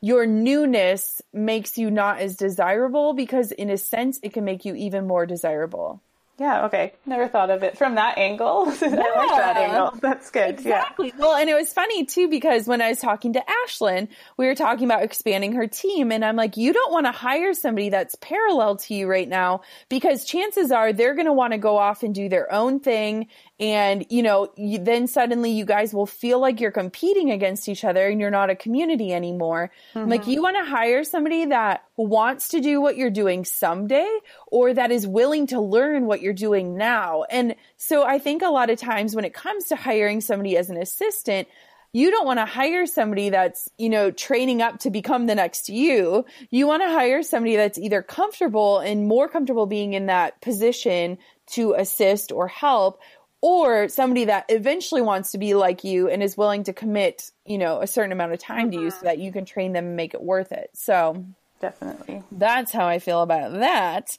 your 0.00 0.26
newness 0.26 1.20
makes 1.32 1.76
you 1.76 1.90
not 1.90 2.20
as 2.20 2.36
desirable 2.36 3.14
because 3.14 3.50
in 3.50 3.70
a 3.70 3.78
sense 3.78 4.20
it 4.22 4.32
can 4.32 4.44
make 4.44 4.64
you 4.64 4.74
even 4.74 5.06
more 5.06 5.26
desirable. 5.26 6.00
Yeah, 6.38 6.66
okay. 6.66 6.92
Never 7.06 7.28
thought 7.28 7.48
of 7.48 7.62
it 7.62 7.78
from 7.78 7.94
that 7.94 8.18
angle. 8.18 8.66
Yeah. 8.66 8.72
I 8.82 9.26
like 9.26 9.38
that 9.38 9.56
angle. 9.56 9.98
That's 10.02 10.30
good. 10.30 10.50
Exactly. 10.50 11.08
Yeah. 11.08 11.14
Well, 11.18 11.34
and 11.34 11.48
it 11.48 11.54
was 11.54 11.72
funny 11.72 12.04
too 12.04 12.28
because 12.28 12.66
when 12.66 12.82
I 12.82 12.90
was 12.90 13.00
talking 13.00 13.32
to 13.34 13.44
Ashlyn, 13.66 14.08
we 14.36 14.46
were 14.46 14.54
talking 14.54 14.84
about 14.84 15.02
expanding 15.02 15.52
her 15.52 15.66
team 15.66 16.12
and 16.12 16.22
I'm 16.22 16.36
like, 16.36 16.58
you 16.58 16.74
don't 16.74 16.92
want 16.92 17.06
to 17.06 17.12
hire 17.12 17.54
somebody 17.54 17.88
that's 17.88 18.16
parallel 18.16 18.76
to 18.76 18.94
you 18.94 19.06
right 19.06 19.28
now 19.28 19.62
because 19.88 20.26
chances 20.26 20.70
are 20.70 20.92
they're 20.92 21.14
going 21.14 21.26
to 21.26 21.32
want 21.32 21.54
to 21.54 21.58
go 21.58 21.78
off 21.78 22.02
and 22.02 22.14
do 22.14 22.28
their 22.28 22.52
own 22.52 22.80
thing 22.80 23.28
and 23.58 24.04
you 24.10 24.22
know 24.22 24.52
you, 24.56 24.78
then 24.78 25.06
suddenly 25.06 25.50
you 25.50 25.64
guys 25.64 25.94
will 25.94 26.06
feel 26.06 26.38
like 26.38 26.60
you're 26.60 26.70
competing 26.70 27.30
against 27.30 27.68
each 27.68 27.84
other 27.84 28.06
and 28.06 28.20
you're 28.20 28.30
not 28.30 28.50
a 28.50 28.56
community 28.56 29.12
anymore 29.12 29.70
mm-hmm. 29.94 30.10
like 30.10 30.26
you 30.26 30.42
want 30.42 30.56
to 30.56 30.64
hire 30.64 31.04
somebody 31.04 31.46
that 31.46 31.84
wants 31.96 32.48
to 32.48 32.60
do 32.60 32.80
what 32.80 32.96
you're 32.96 33.10
doing 33.10 33.44
someday 33.44 34.18
or 34.48 34.74
that 34.74 34.90
is 34.90 35.06
willing 35.06 35.46
to 35.46 35.60
learn 35.60 36.06
what 36.06 36.20
you're 36.20 36.34
doing 36.34 36.76
now 36.76 37.24
and 37.30 37.54
so 37.76 38.04
i 38.04 38.18
think 38.18 38.42
a 38.42 38.48
lot 38.48 38.68
of 38.68 38.78
times 38.78 39.14
when 39.14 39.24
it 39.24 39.32
comes 39.32 39.66
to 39.66 39.76
hiring 39.76 40.20
somebody 40.20 40.56
as 40.56 40.68
an 40.68 40.76
assistant 40.76 41.48
you 41.96 42.10
don't 42.10 42.26
want 42.26 42.38
to 42.38 42.44
hire 42.44 42.84
somebody 42.84 43.30
that's, 43.30 43.70
you 43.78 43.88
know, 43.88 44.10
training 44.10 44.60
up 44.60 44.80
to 44.80 44.90
become 44.90 45.24
the 45.24 45.34
next 45.34 45.70
you. 45.70 46.26
You 46.50 46.66
want 46.66 46.82
to 46.82 46.90
hire 46.90 47.22
somebody 47.22 47.56
that's 47.56 47.78
either 47.78 48.02
comfortable 48.02 48.80
and 48.80 49.08
more 49.08 49.30
comfortable 49.30 49.64
being 49.64 49.94
in 49.94 50.04
that 50.06 50.38
position 50.42 51.16
to 51.52 51.72
assist 51.72 52.32
or 52.32 52.48
help 52.48 53.00
or 53.46 53.88
somebody 53.88 54.24
that 54.24 54.44
eventually 54.48 55.00
wants 55.00 55.30
to 55.30 55.38
be 55.38 55.54
like 55.54 55.84
you 55.84 56.08
and 56.08 56.20
is 56.20 56.36
willing 56.36 56.64
to 56.64 56.72
commit, 56.72 57.30
you 57.44 57.58
know, 57.58 57.80
a 57.80 57.86
certain 57.86 58.10
amount 58.10 58.32
of 58.32 58.40
time 58.40 58.72
to 58.72 58.76
you 58.76 58.90
so 58.90 58.96
mm-hmm. 58.96 59.06
that 59.06 59.18
you 59.18 59.30
can 59.30 59.44
train 59.44 59.72
them 59.72 59.86
and 59.86 59.94
make 59.94 60.14
it 60.14 60.20
worth 60.20 60.50
it. 60.50 60.68
So, 60.74 61.24
definitely. 61.60 62.24
That's 62.32 62.72
how 62.72 62.88
I 62.88 62.98
feel 62.98 63.22
about 63.22 63.52
that. 63.52 64.16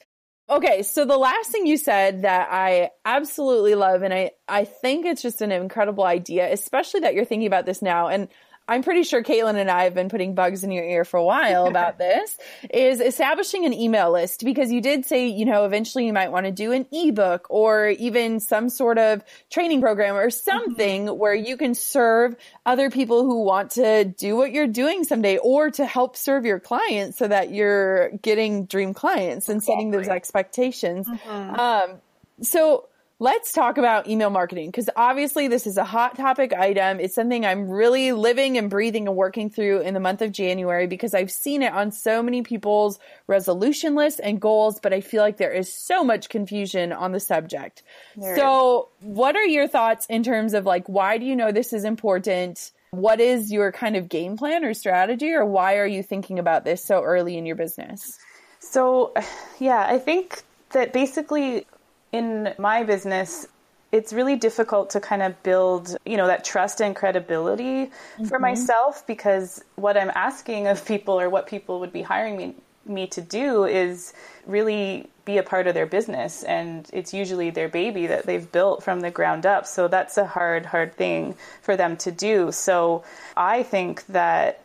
Okay, 0.48 0.82
so 0.82 1.04
the 1.04 1.18
last 1.18 1.50
thing 1.50 1.66
you 1.66 1.76
said 1.76 2.22
that 2.22 2.48
I 2.50 2.88
absolutely 3.04 3.74
love 3.74 4.00
and 4.00 4.14
I 4.14 4.30
I 4.48 4.64
think 4.64 5.04
it's 5.04 5.20
just 5.20 5.42
an 5.42 5.52
incredible 5.52 6.04
idea, 6.04 6.50
especially 6.50 7.00
that 7.00 7.12
you're 7.12 7.26
thinking 7.26 7.46
about 7.46 7.66
this 7.66 7.82
now 7.82 8.08
and 8.08 8.28
I'm 8.68 8.82
pretty 8.82 9.02
sure 9.02 9.22
Caitlin 9.22 9.56
and 9.56 9.70
I 9.70 9.84
have 9.84 9.94
been 9.94 10.10
putting 10.10 10.34
bugs 10.34 10.62
in 10.62 10.70
your 10.70 10.84
ear 10.84 11.04
for 11.04 11.16
a 11.16 11.24
while 11.24 11.66
about 11.68 11.98
this, 11.98 12.36
is 12.72 13.00
establishing 13.00 13.64
an 13.64 13.72
email 13.72 14.12
list 14.12 14.44
because 14.44 14.70
you 14.70 14.80
did 14.80 15.06
say, 15.06 15.26
you 15.26 15.46
know, 15.46 15.64
eventually 15.64 16.06
you 16.06 16.12
might 16.12 16.30
want 16.30 16.46
to 16.46 16.52
do 16.52 16.72
an 16.72 16.86
ebook 16.92 17.46
or 17.48 17.88
even 17.88 18.40
some 18.40 18.68
sort 18.68 18.98
of 18.98 19.24
training 19.50 19.80
program 19.80 20.16
or 20.16 20.30
something 20.30 21.06
mm-hmm. 21.06 21.18
where 21.18 21.34
you 21.34 21.56
can 21.56 21.74
serve 21.74 22.36
other 22.66 22.90
people 22.90 23.24
who 23.24 23.42
want 23.42 23.72
to 23.72 24.04
do 24.04 24.36
what 24.36 24.52
you're 24.52 24.66
doing 24.66 25.04
someday 25.04 25.38
or 25.38 25.70
to 25.70 25.86
help 25.86 26.16
serve 26.16 26.44
your 26.44 26.60
clients 26.60 27.16
so 27.16 27.26
that 27.26 27.50
you're 27.50 28.10
getting 28.18 28.66
dream 28.66 28.92
clients 28.92 29.48
and 29.48 29.62
setting 29.62 29.90
those 29.90 30.08
expectations. 30.08 31.08
Mm-hmm. 31.08 31.54
Um, 31.58 32.00
so 32.42 32.88
Let's 33.20 33.50
talk 33.50 33.78
about 33.78 34.06
email 34.06 34.30
marketing 34.30 34.70
because 34.70 34.88
obviously 34.94 35.48
this 35.48 35.66
is 35.66 35.76
a 35.76 35.82
hot 35.82 36.16
topic 36.16 36.52
item. 36.52 37.00
It's 37.00 37.16
something 37.16 37.44
I'm 37.44 37.68
really 37.68 38.12
living 38.12 38.56
and 38.56 38.70
breathing 38.70 39.08
and 39.08 39.16
working 39.16 39.50
through 39.50 39.80
in 39.80 39.94
the 39.94 39.98
month 39.98 40.22
of 40.22 40.30
January 40.30 40.86
because 40.86 41.14
I've 41.14 41.32
seen 41.32 41.62
it 41.62 41.72
on 41.72 41.90
so 41.90 42.22
many 42.22 42.42
people's 42.42 43.00
resolution 43.26 43.96
lists 43.96 44.20
and 44.20 44.40
goals, 44.40 44.78
but 44.78 44.92
I 44.92 45.00
feel 45.00 45.20
like 45.20 45.36
there 45.36 45.50
is 45.50 45.72
so 45.72 46.04
much 46.04 46.28
confusion 46.28 46.92
on 46.92 47.10
the 47.10 47.18
subject. 47.18 47.82
There 48.16 48.36
so, 48.36 48.90
is. 49.00 49.08
what 49.08 49.34
are 49.34 49.46
your 49.46 49.66
thoughts 49.66 50.06
in 50.06 50.22
terms 50.22 50.54
of 50.54 50.64
like 50.64 50.88
why 50.88 51.18
do 51.18 51.26
you 51.26 51.34
know 51.34 51.50
this 51.50 51.72
is 51.72 51.82
important? 51.82 52.70
What 52.92 53.18
is 53.20 53.50
your 53.50 53.72
kind 53.72 53.96
of 53.96 54.08
game 54.08 54.36
plan 54.36 54.64
or 54.64 54.74
strategy 54.74 55.32
or 55.32 55.44
why 55.44 55.78
are 55.78 55.86
you 55.86 56.04
thinking 56.04 56.38
about 56.38 56.64
this 56.64 56.84
so 56.84 57.02
early 57.02 57.36
in 57.36 57.46
your 57.46 57.56
business? 57.56 58.16
So, 58.60 59.12
yeah, 59.58 59.84
I 59.88 59.98
think 59.98 60.44
that 60.70 60.92
basically 60.92 61.66
in 62.12 62.54
my 62.58 62.82
business, 62.84 63.46
it's 63.90 64.12
really 64.12 64.36
difficult 64.36 64.90
to 64.90 65.00
kind 65.00 65.22
of 65.22 65.42
build, 65.42 65.96
you 66.04 66.16
know, 66.16 66.26
that 66.26 66.44
trust 66.44 66.80
and 66.80 66.94
credibility 66.94 67.86
mm-hmm. 67.86 68.24
for 68.24 68.38
myself 68.38 69.06
because 69.06 69.64
what 69.76 69.96
I'm 69.96 70.10
asking 70.14 70.66
of 70.66 70.84
people 70.84 71.18
or 71.18 71.30
what 71.30 71.46
people 71.46 71.80
would 71.80 71.92
be 71.92 72.02
hiring 72.02 72.36
me 72.36 72.54
me 72.86 73.06
to 73.06 73.20
do 73.20 73.64
is 73.64 74.14
really 74.46 75.06
be 75.26 75.36
a 75.36 75.42
part 75.42 75.66
of 75.66 75.74
their 75.74 75.84
business 75.84 76.42
and 76.44 76.88
it's 76.90 77.12
usually 77.12 77.50
their 77.50 77.68
baby 77.68 78.06
that 78.06 78.24
they've 78.24 78.50
built 78.50 78.82
from 78.82 79.00
the 79.00 79.10
ground 79.10 79.44
up. 79.44 79.66
So 79.66 79.88
that's 79.88 80.16
a 80.16 80.24
hard 80.24 80.64
hard 80.64 80.94
thing 80.94 81.34
for 81.60 81.76
them 81.76 81.98
to 81.98 82.10
do. 82.10 82.50
So 82.50 83.04
I 83.36 83.62
think 83.62 84.06
that 84.06 84.64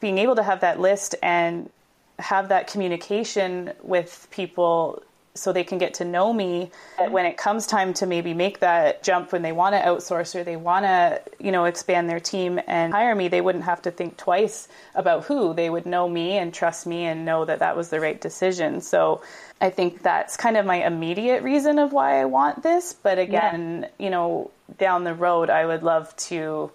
being 0.00 0.18
able 0.18 0.34
to 0.34 0.42
have 0.42 0.60
that 0.60 0.80
list 0.80 1.14
and 1.22 1.70
have 2.18 2.48
that 2.48 2.66
communication 2.66 3.72
with 3.82 4.26
people 4.30 5.02
so 5.34 5.52
they 5.52 5.64
can 5.64 5.78
get 5.78 5.94
to 5.94 6.04
know 6.04 6.32
me. 6.32 6.70
When 7.10 7.24
it 7.24 7.36
comes 7.36 7.66
time 7.66 7.94
to 7.94 8.06
maybe 8.06 8.34
make 8.34 8.60
that 8.60 9.02
jump 9.02 9.32
when 9.32 9.42
they 9.42 9.52
want 9.52 9.74
to 9.74 9.80
outsource 9.80 10.34
or 10.34 10.44
they 10.44 10.56
want 10.56 10.84
to 10.84 11.22
you 11.38 11.52
know 11.52 11.64
expand 11.64 12.08
their 12.08 12.20
team 12.20 12.60
and 12.66 12.92
hire 12.92 13.14
me 13.14 13.28
they 13.28 13.40
wouldn't 13.40 13.64
have 13.64 13.82
to 13.82 13.90
think 13.90 14.16
twice 14.16 14.68
about 14.94 15.24
who. 15.24 15.54
They 15.54 15.70
would 15.70 15.86
know 15.86 16.08
me 16.08 16.32
and 16.36 16.52
trust 16.52 16.86
me 16.86 17.04
and 17.04 17.24
know 17.24 17.44
that 17.44 17.60
that 17.60 17.76
was 17.76 17.88
the 17.88 18.00
right 18.00 18.20
decision. 18.20 18.80
So 18.80 19.22
i 19.60 19.70
think 19.70 20.02
that's 20.02 20.36
kind 20.36 20.56
of 20.56 20.66
my 20.66 20.84
immediate 20.84 21.42
reason 21.42 21.78
of 21.78 21.92
why 21.92 22.20
i 22.20 22.24
want 22.24 22.62
this. 22.62 22.92
But 22.92 23.18
again 23.18 23.82
yeah. 23.82 24.04
you 24.04 24.10
know 24.10 24.50
down 24.78 25.04
the 25.04 25.14
road 25.14 25.50
i 25.50 25.64
would 25.64 25.82
love 25.82 26.14
to 26.16 26.70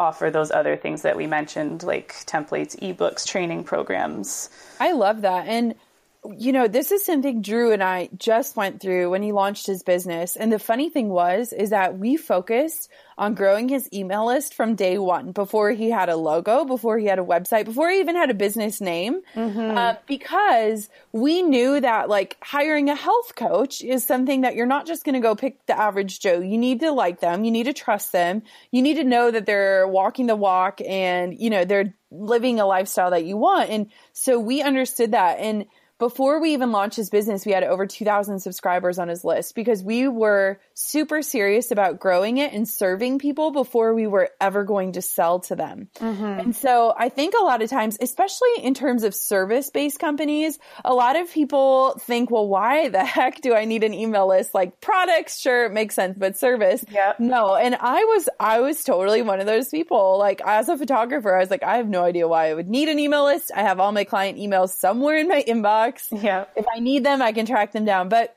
offer 0.00 0.30
those 0.30 0.50
other 0.50 0.76
things 0.76 1.02
that 1.02 1.16
we 1.16 1.26
mentioned 1.26 1.82
like 1.82 2.14
templates 2.26 2.78
ebooks 2.80 3.26
training 3.26 3.64
programs. 3.64 4.48
I 4.78 4.92
love 4.92 5.22
that. 5.22 5.48
And 5.48 5.74
you 6.36 6.52
know, 6.52 6.68
this 6.68 6.92
is 6.92 7.04
something 7.04 7.42
Drew 7.42 7.72
and 7.72 7.82
I 7.82 8.08
just 8.16 8.56
went 8.56 8.80
through 8.80 9.10
when 9.10 9.22
he 9.22 9.32
launched 9.32 9.66
his 9.66 9.82
business. 9.82 10.36
And 10.36 10.52
the 10.52 10.58
funny 10.58 10.90
thing 10.90 11.08
was, 11.08 11.52
is 11.52 11.70
that 11.70 11.98
we 11.98 12.16
focused 12.16 12.90
on 13.16 13.34
growing 13.34 13.68
his 13.68 13.88
email 13.92 14.26
list 14.26 14.54
from 14.54 14.74
day 14.74 14.98
one 14.98 15.32
before 15.32 15.70
he 15.70 15.90
had 15.90 16.08
a 16.08 16.16
logo, 16.16 16.64
before 16.64 16.98
he 16.98 17.06
had 17.06 17.18
a 17.18 17.24
website, 17.24 17.64
before 17.64 17.90
he 17.90 18.00
even 18.00 18.14
had 18.14 18.30
a 18.30 18.34
business 18.34 18.80
name. 18.80 19.22
Mm-hmm. 19.34 19.76
Uh, 19.76 19.94
because 20.06 20.88
we 21.12 21.42
knew 21.42 21.80
that 21.80 22.08
like 22.08 22.36
hiring 22.42 22.90
a 22.90 22.94
health 22.94 23.34
coach 23.34 23.82
is 23.82 24.04
something 24.04 24.42
that 24.42 24.54
you're 24.54 24.66
not 24.66 24.86
just 24.86 25.04
going 25.04 25.14
to 25.14 25.20
go 25.20 25.34
pick 25.34 25.64
the 25.66 25.78
average 25.78 26.20
Joe. 26.20 26.40
You 26.40 26.58
need 26.58 26.80
to 26.80 26.92
like 26.92 27.20
them. 27.20 27.44
You 27.44 27.50
need 27.50 27.64
to 27.64 27.72
trust 27.72 28.12
them. 28.12 28.42
You 28.70 28.82
need 28.82 28.94
to 28.94 29.04
know 29.04 29.30
that 29.30 29.46
they're 29.46 29.86
walking 29.86 30.26
the 30.26 30.36
walk 30.36 30.80
and, 30.80 31.38
you 31.38 31.50
know, 31.50 31.64
they're 31.64 31.94
living 32.10 32.60
a 32.60 32.66
lifestyle 32.66 33.10
that 33.10 33.24
you 33.24 33.36
want. 33.36 33.70
And 33.70 33.90
so 34.12 34.38
we 34.38 34.62
understood 34.62 35.12
that. 35.12 35.38
And 35.40 35.66
before 35.98 36.40
we 36.40 36.52
even 36.52 36.70
launched 36.70 36.96
his 36.96 37.10
business, 37.10 37.44
we 37.44 37.52
had 37.52 37.64
over 37.64 37.84
2,000 37.86 38.38
subscribers 38.38 38.98
on 39.00 39.08
his 39.08 39.24
list 39.24 39.56
because 39.56 39.82
we 39.82 40.06
were 40.06 40.60
super 40.74 41.22
serious 41.22 41.72
about 41.72 41.98
growing 41.98 42.38
it 42.38 42.52
and 42.52 42.68
serving 42.68 43.18
people 43.18 43.50
before 43.50 43.92
we 43.94 44.06
were 44.06 44.30
ever 44.40 44.62
going 44.62 44.92
to 44.92 45.02
sell 45.02 45.40
to 45.40 45.56
them. 45.56 45.88
Mm-hmm. 45.96 46.24
And 46.24 46.56
so 46.56 46.94
I 46.96 47.08
think 47.08 47.34
a 47.34 47.42
lot 47.42 47.62
of 47.62 47.70
times, 47.70 47.98
especially 48.00 48.48
in 48.62 48.74
terms 48.74 49.02
of 49.02 49.12
service 49.12 49.70
based 49.70 49.98
companies, 49.98 50.60
a 50.84 50.94
lot 50.94 51.16
of 51.16 51.32
people 51.32 51.98
think, 51.98 52.30
well, 52.30 52.46
why 52.46 52.88
the 52.88 53.04
heck 53.04 53.40
do 53.40 53.54
I 53.54 53.64
need 53.64 53.82
an 53.82 53.92
email 53.92 54.28
list? 54.28 54.54
Like 54.54 54.80
products, 54.80 55.40
sure, 55.40 55.66
it 55.66 55.72
makes 55.72 55.96
sense, 55.96 56.16
but 56.16 56.38
service, 56.38 56.84
yep. 56.92 57.18
no. 57.18 57.56
And 57.56 57.74
I 57.74 58.04
was, 58.04 58.28
I 58.38 58.60
was 58.60 58.84
totally 58.84 59.22
one 59.22 59.40
of 59.40 59.46
those 59.46 59.68
people. 59.68 60.16
Like 60.16 60.40
as 60.46 60.68
a 60.68 60.78
photographer, 60.78 61.34
I 61.34 61.40
was 61.40 61.50
like, 61.50 61.64
I 61.64 61.78
have 61.78 61.88
no 61.88 62.04
idea 62.04 62.28
why 62.28 62.50
I 62.50 62.54
would 62.54 62.68
need 62.68 62.88
an 62.88 63.00
email 63.00 63.24
list. 63.24 63.50
I 63.52 63.62
have 63.62 63.80
all 63.80 63.90
my 63.90 64.04
client 64.04 64.38
emails 64.38 64.70
somewhere 64.70 65.16
in 65.16 65.26
my 65.26 65.42
inbox 65.42 65.87
box. 65.90 66.08
Yeah. 66.12 66.44
If 66.56 66.66
I 66.74 66.80
need 66.80 67.04
them, 67.04 67.22
I 67.22 67.32
can 67.32 67.46
track 67.46 67.72
them 67.72 67.84
down. 67.84 68.08
But 68.08 68.36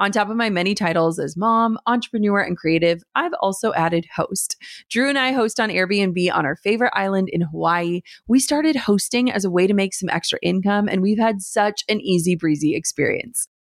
On 0.00 0.12
top 0.12 0.30
of 0.30 0.36
my 0.36 0.48
many 0.48 0.76
titles 0.76 1.18
as 1.18 1.36
mom, 1.36 1.76
entrepreneur, 1.86 2.40
and 2.40 2.56
creative, 2.56 3.02
I've 3.16 3.32
also 3.40 3.72
added 3.72 4.06
host. 4.14 4.56
Drew 4.88 5.08
and 5.08 5.18
I 5.18 5.32
host 5.32 5.58
on 5.58 5.70
Airbnb 5.70 6.32
on 6.32 6.46
our 6.46 6.54
favorite 6.54 6.92
island 6.94 7.28
in 7.32 7.40
Hawaii. 7.40 8.02
We 8.28 8.38
started 8.38 8.76
hosting 8.76 9.28
as 9.28 9.44
a 9.44 9.50
way 9.50 9.66
to 9.66 9.74
make 9.74 9.94
some 9.94 10.08
extra 10.08 10.38
income, 10.40 10.88
and 10.88 11.02
we've 11.02 11.18
had 11.18 11.42
such 11.42 11.82
an 11.88 12.00
easy 12.00 12.36
breezy 12.36 12.76
experience. 12.76 13.48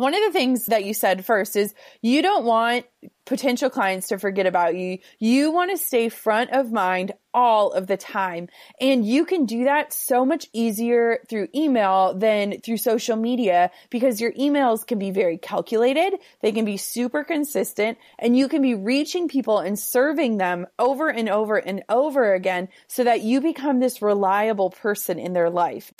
One 0.00 0.14
of 0.14 0.22
the 0.22 0.32
things 0.32 0.64
that 0.64 0.86
you 0.86 0.94
said 0.94 1.26
first 1.26 1.56
is 1.56 1.74
you 2.00 2.22
don't 2.22 2.46
want 2.46 2.86
potential 3.26 3.68
clients 3.68 4.08
to 4.08 4.18
forget 4.18 4.46
about 4.46 4.74
you. 4.74 4.96
You 5.18 5.52
want 5.52 5.72
to 5.72 5.76
stay 5.76 6.08
front 6.08 6.52
of 6.52 6.72
mind 6.72 7.12
all 7.34 7.72
of 7.72 7.86
the 7.86 7.98
time. 7.98 8.48
And 8.80 9.04
you 9.04 9.26
can 9.26 9.44
do 9.44 9.64
that 9.64 9.92
so 9.92 10.24
much 10.24 10.46
easier 10.54 11.18
through 11.28 11.48
email 11.54 12.14
than 12.14 12.62
through 12.62 12.78
social 12.78 13.14
media 13.14 13.70
because 13.90 14.22
your 14.22 14.32
emails 14.32 14.86
can 14.86 14.98
be 14.98 15.10
very 15.10 15.36
calculated. 15.36 16.14
They 16.40 16.52
can 16.52 16.64
be 16.64 16.78
super 16.78 17.22
consistent 17.22 17.98
and 18.18 18.34
you 18.34 18.48
can 18.48 18.62
be 18.62 18.74
reaching 18.74 19.28
people 19.28 19.58
and 19.58 19.78
serving 19.78 20.38
them 20.38 20.66
over 20.78 21.10
and 21.10 21.28
over 21.28 21.58
and 21.58 21.82
over 21.90 22.32
again 22.32 22.70
so 22.86 23.04
that 23.04 23.20
you 23.20 23.42
become 23.42 23.80
this 23.80 24.00
reliable 24.00 24.70
person 24.70 25.18
in 25.18 25.34
their 25.34 25.50
life. 25.50 25.92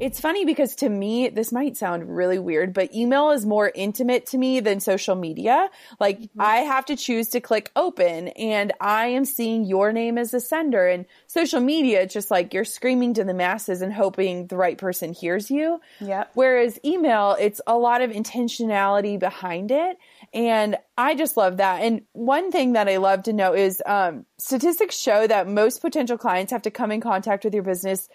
It's 0.00 0.20
funny 0.20 0.44
because 0.44 0.76
to 0.76 0.88
me, 0.88 1.28
this 1.28 1.52
might 1.52 1.76
sound 1.76 2.14
really 2.14 2.38
weird, 2.38 2.72
but 2.72 2.94
email 2.94 3.30
is 3.30 3.44
more 3.44 3.70
intimate 3.74 4.26
to 4.26 4.38
me 4.38 4.60
than 4.60 4.80
social 4.80 5.14
media. 5.14 5.70
Like 5.98 6.20
mm-hmm. 6.20 6.40
I 6.40 6.58
have 6.58 6.86
to 6.86 6.96
choose 6.96 7.28
to 7.30 7.40
click 7.40 7.70
open 7.74 8.28
and 8.28 8.72
I 8.80 9.06
am 9.08 9.24
seeing 9.24 9.64
your 9.64 9.92
name 9.92 10.18
as 10.18 10.32
a 10.34 10.40
sender 10.40 10.86
and 10.86 11.06
social 11.26 11.60
media, 11.60 12.02
it's 12.02 12.14
just 12.14 12.30
like 12.30 12.54
you're 12.54 12.64
screaming 12.64 13.14
to 13.14 13.24
the 13.24 13.34
masses 13.34 13.82
and 13.82 13.92
hoping 13.92 14.46
the 14.46 14.56
right 14.56 14.78
person 14.78 15.12
hears 15.12 15.50
you. 15.50 15.80
Yeah. 16.00 16.24
Whereas 16.34 16.78
email, 16.84 17.36
it's 17.38 17.60
a 17.66 17.76
lot 17.76 18.00
of 18.00 18.10
intentionality 18.10 19.18
behind 19.18 19.70
it. 19.70 19.98
And 20.32 20.76
I 20.96 21.14
just 21.14 21.36
love 21.36 21.58
that. 21.58 21.82
And 21.82 22.02
one 22.12 22.50
thing 22.50 22.72
that 22.72 22.88
I 22.88 22.96
love 22.96 23.24
to 23.24 23.32
know 23.32 23.54
is 23.54 23.82
um, 23.86 24.26
statistics 24.38 24.98
show 24.98 25.26
that 25.26 25.48
most 25.48 25.80
potential 25.80 26.18
clients 26.18 26.52
have 26.52 26.62
to 26.62 26.70
come 26.70 26.90
in 26.90 27.00
contact 27.00 27.44
with 27.44 27.54
your 27.54 27.62
business 27.62 28.08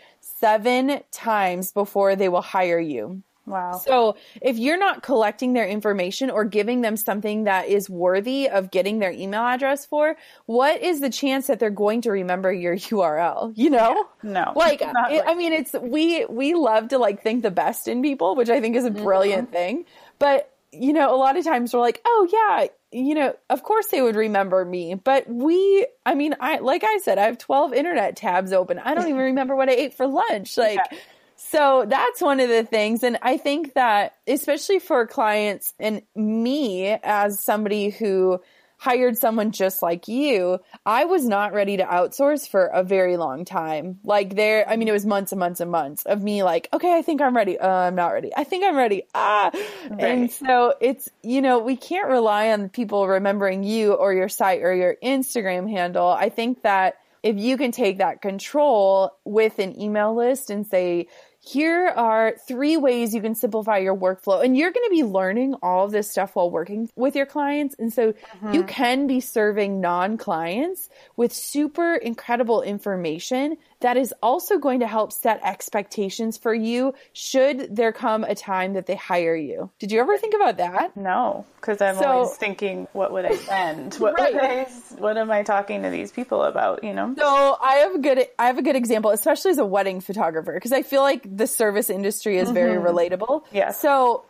seven 0.44 1.00
times 1.12 1.72
before 1.72 2.18
they 2.18 2.28
will 2.28 2.42
hire 2.42 2.80
you. 2.80 3.24
Wow. 3.46 3.82
So 3.86 4.18
if 4.42 4.58
you're 4.58 4.78
not 4.78 5.04
collecting 5.04 5.54
their 5.54 5.68
information 5.68 6.30
or 6.30 6.44
giving 6.44 6.82
them 6.82 6.98
something 6.98 7.46
that 7.46 7.68
is 7.68 7.90
worthy 7.90 8.50
of 8.50 8.70
getting 8.70 9.00
their 9.00 9.12
email 9.12 9.42
address 9.42 9.86
for, 9.86 10.18
what 10.46 10.82
is 10.82 11.00
the 11.00 11.10
chance 11.10 11.48
that 11.48 11.60
they're 11.60 11.70
going 11.70 12.02
to 12.02 12.12
remember 12.12 12.52
your 12.52 12.76
URL? 12.92 13.54
You 13.56 13.70
know? 13.70 14.06
Yeah, 14.24 14.32
no. 14.32 14.54
Like, 14.56 14.82
it, 14.86 15.24
I 15.26 15.34
mean, 15.36 15.54
it's, 15.54 15.74
we, 15.74 16.26
we 16.26 16.56
love 16.56 16.90
to 16.90 16.98
like 16.98 17.22
think 17.22 17.44
the 17.44 17.52
best 17.52 17.88
in 17.88 18.02
people, 18.02 18.36
which 18.36 18.50
I 18.50 18.60
think 18.60 18.76
is 18.76 18.86
a 18.86 18.92
brilliant 18.92 19.46
mm-hmm. 19.46 19.54
thing. 19.54 19.86
But, 20.20 20.50
you 20.74 20.92
know, 20.92 21.14
a 21.14 21.18
lot 21.18 21.38
of 21.38 21.46
times 21.46 21.74
we're 21.74 21.80
like, 21.80 22.02
oh 22.06 22.28
yeah, 22.32 22.68
you 22.94 23.16
know, 23.16 23.36
of 23.50 23.64
course 23.64 23.88
they 23.88 24.02
would 24.02 24.16
remember 24.16 24.64
me, 24.64 24.96
but 24.96 25.28
we, 25.28 25.88
I 26.06 26.16
mean, 26.16 26.36
I, 26.40 26.60
like 26.60 26.84
I 26.84 27.00
said, 27.00 27.18
I 27.18 27.26
have 27.26 27.38
12 27.38 27.74
internet 27.74 28.16
tabs 28.16 28.54
open. 28.54 28.80
I 28.80 28.94
don't 28.94 29.08
even 29.08 29.18
remember 29.22 29.56
what 29.56 29.70
I 29.70 29.74
ate 29.74 29.94
for 29.94 30.08
lunch. 30.08 30.58
Like, 30.58 30.80
yeah. 30.92 30.98
so 31.36 31.86
that's 31.88 32.22
one 32.22 32.40
of 32.40 32.50
the 32.50 32.64
things. 32.64 33.04
And 33.04 33.18
I 33.22 33.38
think 33.38 33.74
that 33.74 34.16
especially 34.28 34.80
for 34.80 35.08
clients 35.08 35.74
and 35.80 36.04
me 36.16 36.88
as 37.04 37.44
somebody 37.44 37.90
who 37.90 38.42
hired 38.84 39.18
someone 39.18 39.52
just 39.52 39.82
like 39.82 40.10
you, 40.10 40.60
I 40.86 41.06
was 41.06 41.26
not 41.26 41.54
ready 41.54 41.78
to 41.78 41.86
outsource 41.86 42.50
for 42.50 42.66
a 42.66 42.84
very 42.84 43.16
long 43.16 43.46
time. 43.46 44.00
Like 44.04 44.36
there, 44.36 44.68
I 44.68 44.76
mean, 44.76 44.90
it 44.90 44.92
was 44.92 45.06
months 45.06 45.32
and 45.32 45.40
months 45.40 45.62
and 45.62 45.72
months 45.72 46.04
of 46.04 46.22
me 46.22 46.44
like, 46.44 46.68
okay, 46.74 46.94
I 46.94 47.02
think 47.02 47.22
I'm 47.22 47.34
ready. 47.34 47.58
Uh, 47.58 47.66
I'm 47.66 47.96
not 47.96 48.10
ready. 48.10 48.32
I 48.36 48.44
think 48.44 48.66
I'm 48.66 48.76
ready. 48.76 49.04
Ah. 49.16 49.52
Right. 49.90 50.02
And 50.02 50.32
so 50.32 50.74
it's, 50.82 51.08
you 51.22 51.42
know, 51.42 51.60
we 51.60 51.78
can't 51.78 52.10
rely 52.10 52.52
on 52.52 52.68
people 52.68 53.08
remembering 53.08 53.64
you 53.64 53.94
or 53.94 54.14
your 54.14 54.28
site 54.28 54.62
or 54.62 54.76
your 54.76 54.98
Instagram 55.02 55.70
handle. 55.70 56.10
I 56.10 56.28
think 56.28 56.64
that 56.64 56.96
if 57.24 57.38
you 57.38 57.56
can 57.56 57.72
take 57.72 58.00
that 58.00 58.22
control 58.22 59.12
with 59.24 59.60
an 59.60 59.80
email 59.80 60.14
list 60.14 60.50
and 60.50 60.68
say, 60.68 61.08
here 61.46 61.88
are 61.90 62.36
three 62.48 62.78
ways 62.78 63.14
you 63.14 63.22
can 63.22 63.36
simplify 63.36 63.78
your 63.78 63.98
workflow. 63.98 64.44
And 64.44 64.56
you're 64.56 64.72
going 64.72 64.86
to 64.86 64.96
be 64.96 65.04
learning 65.04 65.56
all 65.62 65.84
of 65.84 65.92
this 65.92 66.10
stuff 66.10 66.38
while 66.38 66.50
working 66.50 66.90
with 66.96 67.18
your 67.18 67.26
clients. 67.26 67.76
And 67.78 67.92
so 67.92 68.14
mm-hmm. 68.14 68.54
you 68.54 68.64
can 68.64 69.08
be 69.08 69.20
serving 69.20 69.82
non 69.82 70.18
clients 70.18 70.90
with 71.18 71.34
super 71.34 71.96
incredible 71.96 72.62
information 72.62 73.58
that 73.84 73.98
is 73.98 74.14
also 74.24 74.58
going 74.58 74.80
to 74.80 74.88
help 74.88 75.12
set 75.12 75.42
expectations 75.44 76.38
for 76.38 76.54
you 76.54 76.94
should 77.12 77.76
there 77.76 77.92
come 77.92 78.24
a 78.24 78.34
time 78.34 78.74
that 78.74 78.86
they 78.86 78.96
hire 78.96 79.36
you. 79.36 79.70
Did 79.78 79.92
you 79.92 80.00
ever 80.00 80.18
think 80.18 80.34
about 80.34 80.58
that? 80.58 80.96
No, 80.96 81.46
because 81.58 81.82
I'm 81.82 81.96
so, 81.96 82.06
always 82.06 82.36
thinking, 82.38 82.88
what 82.94 83.12
would 83.12 83.26
I 83.26 83.36
send? 83.36 83.94
What, 84.04 84.20
right. 84.20 84.36
I, 84.36 84.64
what 84.98 85.18
am 85.18 85.32
I 85.32 85.44
talking 85.44 85.84
to 85.84 85.90
these 85.90 86.12
people 86.12 86.44
about? 86.44 86.84
You 86.84 86.94
know. 86.94 87.14
So 87.18 87.58
I 87.62 87.76
have 87.76 87.96
a 87.96 88.00
good 88.00 88.28
I 88.40 88.48
have 88.48 88.58
a 88.58 88.62
good 88.62 88.76
example, 88.76 89.12
especially 89.12 89.52
as 89.52 89.58
a 89.58 89.66
wedding 89.66 90.02
photographer, 90.02 90.54
because 90.54 90.72
I 90.72 90.82
feel 90.82 91.02
like 91.02 91.38
the 91.38 91.48
service 91.48 91.90
industry 91.90 92.38
is 92.38 92.46
mm-hmm. 92.46 92.54
very 92.54 92.78
relatable. 92.78 93.44
Yeah. 93.52 93.72
So 93.72 94.26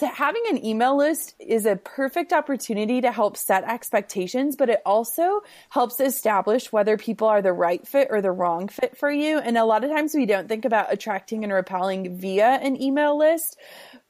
having 0.00 0.42
an 0.50 0.64
email 0.64 0.96
list 0.96 1.34
is 1.38 1.66
a 1.66 1.76
perfect 1.76 2.32
opportunity 2.32 3.00
to 3.00 3.12
help 3.12 3.36
set 3.36 3.64
expectations, 3.64 4.56
but 4.56 4.68
it 4.68 4.80
also 4.84 5.42
helps 5.70 6.00
establish 6.00 6.72
whether 6.72 6.96
people 6.96 7.28
are 7.28 7.42
the 7.42 7.52
right 7.52 7.86
fit 7.86 8.08
or 8.10 8.20
the 8.20 8.30
wrong 8.30 8.68
fit 8.68 8.96
for 8.96 9.10
you. 9.10 9.38
And 9.38 9.58
a 9.58 9.64
lot 9.64 9.84
of 9.84 9.90
times 9.90 10.14
we 10.14 10.26
don't 10.26 10.48
think 10.48 10.64
about 10.64 10.92
attracting 10.92 11.44
and 11.44 11.52
repelling 11.52 12.16
via 12.16 12.58
an 12.62 12.80
email 12.80 13.18
list. 13.18 13.58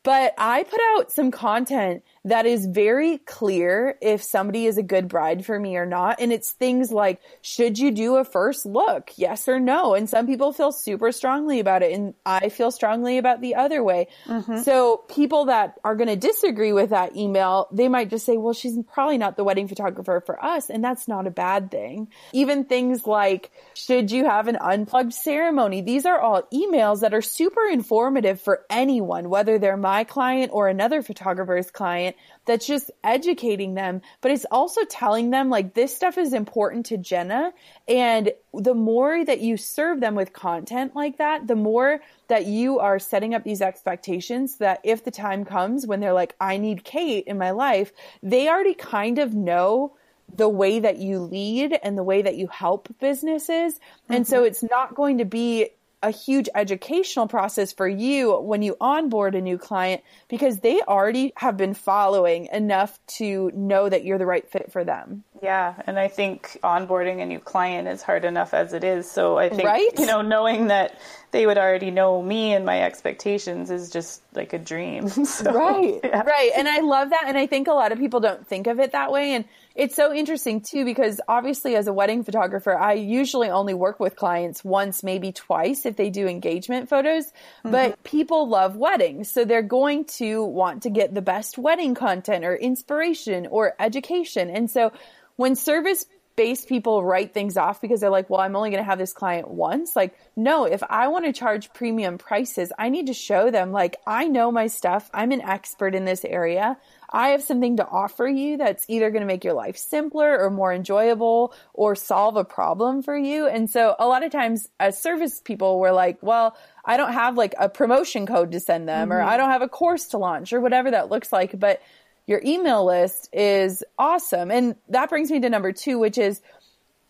But 0.03 0.35
I 0.37 0.65
put 0.65 0.81
out 0.95 1.13
some 1.13 1.31
content 1.31 2.03
that 2.25 2.47
is 2.47 2.67
very 2.67 3.19
clear 3.19 3.97
if 4.01 4.23
somebody 4.23 4.67
is 4.67 4.79
a 4.79 4.83
good 4.83 5.09
bride 5.09 5.45
for 5.45 5.59
me 5.59 5.77
or 5.77 5.87
not. 5.87 6.21
And 6.21 6.33
it's 6.33 6.53
things 6.53 6.93
like, 6.93 7.21
should 7.41 7.79
you 7.79 7.91
do 7.91 8.17
a 8.17 8.25
first 8.25 8.65
look? 8.65 9.11
Yes 9.17 9.49
or 9.49 9.59
no? 9.59 9.95
And 9.95 10.09
some 10.09 10.27
people 10.27 10.53
feel 10.53 10.71
super 10.71 11.11
strongly 11.11 11.59
about 11.59 11.83
it. 11.83 11.93
And 11.93 12.15
I 12.25 12.49
feel 12.49 12.71
strongly 12.71 13.19
about 13.19 13.41
the 13.41 13.57
other 13.57 13.83
way. 13.83 14.07
Mm-hmm. 14.27 14.59
So 14.61 14.99
people 15.09 15.47
that 15.47 15.81
are 15.83 15.97
going 15.97 16.09
to 16.09 16.17
disagree 16.17 16.73
with 16.73 16.91
that 16.91 17.17
email, 17.17 17.67
they 17.73 17.89
might 17.89 18.09
just 18.09 18.25
say, 18.25 18.37
well, 18.37 18.55
she's 18.55 18.79
probably 18.93 19.19
not 19.19 19.37
the 19.37 19.45
wedding 19.45 19.67
photographer 19.67 20.23
for 20.25 20.43
us. 20.45 20.71
And 20.71 20.85
that's 20.85 21.09
not 21.09 21.27
a 21.27 21.31
bad 21.31 21.73
thing. 21.73 22.09
Even 22.33 22.65
things 22.65 23.05
like, 23.05 23.51
should 23.75 24.13
you 24.13 24.27
have 24.27 24.47
an 24.47 24.57
unplugged 24.61 25.13
ceremony? 25.13 25.81
These 25.81 26.07
are 26.07 26.21
all 26.21 26.43
emails 26.53 27.01
that 27.01 27.15
are 27.15 27.23
super 27.23 27.65
informative 27.67 28.41
for 28.41 28.65
anyone, 28.71 29.29
whether 29.29 29.59
they're 29.59 29.77
my 29.77 30.05
client 30.05 30.53
or 30.55 30.69
another 30.69 31.03
photographer's 31.03 31.71
client 31.73 32.12
that's 32.45 32.67
just 32.67 32.91
educating 33.05 33.75
them, 33.75 34.03
but 34.21 34.31
it's 34.31 34.47
also 34.51 34.85
telling 34.85 35.31
them 35.31 35.51
like 35.51 35.75
this 35.75 35.95
stuff 35.95 36.19
is 36.19 36.33
important 36.33 36.87
to 36.87 36.97
Jenna. 36.97 37.53
And 37.87 38.33
the 38.53 38.75
more 38.75 39.25
that 39.25 39.41
you 39.41 39.57
serve 39.57 40.01
them 40.01 40.15
with 40.15 40.33
content 40.33 40.97
like 40.97 41.19
that, 41.19 41.47
the 41.47 41.57
more 41.57 42.01
that 42.29 42.47
you 42.47 42.81
are 42.81 42.99
setting 42.99 43.35
up 43.35 43.45
these 43.45 43.63
expectations 43.63 44.57
that 44.57 44.81
if 44.85 45.05
the 45.05 45.11
time 45.11 45.45
comes 45.45 45.87
when 45.87 46.01
they're 46.01 46.13
like, 46.13 46.35
I 46.41 46.57
need 46.57 46.85
Kate 46.85 47.25
in 47.27 47.39
my 47.39 47.53
life, 47.53 47.93
they 48.23 48.49
already 48.49 48.75
kind 48.75 49.19
of 49.19 49.35
know 49.35 49.95
the 50.35 50.49
way 50.49 50.81
that 50.81 50.97
you 50.97 51.21
lead 51.21 51.79
and 51.83 51.97
the 51.97 52.03
way 52.03 52.23
that 52.23 52.37
you 52.37 52.47
help 52.47 52.89
businesses. 53.01 53.75
Mm-hmm. 53.75 54.15
And 54.15 54.27
so 54.27 54.39
mm-hmm. 54.39 54.47
it's 54.47 54.63
not 54.63 54.95
going 54.95 55.19
to 55.19 55.25
be 55.25 55.71
a 56.03 56.11
huge 56.11 56.49
educational 56.55 57.29
process 57.29 57.73
for 57.73 57.89
you 57.89 58.37
when 58.41 58.63
you 58.63 58.77
onboard 58.81 59.35
a 59.35 59.41
new 59.41 59.57
client 59.57 60.03
because 60.29 60.61
they 60.61 60.81
already 60.83 61.33
have 61.37 61.57
been 61.57 61.75
following 61.75 62.49
enough 62.53 62.99
to 63.07 63.51
know 63.55 63.89
that 63.89 64.05
you're 64.05 64.19
the 64.19 64.27
right 64.27 64.49
fit 64.51 64.73
for 64.73 64.85
them. 64.85 65.23
Yeah, 65.43 65.75
and 65.87 65.99
I 65.99 66.09
think 66.09 66.59
onboarding 66.63 67.23
a 67.23 67.27
new 67.27 67.41
client 67.41 67.89
is 67.89 68.03
hard 68.03 68.25
enough 68.25 68.55
as 68.55 68.73
it 68.73 68.85
is. 68.85 69.11
So 69.11 69.39
I 69.39 69.49
think 69.49 69.65
right? 69.65 69.91
you 69.99 70.07
know 70.07 70.23
knowing 70.23 70.69
that 70.69 70.99
they 71.31 71.47
would 71.47 71.59
already 71.59 71.91
know 71.91 72.23
me 72.23 72.53
and 72.53 72.65
my 72.65 72.83
expectations 72.83 73.71
is 73.71 73.91
just 73.91 74.23
like 74.35 74.53
a 74.53 74.59
dream. 74.59 75.09
So, 75.33 75.53
right. 75.53 76.01
Yeah. 76.03 76.23
Right. 76.23 76.51
And 76.57 76.69
I 76.69 76.81
love 76.81 77.11
that 77.11 77.25
and 77.27 77.39
I 77.39 77.47
think 77.47 77.69
a 77.69 77.73
lot 77.73 77.93
of 77.93 77.99
people 77.99 78.21
don't 78.21 78.47
think 78.47 78.67
of 78.67 78.81
it 78.81 78.93
that 78.93 79.11
way 79.11 79.35
and 79.35 79.45
it's 79.75 79.95
so 79.95 80.13
interesting 80.13 80.61
too 80.61 80.85
because 80.85 81.21
obviously 81.29 81.77
as 81.77 81.87
a 81.87 81.93
wedding 81.93 82.25
photographer, 82.25 82.77
I 82.77 82.95
usually 82.95 83.49
only 83.49 83.75
work 83.75 84.01
with 84.01 84.17
clients 84.17 84.65
once, 84.65 85.03
maybe 85.03 85.33
twice 85.33 85.87
if 85.87 85.97
they 85.97 86.11
do 86.11 86.27
engagement 86.27 86.89
photos, 86.89 87.27
mm-hmm. 87.27 87.71
but 87.71 88.03
people 88.03 88.49
love 88.49 88.77
weddings. 88.77 89.31
So 89.31 89.45
they're 89.45 89.63
going 89.63 90.05
to 90.17 90.45
want 90.45 90.83
to 90.83 90.91
get 90.91 91.15
the 91.15 91.23
best 91.23 91.59
wedding 91.59 91.95
content 91.95 92.45
or 92.45 92.55
inspiration 92.55 93.47
or 93.47 93.75
education. 93.79 94.51
And 94.51 94.71
so 94.71 94.93
when 95.37 95.57
service 95.57 96.07
based 96.37 96.69
people 96.69 97.05
write 97.05 97.35
things 97.35 97.57
off 97.57 97.81
because 97.81 98.01
they're 98.01 98.11
like, 98.11 98.31
well, 98.31 98.41
I'm 98.41 98.57
only 98.57 98.71
going 98.71 98.83
to 98.83 98.89
have 98.89 98.99
this 98.99 99.13
client 99.13 99.49
once. 99.49 99.95
Like, 99.95 100.17
no, 100.37 100.65
if 100.65 100.83
I 100.89 101.09
want 101.09 101.25
to 101.27 101.33
charge 101.33 101.73
premium 101.73 102.19
prices, 102.19 102.73
I 102.79 102.89
need 102.89 103.09
to 103.09 103.15
show 103.15 103.51
them 103.51 103.73
like, 103.73 103.97
I 104.07 104.29
know 104.29 104.51
my 104.51 104.67
stuff. 104.67 105.11
I'm 105.13 105.33
an 105.33 105.43
expert 105.43 105.95
in 105.95 106.05
this 106.05 106.25
area. 106.25 106.79
I 107.13 107.29
have 107.31 107.43
something 107.43 107.77
to 107.77 107.87
offer 107.87 108.27
you 108.27 108.57
that's 108.57 108.87
either 108.89 109.11
going 109.11 109.21
to 109.21 109.27
make 109.27 109.45
your 109.45 109.53
life 109.53 109.77
simpler 109.77 110.43
or 110.43 110.51
more 110.51 110.73
enjoyable 110.73 111.53
or 111.75 111.95
solve 111.95 112.37
a 112.37 112.45
problem 112.45 113.03
for 113.03 113.17
you. 113.17 113.47
And 113.47 113.69
so 113.69 113.95
a 113.99 114.07
lot 114.07 114.25
of 114.25 114.33
times 114.33 114.69
as 114.81 115.01
service 115.01 115.41
people, 115.45 115.79
we're 115.79 115.93
like, 115.93 116.19
well, 116.23 116.57
I 116.85 116.97
don't 116.97 117.13
have 117.13 117.37
like 117.37 117.55
a 117.59 117.69
promotion 117.69 118.27
code 118.27 118.53
to 118.53 118.61
send 118.61 118.89
them 118.89 119.11
mm-hmm. 119.11 119.19
or 119.19 119.23
I 119.23 119.37
don't 119.37 119.51
have 119.51 119.63
a 119.63 119.69
course 119.69 120.09
to 120.09 120.19
launch 120.19 120.55
or 120.55 120.61
whatever 120.61 120.91
that 120.91 121.11
looks 121.11 121.31
like. 121.33 121.59
But 121.59 121.83
your 122.27 122.41
email 122.45 122.85
list 122.85 123.29
is 123.33 123.83
awesome. 123.99 124.51
And 124.51 124.77
that 124.89 125.09
brings 125.09 125.31
me 125.31 125.41
to 125.41 125.51
number 125.51 125.73
two, 125.73 125.99
which 125.99 126.19
is 126.19 126.41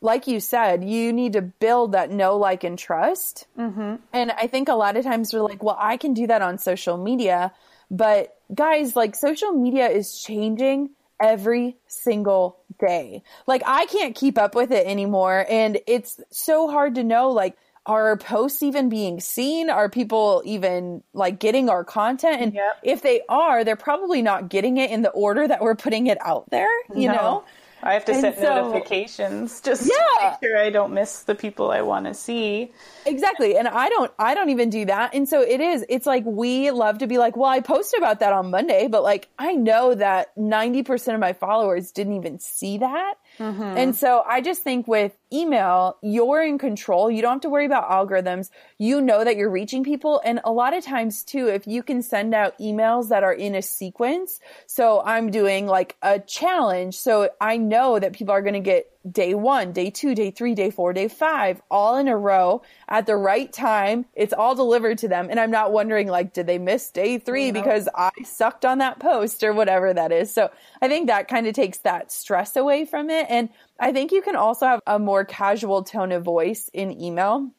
like 0.02 0.26
you 0.26 0.40
said, 0.40 0.82
you 0.84 1.12
need 1.12 1.34
to 1.34 1.42
build 1.42 1.92
that 1.92 2.10
know, 2.10 2.36
like, 2.36 2.64
and 2.64 2.76
trust. 2.78 3.46
Mm-hmm. 3.56 3.96
And 4.12 4.32
I 4.32 4.48
think 4.48 4.68
a 4.68 4.74
lot 4.74 4.96
of 4.96 5.04
times 5.04 5.32
we're 5.32 5.42
like, 5.42 5.62
well, 5.62 5.76
I 5.78 5.96
can 5.96 6.12
do 6.12 6.26
that 6.26 6.42
on 6.42 6.58
social 6.58 6.96
media. 6.96 7.52
But 7.88 8.36
guys, 8.52 8.96
like, 8.96 9.14
social 9.14 9.52
media 9.52 9.88
is 9.88 10.20
changing 10.20 10.90
every 11.20 11.76
single 11.86 12.58
day. 12.80 13.22
Like, 13.46 13.62
I 13.64 13.86
can't 13.86 14.16
keep 14.16 14.38
up 14.38 14.56
with 14.56 14.72
it 14.72 14.86
anymore. 14.86 15.46
And 15.48 15.78
it's 15.86 16.20
so 16.30 16.68
hard 16.68 16.96
to 16.96 17.04
know, 17.04 17.30
like, 17.30 17.56
are 17.87 18.16
posts 18.16 18.62
even 18.62 18.89
being 18.89 19.20
seen? 19.20 19.68
Are 19.68 19.89
people 19.89 20.43
even 20.45 21.03
like 21.12 21.39
getting 21.39 21.68
our 21.68 21.85
content? 21.85 22.41
And 22.41 22.55
yep. 22.55 22.78
if 22.83 23.03
they 23.03 23.22
are, 23.28 23.64
they're 23.64 23.76
probably 23.76 24.22
not 24.22 24.49
getting 24.49 24.76
it 24.76 24.91
in 24.91 25.03
the 25.03 25.11
order 25.11 25.47
that 25.47 25.61
we're 25.61 25.74
putting 25.74 26.07
it 26.07 26.18
out 26.20 26.49
there, 26.51 26.70
you 26.95 27.09
no. 27.09 27.14
know? 27.14 27.45
I 27.85 27.95
have 27.95 28.05
to 28.05 28.12
and 28.12 28.20
set 28.20 28.39
so, 28.39 28.70
notifications 28.70 29.61
just 29.61 29.87
yeah. 29.87 29.95
to 29.95 30.30
make 30.30 30.51
sure 30.51 30.59
I 30.59 30.70
don't 30.70 30.93
miss 30.93 31.22
the 31.22 31.35
people 31.35 31.72
I 31.72 31.83
want 31.83 32.07
to 32.07 32.14
see. 32.14 32.70
Exactly. 33.07 33.57
And 33.57 33.66
I 33.66 33.89
don't 33.89 34.12
I 34.18 34.35
don't 34.35 34.51
even 34.51 34.70
do 34.70 34.85
that. 34.85 35.14
And 35.14 35.28
so 35.28 35.41
it 35.41 35.61
is 35.61 35.85
it's 35.89 36.07
like 36.07 36.24
we 36.24 36.70
love 36.70 36.99
to 36.99 37.09
be 37.09 37.18
like, 37.18 37.37
"Well, 37.37 37.51
I 37.51 37.59
posted 37.59 37.99
about 37.99 38.20
that 38.20 38.33
on 38.33 38.51
Monday, 38.51 38.87
but 38.87 39.03
like 39.03 39.28
I 39.37 39.55
know 39.55 39.95
that 39.97 40.35
90% 40.37 41.14
of 41.14 41.20
my 41.20 41.33
followers 41.33 41.91
didn't 41.91 42.14
even 42.14 42.39
see 42.39 42.78
that." 42.78 43.14
Mm-hmm. 43.39 43.62
And 43.62 43.97
so 43.97 44.22
I 44.28 44.41
just 44.41 44.62
think 44.62 44.87
with 44.87 45.12
email, 45.33 45.97
you're 46.03 46.43
in 46.43 46.59
control. 46.59 47.11
You 47.11 47.22
don't 47.22 47.33
have 47.33 47.41
to 47.43 47.51
worry 47.51 47.66
about 47.66 47.91
algorithms. 47.91 48.51
You 48.78 49.01
know 49.01 49.24
that 49.24 49.37
you're 49.37 49.51
reaching 49.51 49.85
people. 49.85 50.20
And 50.24 50.41
a 50.45 50.53
lot 50.53 50.74
of 50.74 50.85
times 50.85 51.24
too, 51.24 51.49
if 51.49 51.66
you 51.66 51.83
can 51.83 52.03
send 52.03 52.35
out 52.35 52.59
emails 52.59 53.09
that 53.09 53.22
are 53.24 53.33
in 53.33 53.55
a 53.55 53.62
sequence. 53.62 54.41
So 54.66 55.03
I'm 55.05 55.30
doing 55.30 55.66
like 55.66 55.97
a 56.03 56.18
challenge. 56.18 56.97
So 56.97 57.30
I 57.41 57.57
know 57.57 57.99
that 57.99 58.12
people 58.12 58.33
are 58.33 58.43
going 58.43 58.55
to 58.55 58.61
get 58.61 58.93
day 59.11 59.35
one, 59.35 59.72
day 59.72 59.91
two, 59.91 60.14
day 60.14 60.30
three, 60.30 60.55
day 60.55 60.70
four, 60.70 60.93
day 60.93 61.09
five, 61.09 61.61
all 61.70 61.97
in 61.97 62.09
a 62.09 62.16
row 62.16 62.62
at 62.89 63.07
the 63.07 63.16
right 63.16 63.53
time. 63.53 64.07
It's 64.14 64.33
all 64.33 64.55
delivered 64.55 64.99
to 64.99 65.09
them. 65.09 65.28
And 65.30 65.41
I'm 65.41 65.51
not 65.51 65.72
wondering 65.72 66.09
like, 66.09 66.33
did 66.33 66.47
they 66.47 66.59
miss 66.59 66.91
day 66.91 67.18
three 67.18 67.51
no. 67.51 67.61
because 67.61 67.89
I 67.95 68.11
sucked 68.24 68.64
on 68.64 68.78
that 68.78 69.01
post 69.01 69.43
or 69.43 69.53
whatever 69.53 69.93
that 69.93 70.12
is. 70.12 70.33
So 70.33 70.51
I 70.80 70.89
think 70.89 71.09
that 71.09 71.28
kind 71.28 71.47
of 71.47 71.55
takes 71.55 71.78
that 71.78 72.12
stress 72.12 72.57
away 72.57 72.85
from 72.85 73.11
it. 73.11 73.26
And 73.28 73.49
I 73.83 73.91
think 73.91 74.12
you 74.12 74.22
can 74.22 74.37
also 74.37 74.64
have 74.64 74.80
a 74.87 75.01
more 75.01 75.24
casual 75.24 75.83
tone 75.83 76.12
of 76.12 76.22
voice 76.22 76.70
in 76.72 77.03
email. 77.03 77.51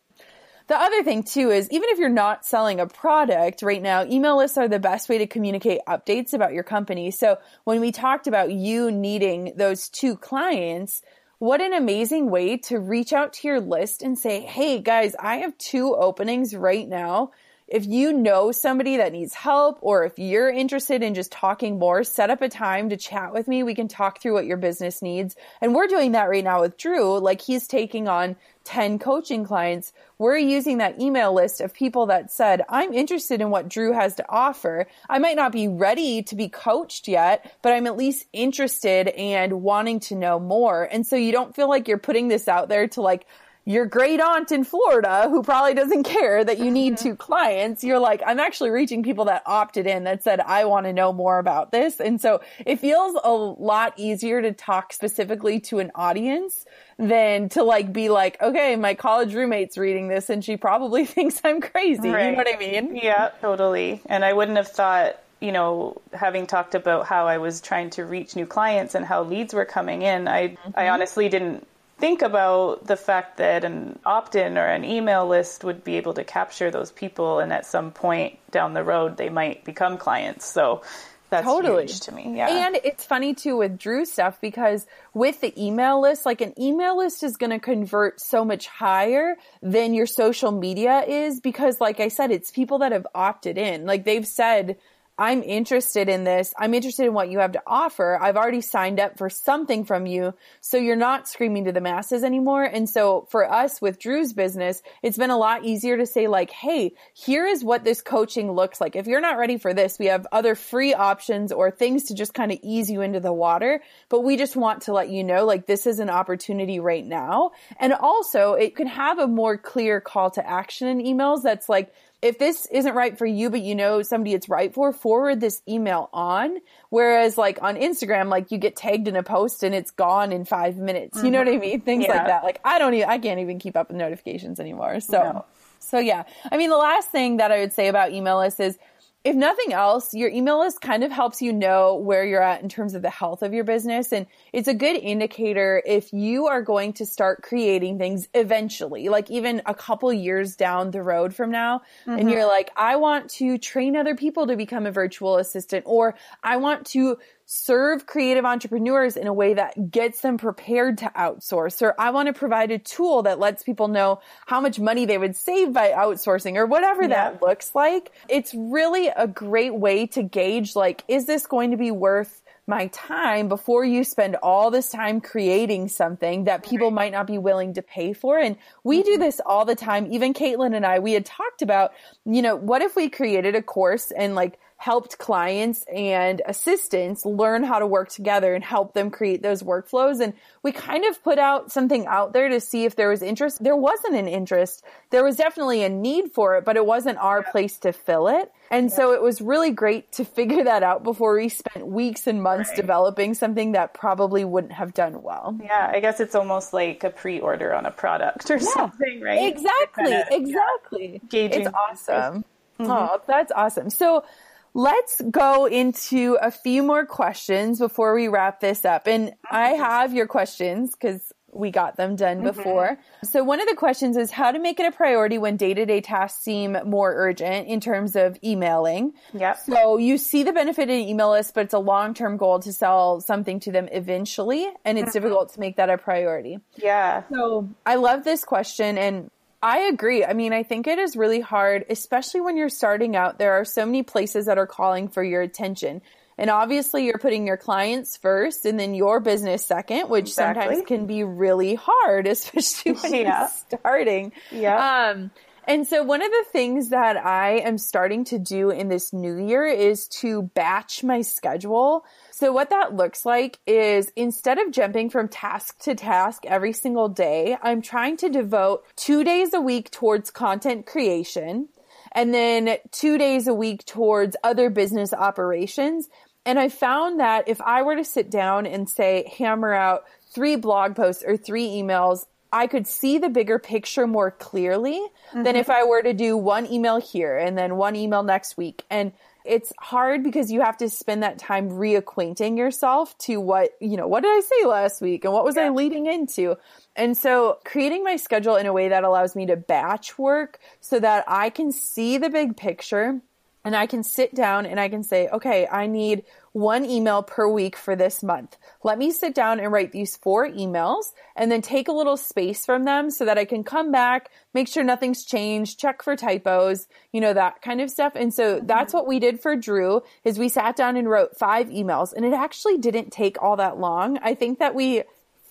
The 0.67 0.77
other 0.77 1.03
thing 1.03 1.23
too 1.23 1.51
is 1.51 1.69
even 1.69 1.89
if 1.89 1.99
you're 1.99 2.07
not 2.07 2.45
selling 2.45 2.79
a 2.79 2.87
product 2.87 3.61
right 3.61 3.81
now, 3.81 4.05
email 4.05 4.37
lists 4.37 4.57
are 4.57 4.69
the 4.69 4.79
best 4.79 5.09
way 5.09 5.17
to 5.17 5.27
communicate 5.27 5.81
updates 5.85 6.31
about 6.31 6.53
your 6.53 6.63
company. 6.63 7.11
So 7.11 7.39
when 7.65 7.81
we 7.81 7.91
talked 7.91 8.27
about 8.27 8.53
you 8.53 8.89
needing 8.89 9.51
those 9.57 9.89
two 9.89 10.15
clients, 10.15 11.01
what 11.39 11.59
an 11.59 11.73
amazing 11.73 12.29
way 12.29 12.55
to 12.69 12.79
reach 12.79 13.11
out 13.11 13.33
to 13.33 13.47
your 13.49 13.59
list 13.59 14.01
and 14.01 14.17
say, 14.17 14.39
Hey 14.39 14.79
guys, 14.79 15.17
I 15.19 15.39
have 15.39 15.57
two 15.57 15.93
openings 15.93 16.55
right 16.55 16.87
now. 16.87 17.31
If 17.67 17.85
you 17.85 18.13
know 18.13 18.51
somebody 18.51 18.97
that 18.97 19.11
needs 19.11 19.33
help 19.33 19.79
or 19.81 20.03
if 20.05 20.19
you're 20.19 20.49
interested 20.49 21.01
in 21.01 21.13
just 21.13 21.31
talking 21.31 21.79
more, 21.79 22.03
set 22.03 22.29
up 22.29 22.41
a 22.41 22.49
time 22.49 22.89
to 22.89 22.97
chat 22.97 23.33
with 23.33 23.47
me. 23.47 23.63
We 23.63 23.75
can 23.75 23.87
talk 23.87 24.21
through 24.21 24.33
what 24.33 24.45
your 24.45 24.57
business 24.57 25.01
needs. 25.01 25.35
And 25.61 25.73
we're 25.73 25.87
doing 25.87 26.11
that 26.11 26.29
right 26.29 26.43
now 26.43 26.61
with 26.61 26.77
Drew. 26.77 27.17
Like 27.19 27.41
he's 27.41 27.67
taking 27.67 28.07
on 28.07 28.35
10 28.63 28.99
coaching 28.99 29.43
clients, 29.45 29.91
we're 30.17 30.37
using 30.37 30.77
that 30.77 30.99
email 30.99 31.33
list 31.33 31.59
of 31.59 31.73
people 31.73 32.05
that 32.07 32.31
said, 32.31 32.61
I'm 32.69 32.93
interested 32.93 33.41
in 33.41 33.49
what 33.49 33.67
Drew 33.67 33.91
has 33.91 34.15
to 34.15 34.25
offer. 34.29 34.87
I 35.09 35.19
might 35.19 35.35
not 35.35 35.51
be 35.51 35.67
ready 35.67 36.23
to 36.23 36.35
be 36.35 36.47
coached 36.47 37.07
yet, 37.07 37.53
but 37.61 37.73
I'm 37.73 37.87
at 37.87 37.97
least 37.97 38.25
interested 38.31 39.09
and 39.09 39.61
wanting 39.63 39.99
to 40.01 40.15
know 40.15 40.39
more. 40.39 40.87
And 40.89 41.05
so 41.05 41.15
you 41.15 41.31
don't 41.31 41.55
feel 41.55 41.67
like 41.67 41.87
you're 41.87 41.97
putting 41.97 42.29
this 42.29 42.47
out 42.47 42.69
there 42.69 42.87
to 42.89 43.01
like 43.01 43.25
your 43.65 43.85
great 43.85 44.19
aunt 44.19 44.51
in 44.51 44.63
Florida 44.63 45.27
who 45.29 45.41
probably 45.41 45.73
doesn't 45.73 46.03
care 46.03 46.43
that 46.43 46.59
you 46.59 46.69
need 46.69 46.97
two 46.97 47.15
clients. 47.15 47.83
You're 47.83 47.99
like, 47.99 48.21
I'm 48.25 48.39
actually 48.39 48.71
reaching 48.71 49.03
people 49.03 49.25
that 49.25 49.41
opted 49.45 49.87
in 49.87 50.03
that 50.03 50.21
said, 50.21 50.41
I 50.41 50.65
want 50.65 50.85
to 50.85 50.93
know 50.93 51.13
more 51.13 51.39
about 51.39 51.71
this. 51.71 52.01
And 52.01 52.19
so 52.19 52.41
it 52.65 52.79
feels 52.79 53.17
a 53.23 53.31
lot 53.31 53.93
easier 53.95 54.41
to 54.41 54.51
talk 54.51 54.91
specifically 54.91 55.61
to 55.61 55.79
an 55.79 55.91
audience 55.95 56.65
than 56.97 57.47
to 57.49 57.63
like 57.63 57.93
be 57.93 58.09
like, 58.09 58.41
okay, 58.41 58.75
my 58.75 58.95
college 58.95 59.33
roommate's 59.33 59.77
reading 59.77 60.09
this 60.09 60.29
and 60.29 60.43
she 60.43 60.57
probably 60.57 61.05
thinks 61.05 61.39
I'm 61.43 61.61
crazy. 61.61 62.09
Right. 62.09 62.25
You 62.25 62.31
know 62.31 62.37
what 62.37 62.53
I 62.53 62.57
mean? 62.57 62.95
Yeah, 62.97 63.29
totally. 63.39 64.01
And 64.07 64.25
I 64.25 64.33
wouldn't 64.33 64.57
have 64.57 64.67
thought 64.67 65.19
you 65.39 65.51
know, 65.51 66.01
having 66.13 66.47
talked 66.47 66.73
about 66.73 67.05
how 67.05 67.27
I 67.27 67.37
was 67.37 67.59
trying 67.59 67.89
to 67.91 68.05
reach 68.05 68.33
new 68.33 68.45
clients 68.45 68.95
and 68.95 69.05
how 69.05 69.23
leads 69.23 69.53
were 69.53 69.65
coming 69.65 70.01
in, 70.01 70.25
I 70.25 70.49
mm-hmm. 70.49 70.71
I 70.73 70.87
honestly 70.87 71.27
didn't 71.27 71.67
think 71.97 72.21
about 72.21 72.85
the 72.85 72.97
fact 72.97 73.37
that 73.37 73.63
an 73.63 73.99
opt-in 74.05 74.57
or 74.57 74.65
an 74.65 74.83
email 74.83 75.27
list 75.27 75.63
would 75.63 75.83
be 75.83 75.97
able 75.97 76.13
to 76.13 76.23
capture 76.23 76.71
those 76.71 76.91
people 76.91 77.39
and 77.39 77.53
at 77.53 77.65
some 77.65 77.91
point 77.91 78.37
down 78.51 78.73
the 78.73 78.83
road 78.83 79.17
they 79.17 79.29
might 79.29 79.63
become 79.63 79.97
clients. 79.97 80.45
So 80.45 80.81
that's 81.29 81.45
totally. 81.45 81.83
huge 81.83 81.99
to 82.01 82.11
me 82.11 82.37
yeah. 82.37 82.67
And 82.67 82.77
it's 82.83 83.03
funny 83.03 83.33
too 83.33 83.57
with 83.57 83.79
drew 83.79 84.05
stuff 84.05 84.39
because 84.39 84.85
with 85.15 85.41
the 85.41 85.51
email 85.61 85.99
list 85.99 86.27
like 86.27 86.41
an 86.41 86.53
email 86.61 86.95
list 86.95 87.23
is 87.23 87.37
going 87.37 87.49
to 87.49 87.59
convert 87.59 88.21
so 88.21 88.45
much 88.45 88.67
higher 88.67 89.35
than 89.63 89.95
your 89.95 90.05
social 90.05 90.51
media 90.51 91.03
is 91.07 91.39
because 91.39 91.81
like 91.81 91.99
i 91.99 92.07
said 92.07 92.29
it's 92.29 92.51
people 92.51 92.79
that 92.79 92.91
have 92.91 93.07
opted 93.15 93.57
in. 93.57 93.85
Like 93.85 94.05
they've 94.05 94.27
said 94.27 94.77
I'm 95.17 95.43
interested 95.43 96.09
in 96.09 96.23
this. 96.23 96.55
I'm 96.57 96.73
interested 96.73 97.05
in 97.05 97.13
what 97.13 97.29
you 97.29 97.39
have 97.39 97.51
to 97.51 97.61
offer. 97.67 98.17
I've 98.19 98.35
already 98.35 98.61
signed 98.61 98.99
up 98.99 99.19
for 99.19 99.29
something 99.29 99.85
from 99.85 100.07
you. 100.07 100.33
So 100.61 100.77
you're 100.77 100.95
not 100.95 101.27
screaming 101.27 101.65
to 101.65 101.71
the 101.71 101.81
masses 101.81 102.23
anymore. 102.23 102.63
And 102.63 102.89
so 102.89 103.27
for 103.29 103.51
us 103.51 103.79
with 103.79 103.99
Drew's 103.99 104.33
business, 104.33 104.81
it's 105.03 105.17
been 105.17 105.29
a 105.29 105.37
lot 105.37 105.65
easier 105.65 105.97
to 105.97 106.07
say 106.07 106.27
like, 106.27 106.49
Hey, 106.49 106.93
here 107.13 107.45
is 107.45 107.63
what 107.63 107.83
this 107.83 108.01
coaching 108.01 108.51
looks 108.51 108.81
like. 108.81 108.95
If 108.95 109.05
you're 109.05 109.21
not 109.21 109.37
ready 109.37 109.57
for 109.57 109.73
this, 109.73 109.99
we 109.99 110.07
have 110.07 110.25
other 110.31 110.55
free 110.55 110.95
options 110.95 111.51
or 111.51 111.69
things 111.69 112.05
to 112.05 112.15
just 112.15 112.33
kind 112.33 112.51
of 112.51 112.57
ease 112.63 112.89
you 112.89 113.01
into 113.01 113.19
the 113.19 113.33
water. 113.33 113.83
But 114.09 114.21
we 114.21 114.35
just 114.35 114.55
want 114.55 114.83
to 114.83 114.93
let 114.93 115.09
you 115.09 115.23
know, 115.23 115.45
like, 115.45 115.67
this 115.67 115.85
is 115.85 115.99
an 115.99 116.09
opportunity 116.09 116.79
right 116.79 117.05
now. 117.05 117.51
And 117.79 117.93
also 117.93 118.53
it 118.53 118.75
can 118.75 118.87
have 118.87 119.19
a 119.19 119.27
more 119.27 119.59
clear 119.59 120.01
call 120.01 120.31
to 120.31 120.47
action 120.47 120.87
in 120.87 121.05
emails 121.05 121.43
that's 121.43 121.69
like, 121.69 121.93
if 122.23 122.39
this 122.39 122.65
isn't 122.71 122.95
right 122.95 123.17
for 123.17 123.25
you, 123.25 123.49
but 123.49 123.61
you 123.61 123.75
know 123.75 124.01
somebody 124.01 124.33
it's 124.33 124.47
right 124.47 124.73
for, 124.73 124.93
forward 124.93 125.41
this 125.41 125.61
email 125.67 126.09
on. 126.13 126.57
Whereas 126.89 127.37
like 127.37 127.61
on 127.61 127.75
Instagram, 127.75 128.29
like 128.29 128.49
you 128.49 128.57
get 128.57 128.77
tagged 128.77 129.09
in 129.09 129.17
a 129.17 129.23
post 129.23 129.61
and 129.61 129.75
it's 129.75 129.91
gone 129.91 130.31
in 130.31 130.45
five 130.45 130.77
minutes. 130.77 131.21
You 131.21 131.31
know 131.31 131.39
what 131.39 131.49
I 131.49 131.51
mm-hmm. 131.51 131.59
mean? 131.59 131.81
Things 131.81 132.05
Yeah. 132.07 132.15
like 132.15 132.27
that. 132.27 132.43
Like 132.43 132.61
I 132.63 132.79
don't 132.79 132.93
even, 132.93 133.09
I 133.09 133.17
can't 133.17 133.41
even 133.41 133.59
keep 133.59 133.75
up 133.75 133.89
with 133.89 133.97
notifications 133.97 134.61
anymore. 134.61 135.01
So, 135.01 135.17
No. 135.17 135.45
so 135.79 135.99
yeah. 135.99 136.23
I 136.49 136.55
mean, 136.55 136.69
the 136.69 136.77
last 136.77 137.11
thing 137.11 137.37
that 137.37 137.51
I 137.51 137.59
would 137.59 137.73
say 137.73 137.89
about 137.89 138.13
email 138.13 138.37
lists 138.37 138.59
is 138.61 138.77
if 139.23 139.35
nothing 139.35 139.71
else, 139.71 140.13
your 140.13 140.29
email 140.29 140.59
list 140.59 140.81
kind 140.81 141.01
of 141.03 141.11
helps 141.11 141.41
you 141.41 141.53
know 141.53 141.95
where 141.95 142.25
you're 142.25 142.43
at 142.43 142.61
in 142.61 142.67
terms 142.67 142.93
of 142.93 143.01
the 143.01 143.09
health 143.09 143.41
of 143.41 143.53
your 143.53 143.63
business. 143.63 144.11
And 144.11 144.27
it's 144.51 144.67
a 144.67 144.73
good 144.73 144.97
indicator 144.97 145.81
if 145.85 146.11
you 146.11 146.47
are 146.47 146.61
going 146.61 146.91
to 146.93 147.05
start 147.05 147.41
creating 147.41 147.99
things 147.99 148.27
eventually, 148.33 149.07
like 149.07 149.31
even 149.31 149.61
a 149.65 149.73
couple 149.73 150.11
years 150.11 150.57
down 150.57 150.91
the 150.91 151.01
road 151.01 151.33
from 151.33 151.51
now. 151.51 151.83
And 152.05 152.19
mm-hmm. 152.19 152.29
you're 152.29 152.47
like, 152.47 152.71
I 152.75 152.97
want 152.97 153.29
to 153.31 153.57
train 153.57 153.95
other 153.95 154.15
people 154.15 154.47
to 154.47 154.57
become 154.57 154.85
a 154.85 154.91
virtual 154.91 155.37
assistant, 155.37 155.85
or 155.87 156.15
I 156.43 156.57
want 156.57 156.85
to 156.87 157.17
serve 157.45 158.05
creative 158.05 158.45
entrepreneurs 158.45 159.17
in 159.17 159.27
a 159.27 159.33
way 159.33 159.53
that 159.55 159.91
gets 159.91 160.21
them 160.21 160.37
prepared 160.37 160.99
to 160.99 161.11
outsource 161.15 161.81
or 161.81 161.93
I 161.99 162.11
want 162.11 162.27
to 162.27 162.33
provide 162.33 162.71
a 162.71 162.79
tool 162.79 163.23
that 163.23 163.39
lets 163.39 163.63
people 163.63 163.87
know 163.87 164.21
how 164.45 164.61
much 164.61 164.79
money 164.79 165.05
they 165.05 165.17
would 165.17 165.35
save 165.35 165.73
by 165.73 165.89
outsourcing 165.89 166.55
or 166.55 166.65
whatever 166.65 167.07
that 167.07 167.41
looks 167.41 167.75
like. 167.75 168.11
It's 168.29 168.53
really 168.53 169.07
a 169.07 169.27
great 169.27 169.73
way 169.73 170.07
to 170.07 170.23
gauge 170.23 170.75
like 170.75 171.03
is 171.07 171.25
this 171.25 171.45
going 171.45 171.71
to 171.71 171.77
be 171.77 171.91
worth 171.91 172.41
my 172.65 172.87
time 172.87 173.49
before 173.49 173.83
you 173.83 174.03
spend 174.03 174.37
all 174.37 174.71
this 174.71 174.89
time 174.89 175.19
creating 175.19 175.89
something 175.89 176.45
that 176.45 176.63
people 176.63 176.91
might 176.91 177.11
not 177.11 177.27
be 177.27 177.37
willing 177.37 177.73
to 177.73 177.81
pay 177.81 178.13
for. 178.13 178.39
And 178.39 178.55
we 178.83 179.03
do 179.03 179.13
mm-hmm. 179.13 179.21
this 179.21 179.41
all 179.45 179.65
the 179.65 179.75
time. 179.75 180.11
Even 180.13 180.33
Caitlin 180.33 180.73
and 180.73 180.85
I, 180.85 180.99
we 180.99 181.11
had 181.11 181.25
talked 181.25 181.61
about, 181.61 181.91
you 182.25 182.41
know, 182.41 182.55
what 182.55 182.81
if 182.81 182.95
we 182.95 183.09
created 183.09 183.55
a 183.55 183.61
course 183.61 184.11
and 184.11 184.33
like 184.33 184.59
helped 184.83 185.17
clients 185.17 185.83
and 185.83 186.41
assistants 186.45 187.25
learn 187.25 187.63
how 187.63 187.79
to 187.79 187.87
work 187.87 188.09
together 188.09 188.53
and 188.53 188.61
help 188.61 188.93
them 188.93 189.09
create 189.09 189.41
those 189.41 189.63
workflows. 189.63 190.19
And 190.19 190.33
we 190.61 190.73
kind 190.73 191.05
of 191.05 191.23
put 191.23 191.39
out 191.39 191.71
something 191.71 192.05
out 192.05 192.33
there 192.33 192.49
to 192.49 192.59
see 192.59 192.83
if 192.83 192.97
there 192.97 193.07
was 193.07 193.21
interest. 193.21 193.63
There 193.63 193.77
wasn't 193.77 194.15
an 194.15 194.27
interest. 194.27 194.83
There 195.09 195.23
was 195.23 195.37
definitely 195.37 195.85
a 195.85 195.89
need 195.89 196.33
for 196.33 196.57
it, 196.57 196.65
but 196.65 196.75
it 196.75 196.85
wasn't 196.85 197.17
our 197.19 197.43
place 197.43 197.77
to 197.79 197.93
fill 197.93 198.27
it. 198.27 198.51
And 198.71 198.91
so 198.91 199.13
it 199.13 199.21
was 199.21 199.39
really 199.39 199.71
great 199.71 200.11
to 200.13 200.25
figure 200.39 200.65
that 200.65 200.83
out 200.83 201.05
before 201.05 201.37
we 201.37 201.47
spent 201.47 201.87
weeks 201.87 202.27
and 202.27 202.43
months 202.43 202.69
developing 202.75 203.35
something 203.35 203.71
that 203.71 203.93
probably 203.93 204.43
wouldn't 204.43 204.73
have 204.73 204.93
done 204.93 205.23
well. 205.23 205.57
Yeah, 205.63 205.91
I 205.93 206.01
guess 206.01 206.19
it's 206.19 206.35
almost 206.35 206.73
like 206.73 207.05
a 207.05 207.09
pre-order 207.09 207.73
on 207.73 207.85
a 207.85 207.91
product 207.91 208.51
or 208.51 208.59
something, 208.59 209.21
right? 209.21 209.47
Exactly. 209.47 210.03
Kinda, 210.03 210.27
yeah. 210.29 210.37
exactly. 210.37 211.21
Gauging 211.29 211.61
It's 211.61 211.73
awesome. 211.73 212.43
Mm-hmm. 212.81 212.91
Oh, 212.91 213.21
that's 213.27 213.53
awesome. 213.53 213.89
So 213.89 214.25
let's 214.73 215.21
go 215.29 215.65
into 215.65 216.37
a 216.41 216.51
few 216.51 216.83
more 216.83 217.05
questions 217.05 217.79
before 217.79 218.15
we 218.15 218.27
wrap 218.27 218.59
this 218.59 218.85
up. 218.85 219.07
And 219.07 219.33
I 219.49 219.69
have 219.69 220.13
your 220.13 220.27
questions 220.27 220.91
because 220.91 221.31
we 221.51 221.69
got 221.69 221.97
them 221.97 222.15
done 222.15 222.37
mm-hmm. 222.37 222.47
before. 222.47 222.97
So 223.23 223.43
one 223.43 223.61
of 223.61 223.67
the 223.67 223.75
questions 223.75 224.17
is 224.17 224.31
how 224.31 224.51
to 224.51 224.57
make 224.57 224.79
it 224.79 224.87
a 224.87 224.91
priority 224.91 225.37
when 225.37 225.55
day-to-day 225.55 226.01
tasks 226.01 226.43
seem 226.43 226.75
more 226.85 227.13
urgent 227.15 227.67
in 227.67 227.79
terms 227.79 228.15
of 228.15 228.37
emailing. 228.43 229.13
Yep. 229.33 229.59
So 229.59 229.97
you 229.97 230.17
see 230.17 230.41
the 230.41 230.51
benefit 230.51 230.89
in 230.89 231.01
email 231.01 231.29
list, 231.29 231.53
but 231.53 231.65
it's 231.65 231.73
a 231.75 231.79
long-term 231.79 232.37
goal 232.37 232.59
to 232.61 232.73
sell 232.73 233.21
something 233.21 233.59
to 233.61 233.71
them 233.71 233.87
eventually. 233.91 234.67
And 234.83 234.97
it's 234.97 235.09
mm-hmm. 235.09 235.19
difficult 235.19 235.53
to 235.53 235.59
make 235.59 235.75
that 235.77 235.91
a 235.91 235.97
priority. 235.99 236.57
Yeah. 236.75 237.21
So 237.31 237.69
I 237.85 237.95
love 237.95 238.23
this 238.23 238.43
question 238.43 238.97
and 238.97 239.29
I 239.63 239.79
agree. 239.83 240.25
I 240.25 240.33
mean, 240.33 240.51
I 240.51 240.63
think 240.63 240.87
it 240.87 240.99
is 240.99 241.15
really 241.15 241.39
hard, 241.39 241.85
especially 241.89 242.41
when 242.41 242.57
you're 242.57 242.67
starting 242.67 243.15
out. 243.15 243.39
There 243.39 243.53
are 243.53 243.63
so 243.63 243.85
many 243.85 244.03
places 244.03 244.47
that 244.47 244.57
are 244.57 244.67
calling 244.67 245.07
for 245.07 245.23
your 245.23 245.41
attention. 245.41 246.01
And 246.37 246.49
obviously 246.49 247.05
you're 247.05 247.17
putting 247.17 247.47
your 247.47 247.55
clients 247.57 248.17
first 248.17 248.65
and 248.65 248.77
then 248.77 248.93
your 248.93 249.21
business 249.21 249.65
second, 249.65 250.09
which 250.09 250.27
Exactly. 250.29 250.63
sometimes 250.63 250.85
can 250.87 251.05
be 251.05 251.23
really 251.23 251.75
hard, 251.75 252.27
especially 252.35 252.91
when 252.93 253.13
Yeah. 253.13 253.39
you're 253.39 253.49
starting. 253.79 254.33
Yeah. 254.51 255.11
Um, 255.15 255.31
and 255.67 255.87
so 255.87 256.03
one 256.03 256.21
of 256.21 256.29
the 256.29 256.45
things 256.51 256.89
that 256.89 257.17
I 257.17 257.59
am 257.59 257.77
starting 257.77 258.25
to 258.25 258.39
do 258.39 258.69
in 258.69 258.89
this 258.89 259.13
new 259.13 259.37
year 259.37 259.65
is 259.65 260.07
to 260.19 260.43
batch 260.43 261.03
my 261.03 261.21
schedule. 261.21 262.05
So 262.31 262.51
what 262.51 262.69
that 262.71 262.95
looks 262.95 263.25
like 263.25 263.59
is 263.65 264.11
instead 264.15 264.59
of 264.59 264.71
jumping 264.71 265.09
from 265.09 265.27
task 265.27 265.79
to 265.83 265.95
task 265.95 266.45
every 266.45 266.73
single 266.73 267.09
day, 267.09 267.57
I'm 267.61 267.81
trying 267.81 268.17
to 268.17 268.29
devote 268.29 268.83
two 268.95 269.23
days 269.23 269.53
a 269.53 269.61
week 269.61 269.91
towards 269.91 270.31
content 270.31 270.85
creation 270.85 271.69
and 272.13 272.33
then 272.33 272.77
two 272.91 273.17
days 273.17 273.47
a 273.47 273.53
week 273.53 273.85
towards 273.85 274.35
other 274.43 274.69
business 274.69 275.13
operations. 275.13 276.09
And 276.45 276.59
I 276.59 276.69
found 276.69 277.19
that 277.19 277.47
if 277.47 277.61
I 277.61 277.83
were 277.83 277.95
to 277.95 278.03
sit 278.03 278.29
down 278.29 278.65
and 278.65 278.89
say, 278.89 279.31
hammer 279.37 279.73
out 279.73 280.03
three 280.33 280.55
blog 280.55 280.95
posts 280.95 281.23
or 281.25 281.37
three 281.37 281.67
emails, 281.67 282.25
I 282.53 282.67
could 282.67 282.85
see 282.85 283.17
the 283.17 283.29
bigger 283.29 283.57
picture 283.57 284.05
more 284.05 284.29
clearly 284.29 285.01
than 285.33 285.55
if 285.55 285.67
mm-hmm. 285.67 285.71
I 285.71 285.83
were 285.85 286.03
to 286.03 286.13
do 286.13 286.37
one 286.37 286.71
email 286.71 287.01
here 287.01 287.35
and 287.35 287.57
then 287.57 287.77
one 287.77 287.95
email 287.95 288.21
next 288.21 288.57
week. 288.57 288.83
And 288.91 289.11
it's 289.43 289.73
hard 289.79 290.23
because 290.23 290.51
you 290.51 290.61
have 290.61 290.77
to 290.77 290.89
spend 290.89 291.23
that 291.23 291.39
time 291.39 291.71
reacquainting 291.71 292.55
yourself 292.57 293.17
to 293.19 293.41
what, 293.41 293.71
you 293.81 293.97
know, 293.97 294.07
what 294.07 294.21
did 294.21 294.29
I 294.29 294.41
say 294.41 294.67
last 294.67 295.01
week 295.01 295.25
and 295.25 295.33
what 295.33 295.43
was 295.43 295.57
I 295.57 295.69
leading 295.69 296.05
into? 296.05 296.55
And 296.95 297.17
so 297.17 297.57
creating 297.65 298.03
my 298.03 298.17
schedule 298.17 298.55
in 298.55 298.67
a 298.67 298.73
way 298.73 298.89
that 298.89 299.03
allows 299.03 299.35
me 299.35 299.47
to 299.47 299.57
batch 299.57 300.17
work 300.19 300.59
so 300.79 300.99
that 300.99 301.25
I 301.27 301.49
can 301.49 301.71
see 301.71 302.19
the 302.19 302.29
big 302.29 302.55
picture 302.55 303.19
and 303.65 303.75
I 303.75 303.87
can 303.87 304.03
sit 304.03 304.35
down 304.35 304.65
and 304.65 304.79
I 304.79 304.89
can 304.89 305.03
say, 305.03 305.27
okay, 305.29 305.67
I 305.67 305.87
need 305.87 306.23
one 306.51 306.85
email 306.85 307.23
per 307.23 307.47
week 307.47 307.75
for 307.75 307.95
this 307.95 308.21
month. 308.21 308.57
Let 308.83 308.97
me 308.97 309.11
sit 309.11 309.33
down 309.33 309.59
and 309.59 309.71
write 309.71 309.91
these 309.91 310.17
four 310.17 310.47
emails 310.47 311.13
and 311.35 311.51
then 311.51 311.61
take 311.61 311.87
a 311.87 311.93
little 311.93 312.17
space 312.17 312.65
from 312.65 312.83
them 312.85 313.09
so 313.09 313.25
that 313.25 313.37
I 313.37 313.45
can 313.45 313.63
come 313.63 313.91
back, 313.91 314.29
make 314.53 314.67
sure 314.67 314.83
nothing's 314.83 315.25
changed, 315.25 315.79
check 315.79 316.03
for 316.03 316.15
typos, 316.15 316.87
you 317.11 317.21
know, 317.21 317.33
that 317.33 317.61
kind 317.61 317.81
of 317.81 317.89
stuff. 317.89 318.13
And 318.15 318.33
so 318.33 318.59
that's 318.63 318.89
mm-hmm. 318.89 318.97
what 318.97 319.07
we 319.07 319.19
did 319.19 319.41
for 319.41 319.55
Drew 319.55 320.01
is 320.23 320.37
we 320.37 320.49
sat 320.49 320.75
down 320.75 320.95
and 320.95 321.09
wrote 321.09 321.37
five 321.37 321.67
emails 321.69 322.13
and 322.13 322.25
it 322.25 322.33
actually 322.33 322.77
didn't 322.77 323.11
take 323.11 323.41
all 323.41 323.55
that 323.57 323.79
long. 323.79 324.19
I 324.21 324.35
think 324.35 324.59
that 324.59 324.75
we 324.75 325.03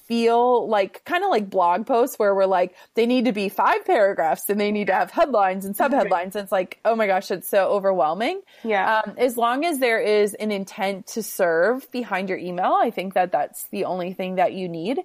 feel 0.07 0.69
like 0.69 1.05
kind 1.05 1.25
of 1.25 1.31
like 1.31 1.49
blog 1.49 1.87
posts 1.87 2.19
where 2.19 2.35
we're 2.35 2.47
like 2.47 2.75
they 2.95 3.07
need 3.07 3.25
to 3.27 3.33
be 3.33 3.49
five 3.49 3.85
paragraphs 3.85 4.49
and 4.51 4.61
they 4.61 4.71
need 4.71 4.89
to 4.89 4.95
have 4.95 5.11
headlines 5.11 5.65
and 5.65 5.77
subheadlines 5.77 6.35
and 6.35 6.37
it's 6.37 6.53
like 6.53 6.79
oh 6.85 6.95
my 6.97 7.07
gosh 7.07 7.31
it's 7.31 7.49
so 7.49 7.69
overwhelming 7.69 8.41
Yeah. 8.65 9.01
um, 9.07 9.15
as 9.17 9.37
long 9.37 9.65
as 9.65 9.79
there 9.79 10.01
is 10.01 10.35
an 10.35 10.51
intent 10.51 11.07
to 11.09 11.23
serve 11.23 11.91
behind 11.91 12.29
your 12.29 12.39
email 12.39 12.73
i 12.75 12.91
think 12.91 13.15
that 13.15 13.33
that's 13.33 13.65
the 13.69 13.85
only 13.85 14.13
thing 14.13 14.37
that 14.37 14.53
you 14.53 14.69
need 14.69 14.99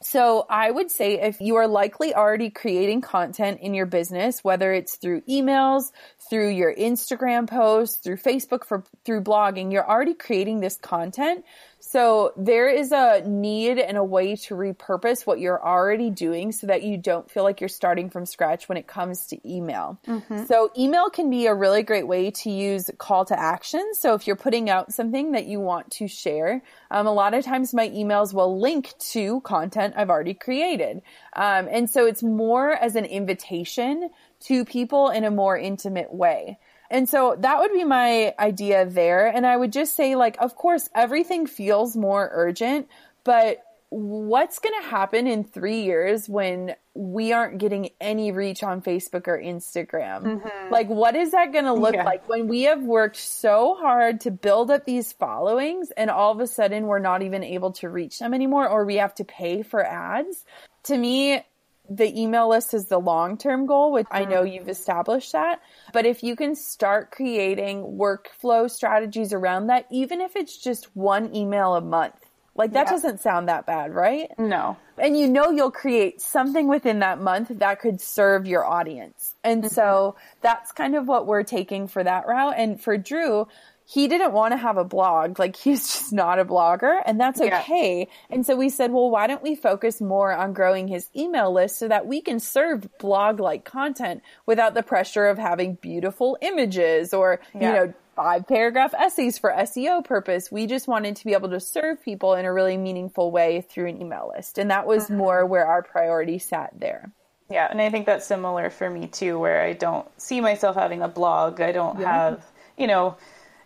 so 0.00 0.46
I 0.48 0.70
would 0.70 0.92
say 0.92 1.20
if 1.20 1.40
you 1.40 1.56
are 1.56 1.66
likely 1.66 2.14
already 2.14 2.50
creating 2.50 3.00
content 3.00 3.58
in 3.60 3.74
your 3.74 3.84
business, 3.86 4.44
whether 4.44 4.72
it's 4.72 4.94
through 4.94 5.22
emails, 5.22 5.90
through 6.30 6.50
your 6.50 6.72
Instagram 6.72 7.48
posts, 7.50 7.96
through 7.96 8.18
Facebook, 8.18 8.64
for, 8.64 8.84
through 9.04 9.22
blogging, 9.22 9.72
you're 9.72 9.84
already 9.88 10.14
creating 10.14 10.60
this 10.60 10.76
content. 10.76 11.44
So 11.90 12.34
there 12.36 12.68
is 12.68 12.92
a 12.92 13.22
need 13.26 13.78
and 13.78 13.96
a 13.96 14.04
way 14.04 14.36
to 14.36 14.54
repurpose 14.54 15.26
what 15.26 15.40
you're 15.40 15.64
already 15.64 16.10
doing 16.10 16.52
so 16.52 16.66
that 16.66 16.82
you 16.82 16.98
don't 16.98 17.30
feel 17.30 17.44
like 17.44 17.62
you're 17.62 17.68
starting 17.68 18.10
from 18.10 18.26
scratch 18.26 18.68
when 18.68 18.76
it 18.76 18.86
comes 18.86 19.26
to 19.28 19.50
email. 19.50 19.98
So 20.46 20.70
email 20.76 21.08
can 21.08 21.30
be 21.30 21.46
a 21.46 21.54
really 21.54 21.82
great 21.82 22.06
way 22.06 22.30
to 22.30 22.50
use 22.50 22.90
call 22.98 23.24
to 23.24 23.40
action. 23.40 23.94
So 23.94 24.12
if 24.12 24.26
you're 24.26 24.36
putting 24.36 24.68
out 24.68 24.92
something 24.92 25.32
that 25.32 25.46
you 25.46 25.60
want 25.60 25.90
to 25.92 26.08
share, 26.08 26.62
um, 26.90 27.06
a 27.06 27.12
lot 27.12 27.32
of 27.32 27.42
times 27.42 27.72
my 27.72 27.88
emails 27.88 28.34
will 28.34 28.60
link 28.60 28.92
to 29.12 29.40
content 29.40 29.94
I've 29.96 30.10
already 30.10 30.34
created. 30.34 31.00
Um, 31.32 31.68
and 31.70 31.88
so 31.88 32.04
it's 32.04 32.22
more 32.22 32.70
as 32.70 32.96
an 32.96 33.06
invitation 33.06 34.10
to 34.40 34.66
people 34.66 35.08
in 35.08 35.24
a 35.24 35.30
more 35.30 35.56
intimate 35.56 36.12
way. 36.12 36.58
And 36.90 37.08
so 37.08 37.36
that 37.38 37.58
would 37.58 37.72
be 37.72 37.84
my 37.84 38.34
idea 38.38 38.86
there. 38.86 39.26
And 39.26 39.46
I 39.46 39.56
would 39.56 39.72
just 39.72 39.94
say, 39.94 40.16
like, 40.16 40.36
of 40.40 40.56
course, 40.56 40.88
everything 40.94 41.46
feels 41.46 41.96
more 41.96 42.30
urgent, 42.32 42.88
but 43.24 43.62
what's 43.90 44.58
going 44.58 44.82
to 44.82 44.88
happen 44.88 45.26
in 45.26 45.44
three 45.44 45.82
years 45.82 46.28
when 46.28 46.74
we 46.94 47.32
aren't 47.32 47.58
getting 47.58 47.90
any 48.00 48.32
reach 48.32 48.62
on 48.62 48.82
Facebook 48.82 49.28
or 49.28 49.38
Instagram? 49.38 50.22
Mm-hmm. 50.22 50.72
Like, 50.72 50.88
what 50.88 51.16
is 51.16 51.30
that 51.30 51.52
going 51.52 51.64
to 51.64 51.72
look 51.72 51.94
yeah. 51.94 52.04
like 52.04 52.28
when 52.28 52.48
we 52.48 52.62
have 52.62 52.82
worked 52.82 53.16
so 53.16 53.74
hard 53.74 54.20
to 54.22 54.30
build 54.30 54.70
up 54.70 54.84
these 54.84 55.12
followings 55.12 55.90
and 55.92 56.10
all 56.10 56.32
of 56.32 56.40
a 56.40 56.46
sudden 56.46 56.86
we're 56.86 56.98
not 56.98 57.22
even 57.22 57.42
able 57.42 57.72
to 57.72 57.88
reach 57.88 58.18
them 58.18 58.34
anymore 58.34 58.68
or 58.68 58.84
we 58.84 58.96
have 58.96 59.14
to 59.16 59.24
pay 59.24 59.62
for 59.62 59.84
ads? 59.84 60.44
To 60.84 60.96
me, 60.96 61.42
the 61.88 62.20
email 62.20 62.48
list 62.48 62.74
is 62.74 62.86
the 62.86 62.98
long 62.98 63.38
term 63.38 63.66
goal, 63.66 63.92
which 63.92 64.06
I 64.10 64.24
know 64.24 64.42
mm-hmm. 64.42 64.54
you've 64.54 64.68
established 64.68 65.32
that. 65.32 65.60
But 65.92 66.06
if 66.06 66.22
you 66.22 66.36
can 66.36 66.54
start 66.54 67.10
creating 67.10 67.82
workflow 67.98 68.70
strategies 68.70 69.32
around 69.32 69.68
that, 69.68 69.86
even 69.90 70.20
if 70.20 70.36
it's 70.36 70.56
just 70.56 70.94
one 70.96 71.34
email 71.34 71.74
a 71.74 71.80
month, 71.80 72.14
like 72.54 72.72
that 72.72 72.86
yeah. 72.86 72.92
doesn't 72.92 73.20
sound 73.20 73.48
that 73.48 73.66
bad, 73.66 73.94
right? 73.94 74.30
No. 74.36 74.76
And 74.98 75.16
you 75.16 75.28
know 75.28 75.50
you'll 75.50 75.70
create 75.70 76.20
something 76.20 76.66
within 76.66 76.98
that 76.98 77.20
month 77.20 77.50
that 77.50 77.80
could 77.80 78.00
serve 78.00 78.46
your 78.46 78.66
audience. 78.66 79.34
And 79.44 79.62
mm-hmm. 79.62 79.72
so 79.72 80.16
that's 80.42 80.72
kind 80.72 80.96
of 80.96 81.06
what 81.06 81.26
we're 81.26 81.44
taking 81.44 81.86
for 81.86 82.02
that 82.02 82.26
route. 82.26 82.54
And 82.56 82.80
for 82.80 82.98
Drew, 82.98 83.46
he 83.90 84.06
didn't 84.06 84.32
want 84.32 84.52
to 84.52 84.58
have 84.58 84.76
a 84.76 84.84
blog. 84.84 85.38
Like 85.38 85.56
he's 85.56 85.82
just 85.92 86.12
not 86.12 86.38
a 86.38 86.44
blogger 86.44 87.00
and 87.06 87.18
that's 87.18 87.40
okay. 87.40 88.06
Yeah. 88.06 88.34
And 88.34 88.44
so 88.44 88.54
we 88.54 88.68
said, 88.68 88.92
well, 88.92 89.10
why 89.10 89.26
don't 89.26 89.42
we 89.42 89.54
focus 89.54 90.00
more 90.00 90.30
on 90.30 90.52
growing 90.52 90.88
his 90.88 91.08
email 91.16 91.52
list 91.52 91.78
so 91.78 91.88
that 91.88 92.06
we 92.06 92.20
can 92.20 92.38
serve 92.38 92.86
blog 92.98 93.40
like 93.40 93.64
content 93.64 94.22
without 94.44 94.74
the 94.74 94.82
pressure 94.82 95.26
of 95.26 95.38
having 95.38 95.74
beautiful 95.74 96.36
images 96.42 97.14
or, 97.14 97.40
yeah. 97.54 97.60
you 97.60 97.74
know, 97.74 97.94
five 98.14 98.46
paragraph 98.46 98.92
essays 98.92 99.38
for 99.38 99.50
SEO 99.50 100.04
purpose. 100.04 100.52
We 100.52 100.66
just 100.66 100.86
wanted 100.86 101.16
to 101.16 101.24
be 101.24 101.32
able 101.32 101.48
to 101.50 101.60
serve 101.60 102.02
people 102.02 102.34
in 102.34 102.44
a 102.44 102.52
really 102.52 102.76
meaningful 102.76 103.30
way 103.30 103.62
through 103.62 103.86
an 103.86 104.02
email 104.02 104.30
list. 104.36 104.58
And 104.58 104.70
that 104.70 104.86
was 104.86 105.04
mm-hmm. 105.04 105.16
more 105.16 105.46
where 105.46 105.64
our 105.64 105.82
priority 105.82 106.38
sat 106.38 106.72
there. 106.78 107.10
Yeah, 107.50 107.66
and 107.70 107.80
I 107.80 107.88
think 107.90 108.04
that's 108.04 108.26
similar 108.26 108.68
for 108.68 108.90
me 108.90 109.06
too, 109.06 109.38
where 109.38 109.62
I 109.62 109.72
don't 109.72 110.06
see 110.20 110.42
myself 110.42 110.76
having 110.76 111.00
a 111.00 111.08
blog. 111.08 111.62
I 111.62 111.72
don't 111.72 111.98
yeah. 111.98 112.12
have, 112.12 112.46
you 112.76 112.86
know, 112.86 113.16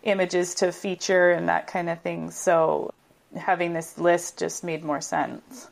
images 0.03 0.55
to 0.57 0.73
feature 0.73 1.31
and 1.31 1.49
that 1.49 1.67
kind 1.67 1.89
of 1.89 2.01
thing. 2.03 2.31
So 2.31 2.93
having 3.37 3.73
this 3.73 3.99
list 3.99 4.39
just 4.39 4.65
made 4.65 4.85
more 4.85 5.01
sense. 5.01 5.69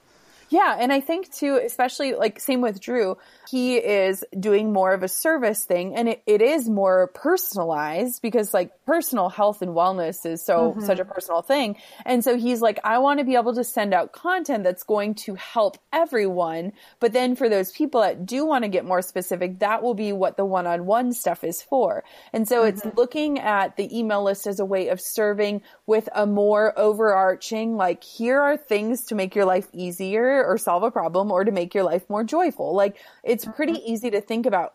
Yeah, 0.51 0.77
and 0.79 0.93
I 0.93 1.01
think 1.01 1.33
too, 1.33 1.61
especially 1.65 2.15
like 2.15 2.41
same 2.41 2.61
with 2.61 2.81
Drew, 2.81 3.17
he 3.49 3.77
is 3.77 4.25
doing 4.39 4.73
more 4.73 4.93
of 4.93 5.05
a 5.05 5.09
service 5.09 5.65
thing 5.65 5.95
and 5.95 6.09
it, 6.09 6.23
it 6.27 6.43
is 6.43 6.69
more 6.69 7.07
personalized 7.15 8.21
because 8.21 8.53
like 8.53 8.73
personal 8.85 9.29
health 9.29 9.63
and 9.63 9.71
wellness 9.71 10.27
is 10.27 10.45
so 10.45 10.73
mm-hmm. 10.73 10.85
such 10.85 10.99
a 10.99 11.05
personal 11.05 11.43
thing. 11.43 11.77
And 12.05 12.25
so 12.25 12.37
he's 12.37 12.61
like, 12.61 12.81
I 12.83 12.99
want 12.99 13.21
to 13.21 13.25
be 13.25 13.37
able 13.37 13.55
to 13.55 13.65
send 13.65 13.95
out 13.95 14.13
content 14.13 14.65
that's 14.65 14.83
going 14.83 15.15
to 15.27 15.37
help 15.37 15.79
everyone. 15.93 16.73
But 16.99 17.13
then 17.13 17.37
for 17.37 17.49
those 17.49 17.71
people 17.71 18.01
that 18.01 18.27
do 18.27 18.45
want 18.45 18.65
to 18.65 18.69
get 18.69 18.85
more 18.85 19.03
specific, 19.03 19.61
that 19.61 19.85
will 19.85 19.95
be 19.95 20.13
what 20.13 20.37
the 20.37 20.45
one-on-one 20.45 21.13
stuff 21.13 21.45
is 21.45 21.63
for. 21.63 22.03
And 22.33 22.49
so 22.49 22.63
mm-hmm. 22.63 22.77
it's 22.77 22.97
looking 22.97 23.39
at 23.39 23.77
the 23.77 23.97
email 23.97 24.25
list 24.25 24.49
as 24.49 24.59
a 24.59 24.65
way 24.65 24.89
of 24.89 25.01
serving 25.01 25.63
with 25.87 26.09
a 26.13 26.27
more 26.27 26.77
overarching, 26.77 27.77
like, 27.77 28.03
here 28.03 28.41
are 28.41 28.57
things 28.57 29.07
to 29.07 29.15
make 29.15 29.37
your 29.37 29.45
life 29.45 29.69
easier 29.73 30.40
or 30.45 30.59
solve 30.59 30.83
a 30.83 30.91
problem 30.91 31.31
or 31.31 31.45
to 31.45 31.53
make 31.53 31.75
your 31.75 31.85
life 31.85 32.09
more 32.09 32.25
joyful. 32.25 32.75
Like 32.75 32.97
it's 33.23 33.45
pretty 33.45 33.75
mm-hmm. 33.75 33.93
easy 33.93 34.11
to 34.11 34.21
think 34.21 34.47
about 34.47 34.75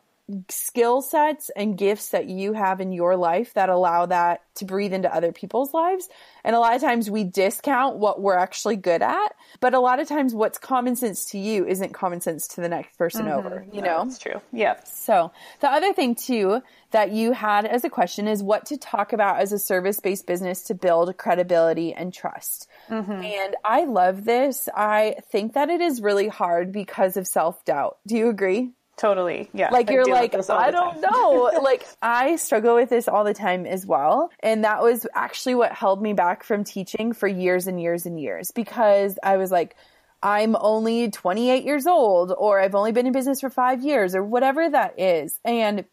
skill 0.50 1.02
sets 1.02 1.52
and 1.56 1.78
gifts 1.78 2.10
that 2.10 2.28
you 2.28 2.54
have 2.54 2.82
in 2.82 2.92
your 2.92 3.16
life 3.16 3.54
that 3.54 3.70
allow 3.70 4.08
that 4.08 4.42
to 4.56 4.66
breathe 4.66 4.94
into 4.94 5.14
other 5.14 5.32
people's 5.32 5.74
lives. 5.74 6.10
And 6.44 6.56
a 6.56 6.60
lot 6.60 6.76
of 6.76 6.82
times 6.82 7.12
we 7.12 7.24
discount 7.24 7.98
what 7.98 8.22
we're 8.22 8.38
actually 8.38 8.78
good 8.78 9.04
at, 9.04 9.36
but 9.60 9.76
a 9.76 9.80
lot 9.80 10.00
of 10.00 10.08
times 10.08 10.34
what's 10.34 10.58
common 10.58 10.96
sense 10.96 11.26
to 11.26 11.38
you 11.38 11.68
isn't 11.68 11.94
common 11.94 12.22
sense 12.22 12.48
to 12.50 12.62
the 12.62 12.70
next 12.70 12.98
person 12.98 13.26
mm-hmm. 13.26 13.46
over, 13.46 13.66
you 13.72 13.82
know? 13.82 14.04
That's 14.06 14.18
true. 14.18 14.42
Yeah. 14.52 14.84
So 14.86 15.32
the 15.60 15.70
other 15.70 15.94
thing 15.94 16.16
too 16.16 16.62
that 16.92 17.12
you 17.12 17.34
had 17.34 17.66
as 17.66 17.84
a 17.84 17.90
question 17.90 18.28
is 18.28 18.42
what 18.42 18.68
to 18.68 18.78
talk 18.78 19.14
about 19.14 19.42
as 19.42 19.52
a 19.52 19.60
service 19.60 20.00
based 20.00 20.26
business 20.26 20.64
to 20.64 20.74
build 20.74 21.16
credibility 21.18 21.94
and 21.94 22.12
trust. 22.12 22.68
Mm-hmm. 22.90 23.12
And 23.12 23.56
I 23.64 23.84
love 23.84 24.26
this. 24.26 24.70
I 24.74 25.18
think 25.30 25.54
that 25.54 25.70
it 25.70 25.82
is 25.82 26.02
really 26.02 26.30
hard 26.30 26.72
because 26.72 27.18
of 27.18 27.28
self 27.28 27.64
doubt. 27.66 27.98
Do 28.08 28.16
you 28.16 28.30
agree? 28.30 28.72
Totally. 28.98 29.50
Yeah. 29.54 29.72
Like 29.72 29.90
you're 29.90 30.06
like, 30.06 30.34
I 30.50 30.72
don't 30.72 31.02
know. 31.02 31.52
like 31.62 31.86
I 32.02 32.38
struggle 32.38 32.76
with 32.76 32.90
this 32.90 33.08
all 33.08 33.24
the 33.26 33.34
time 33.34 33.66
as 33.66 33.86
well. 33.86 34.32
And 34.40 34.64
that 34.64 34.82
was 34.82 35.06
actually 35.14 35.56
what 35.56 35.74
held 35.74 36.02
me 36.02 36.14
back 36.14 36.44
from 36.44 36.64
teaching 36.64 37.12
for 37.12 37.28
years 37.28 37.68
and 37.68 37.82
years 37.82 38.06
and 38.06 38.20
years 38.20 38.52
because 38.52 39.20
I 39.22 39.38
was 39.38 39.52
like, 39.52 39.76
I'm 40.24 40.56
only 40.60 41.12
28 41.12 41.66
years 41.66 41.86
old 41.88 42.34
or 42.36 42.60
I've 42.60 42.74
only 42.74 42.94
been 42.94 43.06
in 43.06 43.12
business 43.14 43.42
for 43.42 43.50
five 43.50 43.84
years 43.84 44.16
or 44.16 44.24
whatever 44.24 44.70
that 44.70 45.00
is. 45.00 45.40
And 45.44 45.86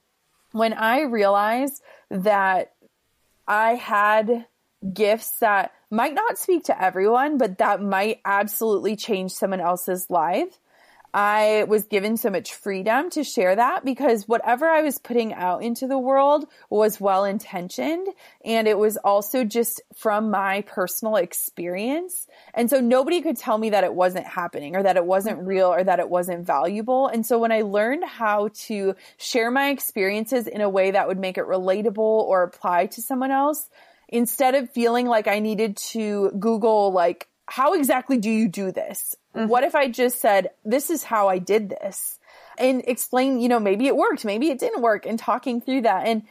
when 0.53 0.72
I 0.72 1.03
realized 1.03 1.82
that 2.11 2.72
I 3.48 3.74
had 3.74 4.46
gifts 4.92 5.38
that 5.40 5.72
might 5.90 6.14
not 6.14 6.38
speak 6.38 6.64
to 6.64 6.82
everyone, 6.82 7.36
but 7.36 7.59
that 7.59 7.82
might 7.82 8.20
absolutely 8.24 8.96
change 8.96 9.32
someone 9.32 9.61
else's 9.61 10.09
life, 10.09 10.59
I 11.14 11.64
was 11.68 11.84
given 11.86 12.16
so 12.16 12.30
much 12.30 12.54
freedom 12.54 13.10
to 13.10 13.22
share 13.22 13.54
that 13.54 13.84
because 13.84 14.26
whatever 14.26 14.66
I 14.66 14.80
was 14.80 14.98
putting 14.98 15.34
out 15.34 15.62
into 15.62 15.86
the 15.86 15.98
world 15.98 16.46
was 16.70 17.00
well 17.00 17.24
intentioned 17.24 18.08
and 18.44 18.66
it 18.66 18.78
was 18.78 18.96
also 18.96 19.44
just 19.44 19.82
from 19.94 20.30
my 20.30 20.62
personal 20.62 21.16
experience. 21.16 22.26
And 22.54 22.70
so 22.70 22.80
nobody 22.80 23.20
could 23.20 23.36
tell 23.36 23.58
me 23.58 23.70
that 23.70 23.84
it 23.84 23.92
wasn't 23.92 24.26
happening 24.26 24.74
or 24.74 24.82
that 24.82 24.96
it 24.96 25.04
wasn't 25.04 25.38
mm-hmm. 25.38 25.48
real 25.48 25.68
or 25.68 25.84
that 25.84 26.00
it 26.00 26.08
wasn't 26.08 26.46
valuable. 26.46 27.08
And 27.08 27.26
so 27.26 27.38
when 27.38 27.52
I 27.52 27.60
learned 27.60 28.04
how 28.04 28.48
to 28.66 28.94
share 29.18 29.50
my 29.50 29.68
experiences 29.68 30.46
in 30.46 30.62
a 30.62 30.68
way 30.68 30.92
that 30.92 31.08
would 31.08 31.18
make 31.18 31.36
it 31.36 31.44
relatable 31.44 31.98
or 31.98 32.42
apply 32.42 32.86
to 32.86 33.02
someone 33.02 33.30
else, 33.30 33.68
instead 34.08 34.54
of 34.54 34.70
feeling 34.70 35.06
like 35.06 35.28
I 35.28 35.40
needed 35.40 35.76
to 35.78 36.30
Google 36.38 36.92
like 36.92 37.28
how 37.46 37.74
exactly 37.74 38.16
do 38.16 38.30
you 38.30 38.48
do 38.48 38.72
this? 38.72 39.14
Mm-hmm. 39.35 39.49
What 39.49 39.64
if 39.64 39.74
I 39.74 39.89
just 39.89 40.20
said, 40.20 40.51
this 40.64 40.91
is 40.91 41.05
how 41.05 41.28
I 41.28 41.39
did 41.39 41.70
this 41.70 42.18
and 42.59 42.83
explain, 42.87 43.41
you 43.41 43.49
know, 43.49 43.61
maybe 43.61 43.87
it 43.87 43.97
worked, 43.97 44.24
maybe 44.24 44.51
it 44.51 44.59
didn't 44.59 44.83
work 44.83 45.07
and 45.07 45.18
talking 45.18 45.61
through 45.61 45.83
that. 45.83 46.07
And 46.07 46.22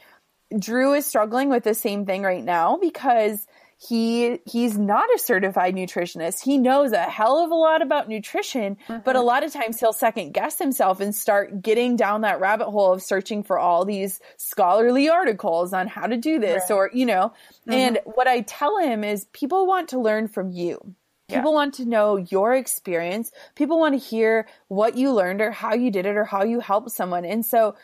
Drew 0.58 0.94
is 0.94 1.06
struggling 1.06 1.48
with 1.48 1.64
the 1.64 1.74
same 1.74 2.06
thing 2.06 2.22
right 2.22 2.44
now 2.44 2.76
because 2.76 3.46
he 3.88 4.38
he's 4.46 4.78
not 4.78 5.08
a 5.14 5.18
certified 5.18 5.74
nutritionist. 5.74 6.44
He 6.44 6.56
knows 6.56 6.92
a 6.92 7.02
hell 7.02 7.42
of 7.42 7.50
a 7.50 7.54
lot 7.54 7.82
about 7.82 8.08
nutrition, 8.08 8.76
mm-hmm. 8.88 9.02
but 9.04 9.16
a 9.16 9.20
lot 9.20 9.42
of 9.42 9.52
times 9.52 9.80
he'll 9.80 9.92
second 9.92 10.32
guess 10.32 10.58
himself 10.58 11.00
and 11.00 11.12
start 11.12 11.62
getting 11.62 11.96
down 11.96 12.20
that 12.20 12.38
rabbit 12.38 12.70
hole 12.70 12.92
of 12.92 13.02
searching 13.02 13.42
for 13.42 13.58
all 13.58 13.84
these 13.84 14.20
scholarly 14.36 15.08
articles 15.08 15.72
on 15.72 15.88
how 15.88 16.06
to 16.06 16.16
do 16.16 16.38
this 16.38 16.70
right. 16.70 16.76
or, 16.76 16.90
you 16.92 17.06
know. 17.06 17.32
Mm-hmm. 17.66 17.72
And 17.72 17.98
what 18.04 18.28
I 18.28 18.42
tell 18.42 18.78
him 18.78 19.02
is 19.02 19.24
people 19.32 19.66
want 19.66 19.88
to 19.88 19.98
learn 19.98 20.28
from 20.28 20.50
you. 20.50 20.94
People 21.32 21.52
yeah. 21.52 21.56
want 21.56 21.74
to 21.74 21.84
know 21.84 22.16
your 22.16 22.54
experience. 22.54 23.32
People 23.54 23.78
want 23.78 23.94
to 23.94 23.98
hear 23.98 24.46
what 24.68 24.96
you 24.96 25.12
learned 25.12 25.40
or 25.40 25.50
how 25.50 25.74
you 25.74 25.90
did 25.90 26.06
it 26.06 26.16
or 26.16 26.24
how 26.24 26.44
you 26.44 26.60
helped 26.60 26.90
someone. 26.90 27.24
And 27.24 27.44
so 27.44 27.74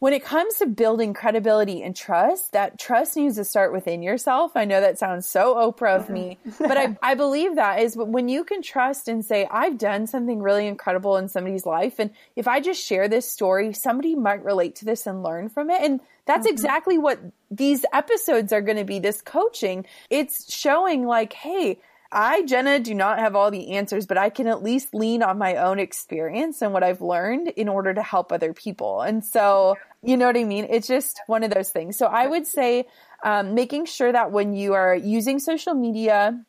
when 0.00 0.12
it 0.12 0.24
comes 0.24 0.56
to 0.56 0.66
building 0.66 1.12
credibility 1.12 1.82
and 1.82 1.94
trust, 1.94 2.52
that 2.52 2.78
trust 2.78 3.16
needs 3.16 3.34
to 3.34 3.44
start 3.44 3.72
within 3.72 4.00
yourself. 4.00 4.52
I 4.54 4.64
know 4.64 4.80
that 4.80 4.98
sounds 4.98 5.28
so 5.28 5.56
Oprah 5.56 5.96
of 5.96 6.08
me, 6.08 6.38
but 6.58 6.76
I, 6.78 6.96
I 7.02 7.14
believe 7.16 7.56
that 7.56 7.80
is 7.80 7.96
when 7.96 8.28
you 8.28 8.44
can 8.44 8.62
trust 8.62 9.08
and 9.08 9.24
say, 9.24 9.48
I've 9.50 9.76
done 9.76 10.06
something 10.06 10.40
really 10.40 10.68
incredible 10.68 11.16
in 11.16 11.28
somebody's 11.28 11.66
life. 11.66 11.98
And 11.98 12.10
if 12.36 12.46
I 12.46 12.60
just 12.60 12.84
share 12.84 13.08
this 13.08 13.28
story, 13.28 13.72
somebody 13.72 14.14
might 14.14 14.44
relate 14.44 14.76
to 14.76 14.84
this 14.84 15.06
and 15.06 15.24
learn 15.24 15.48
from 15.48 15.68
it. 15.68 15.82
And 15.82 16.00
that's 16.26 16.46
mm-hmm. 16.46 16.54
exactly 16.54 16.98
what 16.98 17.18
these 17.50 17.84
episodes 17.92 18.52
are 18.52 18.62
going 18.62 18.78
to 18.78 18.84
be. 18.84 19.00
This 19.00 19.20
coaching, 19.20 19.84
it's 20.10 20.54
showing 20.54 21.06
like, 21.06 21.32
Hey, 21.32 21.80
I, 22.10 22.42
Jenna, 22.44 22.80
do 22.80 22.94
not 22.94 23.18
have 23.18 23.36
all 23.36 23.50
the 23.50 23.72
answers, 23.72 24.06
but 24.06 24.16
I 24.16 24.30
can 24.30 24.46
at 24.46 24.62
least 24.62 24.94
lean 24.94 25.22
on 25.22 25.36
my 25.36 25.56
own 25.56 25.78
experience 25.78 26.62
and 26.62 26.72
what 26.72 26.82
I've 26.82 27.02
learned 27.02 27.48
in 27.48 27.68
order 27.68 27.92
to 27.92 28.02
help 28.02 28.32
other 28.32 28.54
people. 28.54 29.02
And 29.02 29.22
so, 29.22 29.76
you 30.02 30.16
know 30.16 30.26
what 30.26 30.36
I 30.36 30.44
mean? 30.44 30.66
It's 30.70 30.88
just 30.88 31.20
one 31.26 31.44
of 31.44 31.50
those 31.50 31.68
things. 31.68 31.98
So 31.98 32.06
I 32.06 32.26
would 32.26 32.46
say, 32.46 32.86
um, 33.22 33.54
making 33.54 33.84
sure 33.86 34.10
that 34.10 34.32
when 34.32 34.54
you 34.54 34.72
are 34.72 34.94
using 34.94 35.38
social 35.38 35.74
media, 35.74 36.40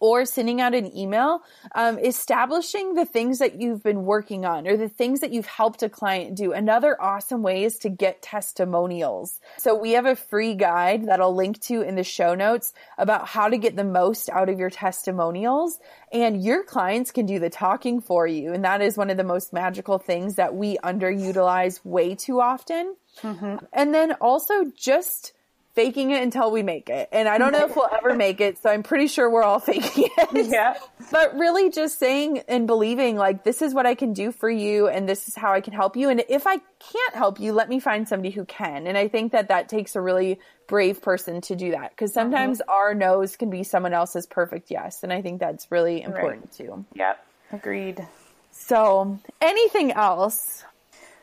or 0.00 0.24
sending 0.24 0.60
out 0.60 0.74
an 0.74 0.96
email, 0.96 1.42
um, 1.74 1.98
establishing 1.98 2.94
the 2.94 3.04
things 3.04 3.38
that 3.38 3.60
you've 3.60 3.82
been 3.82 4.04
working 4.04 4.44
on 4.44 4.66
or 4.66 4.76
the 4.76 4.88
things 4.88 5.20
that 5.20 5.32
you've 5.32 5.46
helped 5.46 5.82
a 5.82 5.88
client 5.88 6.36
do. 6.36 6.52
Another 6.52 7.00
awesome 7.00 7.42
way 7.42 7.64
is 7.64 7.78
to 7.78 7.88
get 7.88 8.22
testimonials. 8.22 9.40
So 9.56 9.74
we 9.74 9.92
have 9.92 10.06
a 10.06 10.16
free 10.16 10.54
guide 10.54 11.06
that 11.06 11.20
I'll 11.20 11.34
link 11.34 11.60
to 11.62 11.82
in 11.82 11.96
the 11.96 12.04
show 12.04 12.34
notes 12.34 12.72
about 12.96 13.26
how 13.26 13.48
to 13.48 13.58
get 13.58 13.76
the 13.76 13.84
most 13.84 14.28
out 14.30 14.48
of 14.48 14.58
your 14.58 14.70
testimonials 14.70 15.78
and 16.12 16.42
your 16.42 16.64
clients 16.64 17.10
can 17.10 17.26
do 17.26 17.38
the 17.38 17.50
talking 17.50 18.00
for 18.00 18.26
you. 18.26 18.52
And 18.52 18.64
that 18.64 18.80
is 18.80 18.96
one 18.96 19.10
of 19.10 19.16
the 19.16 19.24
most 19.24 19.52
magical 19.52 19.98
things 19.98 20.36
that 20.36 20.54
we 20.54 20.78
underutilize 20.78 21.84
way 21.84 22.14
too 22.14 22.40
often. 22.40 22.94
Mm-hmm. 23.22 23.56
And 23.72 23.94
then 23.94 24.12
also 24.20 24.70
just 24.76 25.32
faking 25.78 26.10
it 26.10 26.20
until 26.20 26.50
we 26.50 26.64
make 26.64 26.90
it. 26.90 27.08
And 27.12 27.28
I 27.28 27.38
don't 27.38 27.52
know 27.52 27.64
if 27.64 27.76
we'll 27.76 27.88
ever 27.96 28.12
make 28.16 28.40
it. 28.40 28.60
So 28.60 28.68
I'm 28.68 28.82
pretty 28.82 29.06
sure 29.06 29.30
we're 29.30 29.44
all 29.44 29.60
faking 29.60 30.08
it. 30.18 30.46
Yeah. 30.48 30.76
But 31.12 31.36
really 31.36 31.70
just 31.70 32.00
saying 32.00 32.40
and 32.48 32.66
believing 32.66 33.16
like, 33.16 33.44
this 33.44 33.62
is 33.62 33.74
what 33.74 33.86
I 33.86 33.94
can 33.94 34.12
do 34.12 34.32
for 34.32 34.50
you 34.50 34.88
and 34.88 35.08
this 35.08 35.28
is 35.28 35.36
how 35.36 35.52
I 35.52 35.60
can 35.60 35.72
help 35.72 35.96
you. 35.96 36.08
And 36.08 36.24
if 36.28 36.48
I 36.48 36.56
can't 36.56 37.14
help 37.14 37.38
you, 37.38 37.52
let 37.52 37.68
me 37.68 37.78
find 37.78 38.08
somebody 38.08 38.30
who 38.30 38.44
can. 38.44 38.88
And 38.88 38.98
I 38.98 39.06
think 39.06 39.30
that 39.30 39.48
that 39.50 39.68
takes 39.68 39.94
a 39.94 40.00
really 40.00 40.40
brave 40.66 41.00
person 41.00 41.42
to 41.42 41.54
do 41.54 41.70
that 41.70 41.90
because 41.90 42.12
sometimes 42.12 42.58
mm-hmm. 42.58 42.70
our 42.70 42.92
no's 42.92 43.36
can 43.36 43.48
be 43.48 43.62
someone 43.62 43.94
else's 43.94 44.26
perfect 44.26 44.72
yes. 44.72 45.04
And 45.04 45.12
I 45.12 45.22
think 45.22 45.38
that's 45.38 45.70
really 45.70 46.02
important 46.02 46.50
right. 46.58 46.66
too. 46.66 46.84
Yep. 46.96 47.24
Agreed. 47.52 48.04
So 48.50 49.20
anything 49.40 49.92
else? 49.92 50.64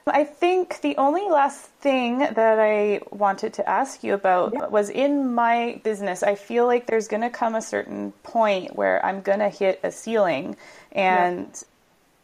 I 0.08 0.24
think 0.24 0.82
the 0.82 0.98
only 0.98 1.28
last 1.28 1.66
thing 1.82 2.20
that 2.20 2.60
I 2.60 3.02
wanted 3.10 3.54
to 3.56 3.68
ask 3.68 4.04
you 4.04 4.14
about 4.14 4.54
yeah. 4.54 4.68
was 4.68 4.92
in 4.92 5.34
my 5.34 5.82
business, 5.84 6.22
I 6.22 6.36
feel 6.36 6.68
like 6.68 6.86
there's 6.86 7.08
going 7.08 7.24
to 7.24 7.32
come 7.32 7.56
a 7.56 7.62
certain 7.62 8.12
point 8.22 8.76
where 8.76 9.04
I'm 9.04 9.22
going 9.22 9.40
to 9.40 9.50
hit 9.50 9.80
a 9.84 9.92
ceiling 9.92 10.58
and, 10.92 11.48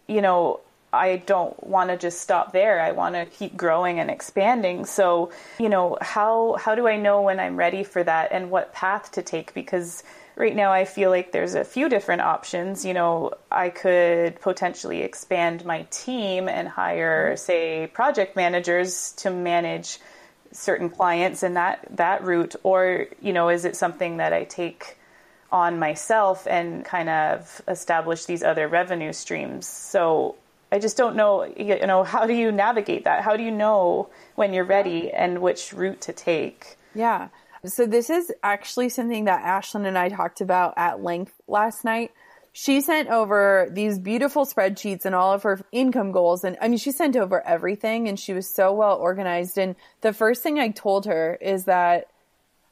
yeah. 0.08 0.16
you 0.16 0.22
know, 0.22 0.60
I 0.94 1.18
don't 1.18 1.62
want 1.64 1.90
to 1.90 1.98
just 1.98 2.20
stop 2.22 2.54
there. 2.54 2.82
I 2.82 2.92
want 2.92 3.16
to 3.16 3.26
keep 3.26 3.58
growing 3.58 4.00
and 4.00 4.12
expanding. 4.12 4.86
So, 4.86 5.32
you 5.58 5.70
know, 5.70 5.98
how 6.02 6.58
how 6.60 6.76
do 6.76 6.88
I 6.88 6.98
know 6.98 7.22
when 7.22 7.40
I'm 7.40 7.56
ready 7.56 7.84
for 7.84 8.04
that 8.04 8.32
and 8.32 8.52
what 8.52 8.74
path 8.74 9.12
to 9.14 9.22
take 9.22 9.54
because 9.54 10.04
right 10.42 10.56
now 10.56 10.74
I 10.74 10.86
feel 10.86 11.12
like 11.12 11.32
there's 11.32 11.54
a 11.54 11.64
few 11.64 11.88
different 11.88 12.24
options. 12.24 12.84
You 12.84 12.96
know, 12.96 13.34
I 13.52 13.70
could 13.70 14.42
potentially 14.42 15.04
expand 15.04 15.64
my 15.64 15.84
team 15.92 16.50
and 16.50 16.68
hire, 16.68 17.38
say, 17.38 17.88
project 17.94 18.36
managers 18.36 19.14
to 19.18 19.30
manage 19.30 20.00
certain 20.52 20.90
clients 20.90 21.44
and 21.44 21.56
that 21.58 21.86
that 21.92 22.24
route. 22.24 22.56
Or 22.64 23.06
you 23.22 23.34
know 23.34 23.50
is 23.50 23.66
it 23.66 23.76
something 23.76 24.18
that 24.18 24.34
I 24.34 24.44
take 24.44 24.98
on 25.52 25.78
myself 25.78 26.48
and 26.48 26.84
kind 26.84 27.10
of 27.10 27.62
establish 27.68 28.26
these 28.26 28.42
other 28.42 28.68
revenue 28.68 29.14
streams? 29.14 29.68
So 29.68 30.36
I 30.72 30.80
just 30.80 30.98
don't 30.98 31.16
know 31.16 31.46
you 31.46 31.86
know 31.86 32.04
how 32.04 32.26
do 32.26 32.34
you 32.34 32.52
navigate 32.52 33.04
that? 33.04 33.22
How 33.22 33.38
do 33.38 33.44
you 33.44 33.52
know 33.52 34.10
when 34.34 34.54
you're 34.54 34.66
ready 34.66 35.12
and 35.12 35.40
which 35.40 35.72
route 35.72 36.02
to 36.02 36.14
take? 36.14 36.78
Yeah 36.96 37.30
so 37.66 37.86
this 37.86 38.10
is 38.10 38.32
actually 38.44 38.90
something 38.90 39.26
that 39.26 39.44
Ashlyn 39.44 39.86
and 39.86 39.98
I 39.98 40.10
talked 40.10 40.42
about 40.42 40.74
at 40.78 41.04
length 41.04 41.34
last 41.48 41.84
night. 41.84 42.12
She 42.54 42.82
sent 42.82 43.10
over 43.10 43.70
these 43.72 43.98
beautiful 43.98 44.46
spreadsheets 44.46 45.06
and 45.06 45.16
all 45.16 45.32
of 45.34 45.44
her 45.44 45.60
income 45.72 46.12
goals. 46.12 46.44
And 46.44 46.58
I 46.62 46.68
mean, 46.68 46.80
she 46.80 46.92
sent 46.92 47.16
over 47.16 47.46
everything 47.46 48.10
and 48.10 48.20
she 48.20 48.34
was 48.34 48.54
so 48.54 48.74
well 48.74 48.98
organized. 48.98 49.58
And 49.58 49.76
the 50.02 50.12
first 50.12 50.44
thing 50.44 50.60
I 50.60 50.70
told 50.70 51.06
her 51.06 51.36
is 51.36 51.66
that 51.66 52.08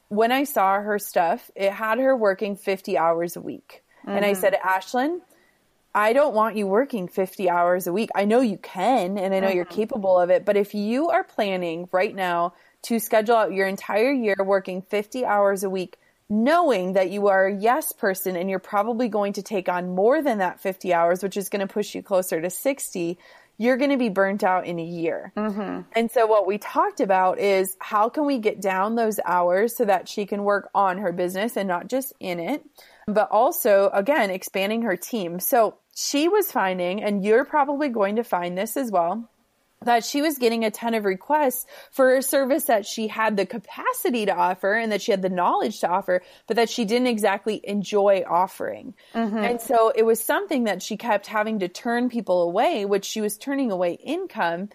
when 0.09 0.31
I 0.31 0.43
saw 0.43 0.81
her 0.81 0.99
stuff, 0.99 1.49
it 1.55 1.71
had 1.71 1.99
her 1.99 2.15
working 2.15 2.55
50 2.55 2.97
hours 2.97 3.37
a 3.37 3.41
week. 3.41 3.83
Mm-hmm. 4.01 4.17
And 4.17 4.25
I 4.25 4.31
mm-hmm. 4.31 4.41
said, 4.41 4.53
Ashlyn, 4.55 5.19
I 5.93 6.13
don't 6.13 6.35
want 6.35 6.55
you 6.55 6.67
working 6.67 7.07
50 7.07 7.49
hours 7.49 7.87
a 7.87 7.93
week. 7.93 8.09
I 8.13 8.25
know 8.25 8.41
you 8.41 8.57
can 8.57 9.17
and 9.17 9.33
I 9.33 9.39
know 9.39 9.47
mm-hmm. 9.47 9.55
you're 9.55 9.65
capable 9.65 10.19
of 10.19 10.29
it. 10.29 10.45
But 10.45 10.55
if 10.55 10.73
you 10.75 11.09
are 11.09 11.23
planning 11.23 11.89
right 11.91 12.13
now 12.13 12.53
to 12.83 12.99
schedule 12.99 13.35
out 13.35 13.53
your 13.53 13.67
entire 13.67 14.11
year 14.11 14.35
working 14.39 14.81
50 14.83 15.25
hours 15.25 15.63
a 15.63 15.69
week, 15.69 15.97
knowing 16.29 16.93
that 16.93 17.09
you 17.09 17.27
are 17.27 17.47
a 17.47 17.55
yes 17.55 17.91
person 17.91 18.35
and 18.35 18.49
you're 18.49 18.59
probably 18.59 19.07
going 19.07 19.33
to 19.33 19.41
take 19.41 19.67
on 19.67 19.95
more 19.95 20.21
than 20.21 20.37
that 20.37 20.61
50 20.61 20.93
hours, 20.93 21.23
which 21.23 21.35
is 21.35 21.49
going 21.49 21.67
to 21.67 21.73
push 21.73 21.95
you 21.95 22.03
closer 22.03 22.39
to 22.39 22.51
60, 22.51 23.17
you're 23.59 23.77
going 23.77 23.91
to 23.91 23.97
be 23.97 24.09
burnt 24.09 24.41
out 24.41 24.65
in 24.65 24.79
a 24.79 24.83
year. 24.83 25.33
Mm-hmm. 25.35 25.81
And 25.91 26.09
so 26.09 26.25
what 26.25 26.47
we 26.47 26.57
talked 26.57 27.01
about 27.01 27.39
is 27.39 27.75
how 27.79 28.07
can 28.07 28.25
we 28.25 28.39
get 28.39 28.61
down 28.61 28.95
those 28.95 29.19
hours 29.25 29.75
so 29.75 29.83
that 29.83 30.07
she 30.07 30.25
can 30.25 30.43
work 30.45 30.69
on 30.73 30.97
her 30.99 31.11
business 31.11 31.57
and 31.57 31.67
not 31.67 31.89
just 31.89 32.13
in 32.21 32.39
it, 32.39 32.63
but 33.05 33.29
also 33.29 33.89
again, 33.93 34.29
expanding 34.31 34.83
her 34.83 34.95
team. 34.95 35.41
So 35.41 35.75
she 35.93 36.29
was 36.29 36.49
finding, 36.49 37.03
and 37.03 37.25
you're 37.25 37.43
probably 37.43 37.89
going 37.89 38.15
to 38.15 38.23
find 38.23 38.57
this 38.57 38.77
as 38.77 38.89
well, 38.91 39.29
that 39.85 40.03
she 40.03 40.21
was 40.21 40.37
getting 40.37 40.65
a 40.65 40.71
ton 40.71 40.93
of 40.93 41.05
requests 41.05 41.65
for 41.91 42.15
a 42.15 42.21
service 42.21 42.65
that 42.65 42.85
she 42.85 43.07
had 43.07 43.37
the 43.37 43.45
capacity 43.45 44.25
to 44.25 44.35
offer 44.35 44.73
and 44.73 44.91
that 44.91 45.01
she 45.01 45.11
had 45.11 45.21
the 45.21 45.29
knowledge 45.29 45.79
to 45.79 45.89
offer, 45.89 46.21
but 46.47 46.57
that 46.57 46.69
she 46.69 46.83
didn't 46.83 47.07
exactly 47.07 47.61
enjoy 47.63 48.23
offering. 48.27 48.93
Mm-hmm. 49.13 49.37
And 49.37 49.61
so 49.61 49.91
it 49.95 50.03
was 50.03 50.21
something 50.21 50.65
that 50.65 50.83
she 50.83 50.97
kept 50.97 51.27
having 51.27 51.59
to 51.59 51.69
turn 51.69 52.09
people 52.09 52.41
away, 52.41 52.83
which 52.83 53.05
she 53.05 53.21
was 53.21 53.37
turning 53.37 53.71
away 53.71 53.93
income 53.93 54.69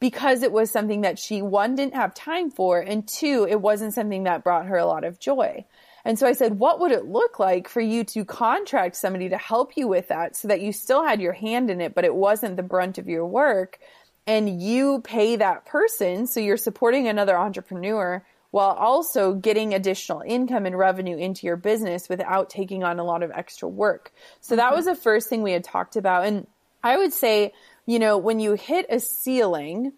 because 0.00 0.42
it 0.42 0.52
was 0.52 0.70
something 0.70 1.02
that 1.02 1.18
she, 1.18 1.42
one, 1.42 1.74
didn't 1.74 1.94
have 1.94 2.14
time 2.14 2.50
for, 2.50 2.80
and 2.80 3.06
two, 3.06 3.46
it 3.48 3.60
wasn't 3.60 3.94
something 3.94 4.24
that 4.24 4.44
brought 4.44 4.66
her 4.66 4.76
a 4.76 4.86
lot 4.86 5.04
of 5.04 5.18
joy. 5.18 5.64
And 6.04 6.18
so 6.18 6.26
I 6.26 6.32
said, 6.32 6.58
what 6.58 6.80
would 6.80 6.92
it 6.92 7.06
look 7.06 7.38
like 7.38 7.68
for 7.68 7.80
you 7.80 8.04
to 8.04 8.24
contract 8.24 8.96
somebody 8.96 9.28
to 9.28 9.36
help 9.36 9.76
you 9.76 9.88
with 9.88 10.08
that 10.08 10.36
so 10.36 10.48
that 10.48 10.60
you 10.60 10.72
still 10.72 11.04
had 11.04 11.20
your 11.20 11.32
hand 11.32 11.70
in 11.70 11.80
it, 11.80 11.94
but 11.94 12.04
it 12.04 12.14
wasn't 12.14 12.56
the 12.56 12.62
brunt 12.62 12.98
of 12.98 13.08
your 13.08 13.26
work? 13.26 13.78
And 14.28 14.60
you 14.60 15.00
pay 15.00 15.36
that 15.36 15.64
person. 15.64 16.26
So 16.26 16.38
you're 16.38 16.58
supporting 16.58 17.08
another 17.08 17.36
entrepreneur 17.36 18.22
while 18.50 18.70
also 18.70 19.32
getting 19.32 19.72
additional 19.72 20.22
income 20.24 20.66
and 20.66 20.76
revenue 20.76 21.16
into 21.16 21.46
your 21.46 21.56
business 21.56 22.10
without 22.10 22.50
taking 22.50 22.84
on 22.84 22.98
a 22.98 23.04
lot 23.04 23.22
of 23.22 23.30
extra 23.30 23.66
work. 23.66 24.12
So 24.40 24.56
that 24.56 24.74
was 24.74 24.84
the 24.84 24.94
first 24.94 25.30
thing 25.30 25.42
we 25.42 25.52
had 25.52 25.64
talked 25.64 25.96
about. 25.96 26.26
And 26.26 26.46
I 26.84 26.98
would 26.98 27.14
say, 27.14 27.54
you 27.86 27.98
know, 27.98 28.18
when 28.18 28.38
you 28.38 28.52
hit 28.52 28.84
a 28.90 29.00
ceiling, 29.00 29.94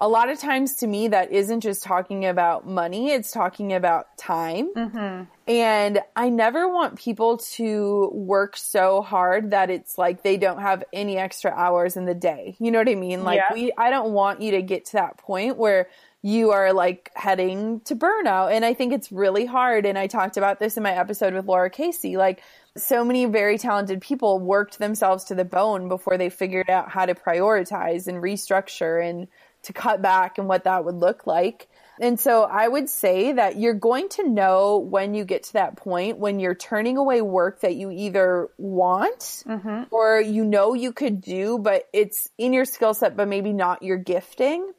a 0.00 0.08
lot 0.08 0.30
of 0.30 0.38
times 0.38 0.76
to 0.76 0.86
me 0.86 1.08
that 1.08 1.30
isn't 1.30 1.60
just 1.60 1.82
talking 1.82 2.24
about 2.24 2.66
money 2.66 3.10
it's 3.10 3.30
talking 3.30 3.72
about 3.72 4.16
time. 4.16 4.72
Mm-hmm. 4.74 5.24
and 5.46 6.00
i 6.16 6.28
never 6.28 6.68
want 6.68 6.98
people 6.98 7.38
to 7.38 8.10
work 8.12 8.56
so 8.56 9.02
hard 9.02 9.50
that 9.50 9.70
it's 9.70 9.98
like 9.98 10.22
they 10.22 10.36
don't 10.36 10.60
have 10.60 10.84
any 10.92 11.18
extra 11.18 11.50
hours 11.50 11.96
in 11.96 12.04
the 12.06 12.14
day. 12.14 12.56
You 12.58 12.70
know 12.70 12.78
what 12.78 12.88
i 12.88 12.94
mean? 12.94 13.24
Like 13.24 13.38
yeah. 13.38 13.52
we 13.52 13.72
i 13.76 13.90
don't 13.90 14.12
want 14.12 14.40
you 14.40 14.52
to 14.52 14.62
get 14.62 14.86
to 14.86 14.92
that 14.94 15.18
point 15.18 15.56
where 15.56 15.88
you 16.22 16.50
are 16.50 16.74
like 16.74 17.10
heading 17.14 17.80
to 17.80 17.96
burnout. 17.96 18.52
And 18.52 18.64
i 18.64 18.74
think 18.74 18.92
it's 18.92 19.12
really 19.12 19.46
hard. 19.46 19.86
And 19.86 19.98
i 19.98 20.06
talked 20.06 20.36
about 20.36 20.58
this 20.58 20.76
in 20.76 20.82
my 20.82 20.92
episode 20.92 21.34
with 21.34 21.46
laura 21.46 21.70
casey. 21.70 22.16
Like 22.16 22.42
so 22.76 23.04
many 23.04 23.24
very 23.26 23.58
talented 23.58 24.00
people 24.00 24.38
worked 24.38 24.78
themselves 24.78 25.24
to 25.24 25.34
the 25.34 25.44
bone 25.44 25.88
before 25.88 26.16
they 26.16 26.30
figured 26.30 26.70
out 26.70 26.88
how 26.88 27.04
to 27.04 27.14
prioritize 27.14 28.06
and 28.06 28.22
restructure 28.22 29.04
and 29.04 29.28
to 29.62 29.72
cut 29.72 30.02
back 30.02 30.38
and 30.38 30.48
what 30.48 30.64
that 30.64 30.84
would 30.84 30.96
look 30.96 31.26
like. 31.26 31.68
And 32.00 32.18
so 32.18 32.44
I 32.44 32.66
would 32.66 32.88
say 32.88 33.32
that 33.32 33.58
you're 33.58 33.74
going 33.74 34.08
to 34.10 34.26
know 34.26 34.78
when 34.78 35.12
you 35.14 35.24
get 35.24 35.42
to 35.44 35.52
that 35.54 35.76
point 35.76 36.18
when 36.18 36.40
you're 36.40 36.54
turning 36.54 36.96
away 36.96 37.20
work 37.20 37.60
that 37.60 37.76
you 37.76 37.90
either 37.90 38.48
want 38.56 39.20
mm-hmm. 39.46 39.82
or 39.90 40.18
you 40.18 40.44
know 40.44 40.72
you 40.72 40.92
could 40.92 41.20
do, 41.20 41.58
but 41.58 41.88
it's 41.92 42.30
in 42.38 42.54
your 42.54 42.64
skill 42.64 42.94
set, 42.94 43.16
but 43.16 43.28
maybe 43.28 43.52
not 43.52 43.82
your 43.82 43.98
gifting. 43.98 44.72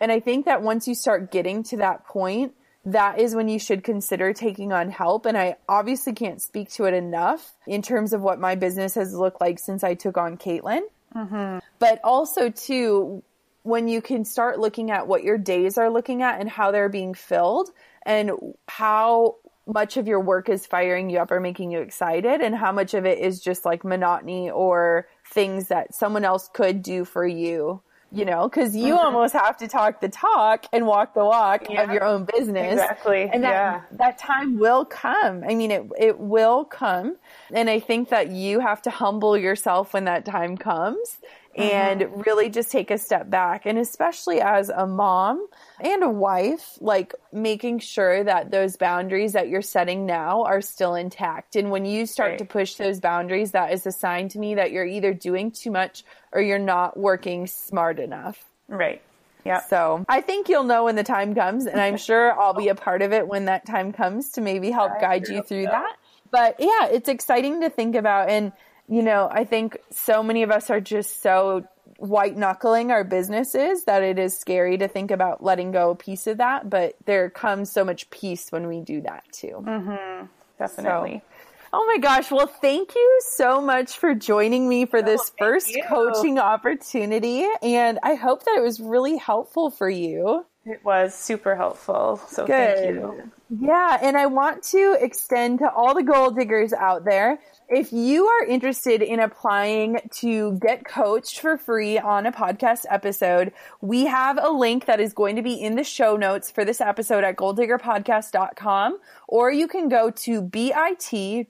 And 0.00 0.10
I 0.10 0.18
think 0.18 0.46
that 0.46 0.62
once 0.62 0.88
you 0.88 0.96
start 0.96 1.30
getting 1.30 1.62
to 1.64 1.76
that 1.76 2.06
point, 2.06 2.54
that 2.86 3.20
is 3.20 3.36
when 3.36 3.48
you 3.48 3.60
should 3.60 3.84
consider 3.84 4.32
taking 4.32 4.72
on 4.72 4.90
help. 4.90 5.26
And 5.26 5.38
I 5.38 5.56
obviously 5.68 6.12
can't 6.12 6.42
speak 6.42 6.70
to 6.72 6.84
it 6.84 6.94
enough 6.94 7.54
in 7.66 7.82
terms 7.82 8.12
of 8.12 8.20
what 8.20 8.40
my 8.40 8.56
business 8.56 8.96
has 8.96 9.14
looked 9.14 9.40
like 9.40 9.60
since 9.60 9.84
I 9.84 9.94
took 9.94 10.18
on 10.18 10.36
Caitlin. 10.36 10.82
Mm-hmm. 11.14 11.58
But 11.78 12.00
also 12.02 12.50
too, 12.50 13.22
when 13.64 13.88
you 13.88 14.00
can 14.00 14.24
start 14.24 14.60
looking 14.60 14.90
at 14.90 15.08
what 15.08 15.24
your 15.24 15.38
days 15.38 15.78
are 15.78 15.90
looking 15.90 16.22
at 16.22 16.38
and 16.38 16.48
how 16.48 16.70
they're 16.70 16.90
being 16.90 17.14
filled 17.14 17.70
and 18.06 18.30
how 18.68 19.36
much 19.66 19.96
of 19.96 20.06
your 20.06 20.20
work 20.20 20.50
is 20.50 20.66
firing 20.66 21.08
you 21.08 21.18
up 21.18 21.30
or 21.30 21.40
making 21.40 21.72
you 21.72 21.80
excited 21.80 22.42
and 22.42 22.54
how 22.54 22.70
much 22.70 22.92
of 22.92 23.06
it 23.06 23.18
is 23.18 23.40
just 23.40 23.64
like 23.64 23.82
monotony 23.82 24.50
or 24.50 25.08
things 25.30 25.68
that 25.68 25.94
someone 25.94 26.24
else 26.24 26.50
could 26.52 26.82
do 26.82 27.06
for 27.06 27.26
you 27.26 27.80
you 28.12 28.24
know 28.24 28.48
because 28.48 28.76
you 28.76 28.94
mm-hmm. 28.94 29.06
almost 29.06 29.32
have 29.32 29.56
to 29.56 29.66
talk 29.66 30.00
the 30.00 30.08
talk 30.08 30.66
and 30.72 30.86
walk 30.86 31.14
the 31.14 31.24
walk 31.24 31.68
yeah. 31.68 31.82
of 31.82 31.90
your 31.90 32.04
own 32.04 32.26
business 32.36 32.74
exactly 32.74 33.28
and 33.32 33.42
that, 33.42 33.50
yeah. 33.50 33.80
that 33.92 34.18
time 34.18 34.58
will 34.58 34.84
come 34.84 35.42
i 35.48 35.54
mean 35.54 35.70
it, 35.70 35.82
it 35.98 36.18
will 36.18 36.64
come 36.64 37.16
and 37.52 37.68
i 37.68 37.80
think 37.80 38.10
that 38.10 38.30
you 38.30 38.60
have 38.60 38.80
to 38.80 38.90
humble 38.90 39.36
yourself 39.36 39.94
when 39.94 40.04
that 40.04 40.24
time 40.24 40.56
comes 40.56 41.18
and 41.56 42.00
mm-hmm. 42.00 42.20
really 42.22 42.50
just 42.50 42.70
take 42.70 42.90
a 42.90 42.98
step 42.98 43.30
back. 43.30 43.66
And 43.66 43.78
especially 43.78 44.40
as 44.40 44.68
a 44.68 44.86
mom 44.86 45.46
and 45.80 46.02
a 46.02 46.08
wife, 46.08 46.78
like 46.80 47.14
making 47.32 47.78
sure 47.78 48.24
that 48.24 48.50
those 48.50 48.76
boundaries 48.76 49.32
that 49.32 49.48
you're 49.48 49.62
setting 49.62 50.06
now 50.06 50.44
are 50.44 50.60
still 50.60 50.94
intact. 50.94 51.56
And 51.56 51.70
when 51.70 51.84
you 51.84 52.06
start 52.06 52.30
right. 52.30 52.38
to 52.38 52.44
push 52.44 52.74
those 52.74 53.00
boundaries, 53.00 53.52
that 53.52 53.72
is 53.72 53.86
a 53.86 53.92
sign 53.92 54.28
to 54.30 54.38
me 54.38 54.56
that 54.56 54.72
you're 54.72 54.86
either 54.86 55.14
doing 55.14 55.50
too 55.50 55.70
much 55.70 56.04
or 56.32 56.40
you're 56.40 56.58
not 56.58 56.96
working 56.96 57.46
smart 57.46 57.98
enough. 57.98 58.42
Right. 58.68 59.00
Yeah. 59.44 59.60
So 59.60 60.04
I 60.08 60.22
think 60.22 60.48
you'll 60.48 60.64
know 60.64 60.84
when 60.84 60.96
the 60.96 61.04
time 61.04 61.34
comes, 61.34 61.66
and 61.66 61.78
I'm 61.80 61.98
sure 61.98 62.32
I'll 62.38 62.54
be 62.54 62.68
a 62.68 62.74
part 62.74 63.02
of 63.02 63.12
it 63.12 63.28
when 63.28 63.44
that 63.44 63.66
time 63.66 63.92
comes 63.92 64.30
to 64.30 64.40
maybe 64.40 64.70
help 64.70 65.00
guide 65.00 65.28
you 65.28 65.42
through 65.42 65.66
that. 65.66 65.96
But 66.30 66.56
yeah, 66.58 66.86
it's 66.86 67.08
exciting 67.08 67.60
to 67.60 67.68
think 67.68 67.94
about. 67.94 68.30
And 68.30 68.52
you 68.88 69.02
know, 69.02 69.28
I 69.30 69.44
think 69.44 69.78
so 69.90 70.22
many 70.22 70.42
of 70.42 70.50
us 70.50 70.70
are 70.70 70.80
just 70.80 71.22
so 71.22 71.64
white 71.98 72.36
knuckling 72.36 72.90
our 72.90 73.04
businesses 73.04 73.84
that 73.84 74.02
it 74.02 74.18
is 74.18 74.38
scary 74.38 74.78
to 74.78 74.88
think 74.88 75.10
about 75.10 75.42
letting 75.42 75.70
go 75.72 75.90
a 75.90 75.94
piece 75.94 76.26
of 76.26 76.38
that, 76.38 76.68
but 76.68 76.96
there 77.04 77.30
comes 77.30 77.72
so 77.72 77.84
much 77.84 78.10
peace 78.10 78.50
when 78.50 78.66
we 78.66 78.80
do 78.80 79.00
that 79.02 79.24
too. 79.32 79.62
Mm-hmm. 79.64 80.26
Definitely. 80.58 81.22
So, 81.24 81.34
Oh 81.76 81.86
my 81.88 81.98
gosh. 81.98 82.30
Well, 82.30 82.46
thank 82.46 82.94
you 82.94 83.20
so 83.30 83.60
much 83.60 83.98
for 83.98 84.14
joining 84.14 84.68
me 84.68 84.86
for 84.86 85.02
this 85.02 85.20
oh, 85.20 85.44
first 85.44 85.70
you. 85.70 85.82
coaching 85.88 86.38
opportunity. 86.38 87.44
And 87.62 87.98
I 88.00 88.14
hope 88.14 88.44
that 88.44 88.54
it 88.56 88.62
was 88.62 88.78
really 88.78 89.16
helpful 89.16 89.70
for 89.70 89.90
you. 89.90 90.46
It 90.66 90.84
was 90.84 91.14
super 91.14 91.56
helpful. 91.56 92.20
So 92.28 92.46
Good. 92.46 92.76
thank 92.76 92.94
you. 92.94 93.30
Yeah. 93.60 93.98
And 94.00 94.16
I 94.16 94.26
want 94.26 94.62
to 94.64 94.96
extend 95.00 95.58
to 95.60 95.70
all 95.70 95.94
the 95.94 96.02
goal 96.02 96.30
diggers 96.30 96.72
out 96.72 97.04
there 97.04 97.38
if 97.68 97.92
you 97.92 98.26
are 98.26 98.44
interested 98.44 99.00
in 99.00 99.20
applying 99.20 99.98
to 100.16 100.58
get 100.58 100.84
coached 100.84 101.40
for 101.40 101.56
free 101.56 101.98
on 101.98 102.26
a 102.26 102.32
podcast 102.32 102.84
episode, 102.90 103.52
we 103.80 104.06
have 104.06 104.38
a 104.42 104.50
link 104.50 104.84
that 104.86 105.00
is 105.00 105.12
going 105.12 105.36
to 105.36 105.42
be 105.42 105.54
in 105.54 105.76
the 105.76 105.84
show 105.84 106.16
notes 106.16 106.50
for 106.50 106.64
this 106.64 106.80
episode 106.80 107.24
at 107.24 107.36
goaldiggerpodcast.com, 107.36 108.98
or 109.28 109.50
you 109.50 109.66
can 109.66 109.88
go 109.88 110.10
to 110.10 110.42
bit.ly 110.42 111.46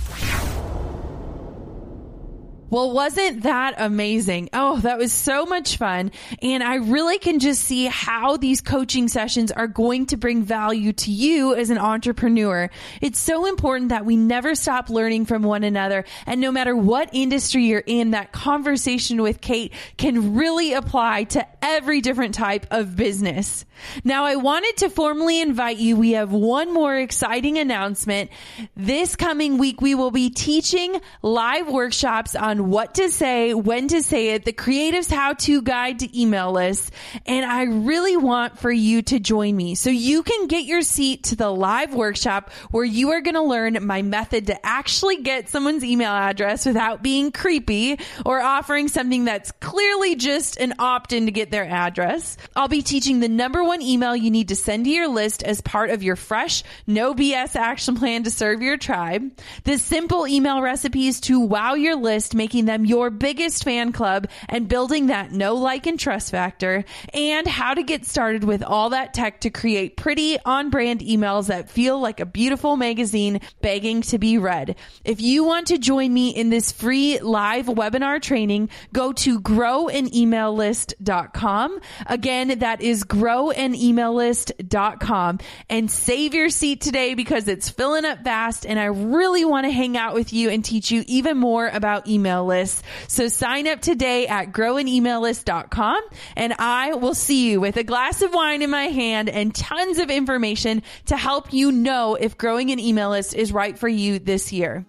Well, 2.70 2.92
wasn't 2.92 3.44
that 3.44 3.74
amazing? 3.78 4.50
Oh, 4.52 4.78
that 4.80 4.98
was 4.98 5.12
so 5.12 5.46
much 5.46 5.78
fun. 5.78 6.12
And 6.42 6.62
I 6.62 6.76
really 6.76 7.18
can 7.18 7.38
just 7.38 7.62
see 7.62 7.86
how 7.86 8.36
these 8.36 8.60
coaching 8.60 9.08
sessions 9.08 9.50
are 9.50 9.66
going 9.66 10.06
to 10.06 10.16
bring 10.16 10.42
value 10.42 10.92
to 10.92 11.10
you 11.10 11.54
as 11.54 11.70
an 11.70 11.78
entrepreneur. 11.78 12.68
It's 13.00 13.18
so 13.18 13.46
important 13.46 13.88
that 13.88 14.04
we 14.04 14.16
never 14.16 14.54
stop 14.54 14.90
learning 14.90 15.24
from 15.26 15.42
one 15.42 15.64
another. 15.64 16.04
And 16.26 16.40
no 16.40 16.52
matter 16.52 16.76
what 16.76 17.10
industry 17.12 17.64
you're 17.64 17.82
in, 17.86 18.10
that 18.10 18.32
conversation 18.32 19.22
with 19.22 19.40
Kate 19.40 19.72
can 19.96 20.34
really 20.34 20.74
apply 20.74 21.24
to 21.24 21.46
every 21.62 22.00
different 22.00 22.34
type 22.34 22.66
of 22.70 22.96
business. 22.96 23.64
Now, 24.04 24.24
I 24.24 24.36
wanted 24.36 24.76
to 24.78 24.90
formally 24.90 25.40
invite 25.40 25.78
you. 25.78 25.96
We 25.96 26.12
have 26.12 26.32
one 26.32 26.74
more 26.74 26.96
exciting 26.96 27.58
announcement. 27.58 28.30
This 28.76 29.16
coming 29.16 29.58
week, 29.58 29.80
we 29.80 29.94
will 29.94 30.10
be 30.10 30.30
teaching 30.30 31.00
live 31.22 31.68
workshops 31.68 32.34
on 32.34 32.57
on 32.58 32.70
what 32.70 32.94
to 32.94 33.08
say, 33.10 33.54
when 33.54 33.88
to 33.88 34.02
say 34.02 34.30
it, 34.30 34.44
the 34.44 34.52
creative's 34.52 35.10
how 35.10 35.34
to 35.34 35.62
guide 35.62 36.00
to 36.00 36.20
email 36.20 36.52
lists. 36.52 36.90
And 37.26 37.44
I 37.44 37.62
really 37.62 38.16
want 38.16 38.58
for 38.58 38.70
you 38.70 39.02
to 39.02 39.20
join 39.20 39.56
me 39.56 39.74
so 39.74 39.90
you 39.90 40.22
can 40.22 40.46
get 40.46 40.64
your 40.64 40.82
seat 40.82 41.24
to 41.24 41.36
the 41.36 41.50
live 41.50 41.94
workshop 41.94 42.50
where 42.70 42.84
you 42.84 43.10
are 43.10 43.20
going 43.20 43.34
to 43.34 43.42
learn 43.42 43.86
my 43.86 44.02
method 44.02 44.48
to 44.48 44.66
actually 44.66 45.22
get 45.22 45.48
someone's 45.48 45.84
email 45.84 46.10
address 46.10 46.66
without 46.66 47.02
being 47.02 47.30
creepy 47.30 47.98
or 48.26 48.40
offering 48.40 48.88
something 48.88 49.24
that's 49.24 49.52
clearly 49.52 50.16
just 50.16 50.56
an 50.56 50.74
opt 50.78 51.12
in 51.12 51.26
to 51.26 51.32
get 51.32 51.50
their 51.50 51.64
address. 51.64 52.36
I'll 52.56 52.68
be 52.68 52.82
teaching 52.82 53.20
the 53.20 53.28
number 53.28 53.62
one 53.62 53.82
email 53.82 54.16
you 54.16 54.30
need 54.30 54.48
to 54.48 54.56
send 54.56 54.84
to 54.84 54.90
your 54.90 55.08
list 55.08 55.42
as 55.42 55.60
part 55.60 55.90
of 55.90 56.02
your 56.02 56.16
fresh, 56.16 56.64
no 56.86 57.14
BS 57.14 57.56
action 57.56 57.96
plan 57.96 58.24
to 58.24 58.30
serve 58.30 58.62
your 58.62 58.76
tribe. 58.76 59.30
The 59.64 59.78
simple 59.78 60.26
email 60.26 60.60
recipes 60.60 61.20
to 61.22 61.40
wow 61.40 61.74
your 61.74 61.96
list, 61.96 62.34
make 62.34 62.47
making 62.48 62.64
them 62.64 62.86
your 62.86 63.10
biggest 63.10 63.62
fan 63.62 63.92
club 63.92 64.26
and 64.48 64.68
building 64.68 65.08
that 65.08 65.30
no 65.30 65.54
like, 65.54 65.86
and 65.86 66.00
trust 66.00 66.30
factor, 66.30 66.82
and 67.12 67.46
how 67.46 67.74
to 67.74 67.82
get 67.82 68.06
started 68.06 68.42
with 68.42 68.62
all 68.62 68.88
that 68.88 69.12
tech 69.12 69.42
to 69.42 69.50
create 69.50 69.98
pretty 69.98 70.38
on 70.46 70.70
brand 70.70 71.00
emails 71.00 71.48
that 71.48 71.68
feel 71.68 72.00
like 72.00 72.20
a 72.20 72.24
beautiful 72.24 72.78
magazine 72.78 73.38
begging 73.60 74.00
to 74.00 74.18
be 74.18 74.38
read. 74.38 74.76
If 75.04 75.20
you 75.20 75.44
want 75.44 75.66
to 75.66 75.76
join 75.76 76.14
me 76.14 76.30
in 76.30 76.48
this 76.48 76.72
free 76.72 77.18
live 77.18 77.66
webinar 77.66 78.22
training, 78.22 78.70
go 78.94 79.12
to 79.12 79.40
growanemaillist.com. 79.40 81.80
Again, 82.06 82.58
that 82.60 82.80
is 82.80 83.04
growanemaillist.com 83.04 85.38
and 85.68 85.90
save 85.90 86.32
your 86.32 86.48
seat 86.48 86.80
today 86.80 87.12
because 87.12 87.46
it's 87.46 87.68
filling 87.68 88.06
up 88.06 88.24
fast 88.24 88.64
and 88.64 88.78
I 88.78 88.86
really 88.86 89.44
want 89.44 89.66
to 89.66 89.70
hang 89.70 89.98
out 89.98 90.14
with 90.14 90.32
you 90.32 90.48
and 90.48 90.64
teach 90.64 90.90
you 90.90 91.04
even 91.06 91.36
more 91.36 91.68
about 91.68 92.08
email 92.08 92.37
email 92.38 92.46
list. 92.46 92.84
So 93.06 93.28
sign 93.28 93.66
up 93.66 93.80
today 93.80 94.26
at 94.26 94.52
growanemaillist.com 94.52 96.02
and 96.36 96.54
I 96.58 96.94
will 96.94 97.14
see 97.14 97.50
you 97.50 97.60
with 97.60 97.76
a 97.76 97.84
glass 97.84 98.22
of 98.22 98.32
wine 98.32 98.62
in 98.62 98.70
my 98.70 98.84
hand 98.84 99.28
and 99.28 99.54
tons 99.54 99.98
of 99.98 100.10
information 100.10 100.82
to 101.06 101.16
help 101.16 101.52
you 101.52 101.72
know 101.72 102.14
if 102.14 102.38
growing 102.38 102.70
an 102.70 102.78
email 102.78 103.10
list 103.10 103.34
is 103.34 103.52
right 103.52 103.78
for 103.78 103.88
you 103.88 104.18
this 104.18 104.52
year. 104.52 104.84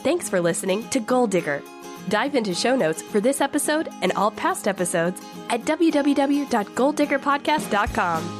Thanks 0.00 0.28
for 0.28 0.40
listening 0.40 0.88
to 0.90 1.00
Goal 1.00 1.28
Digger. 1.28 1.62
Dive 2.08 2.34
into 2.34 2.54
show 2.54 2.74
notes 2.74 3.00
for 3.00 3.20
this 3.20 3.40
episode 3.40 3.88
and 4.02 4.10
all 4.12 4.32
past 4.32 4.66
episodes 4.66 5.22
at 5.48 5.60
www.goaldiggerpodcast.com. 5.60 8.38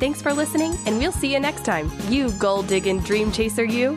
Thanks 0.00 0.22
for 0.22 0.32
listening, 0.32 0.74
and 0.86 0.98
we'll 0.98 1.12
see 1.12 1.32
you 1.32 1.38
next 1.38 1.64
time. 1.64 1.88
You 2.08 2.32
goal 2.32 2.62
digging 2.62 2.98
dream 3.00 3.30
chaser, 3.30 3.64
you. 3.64 3.96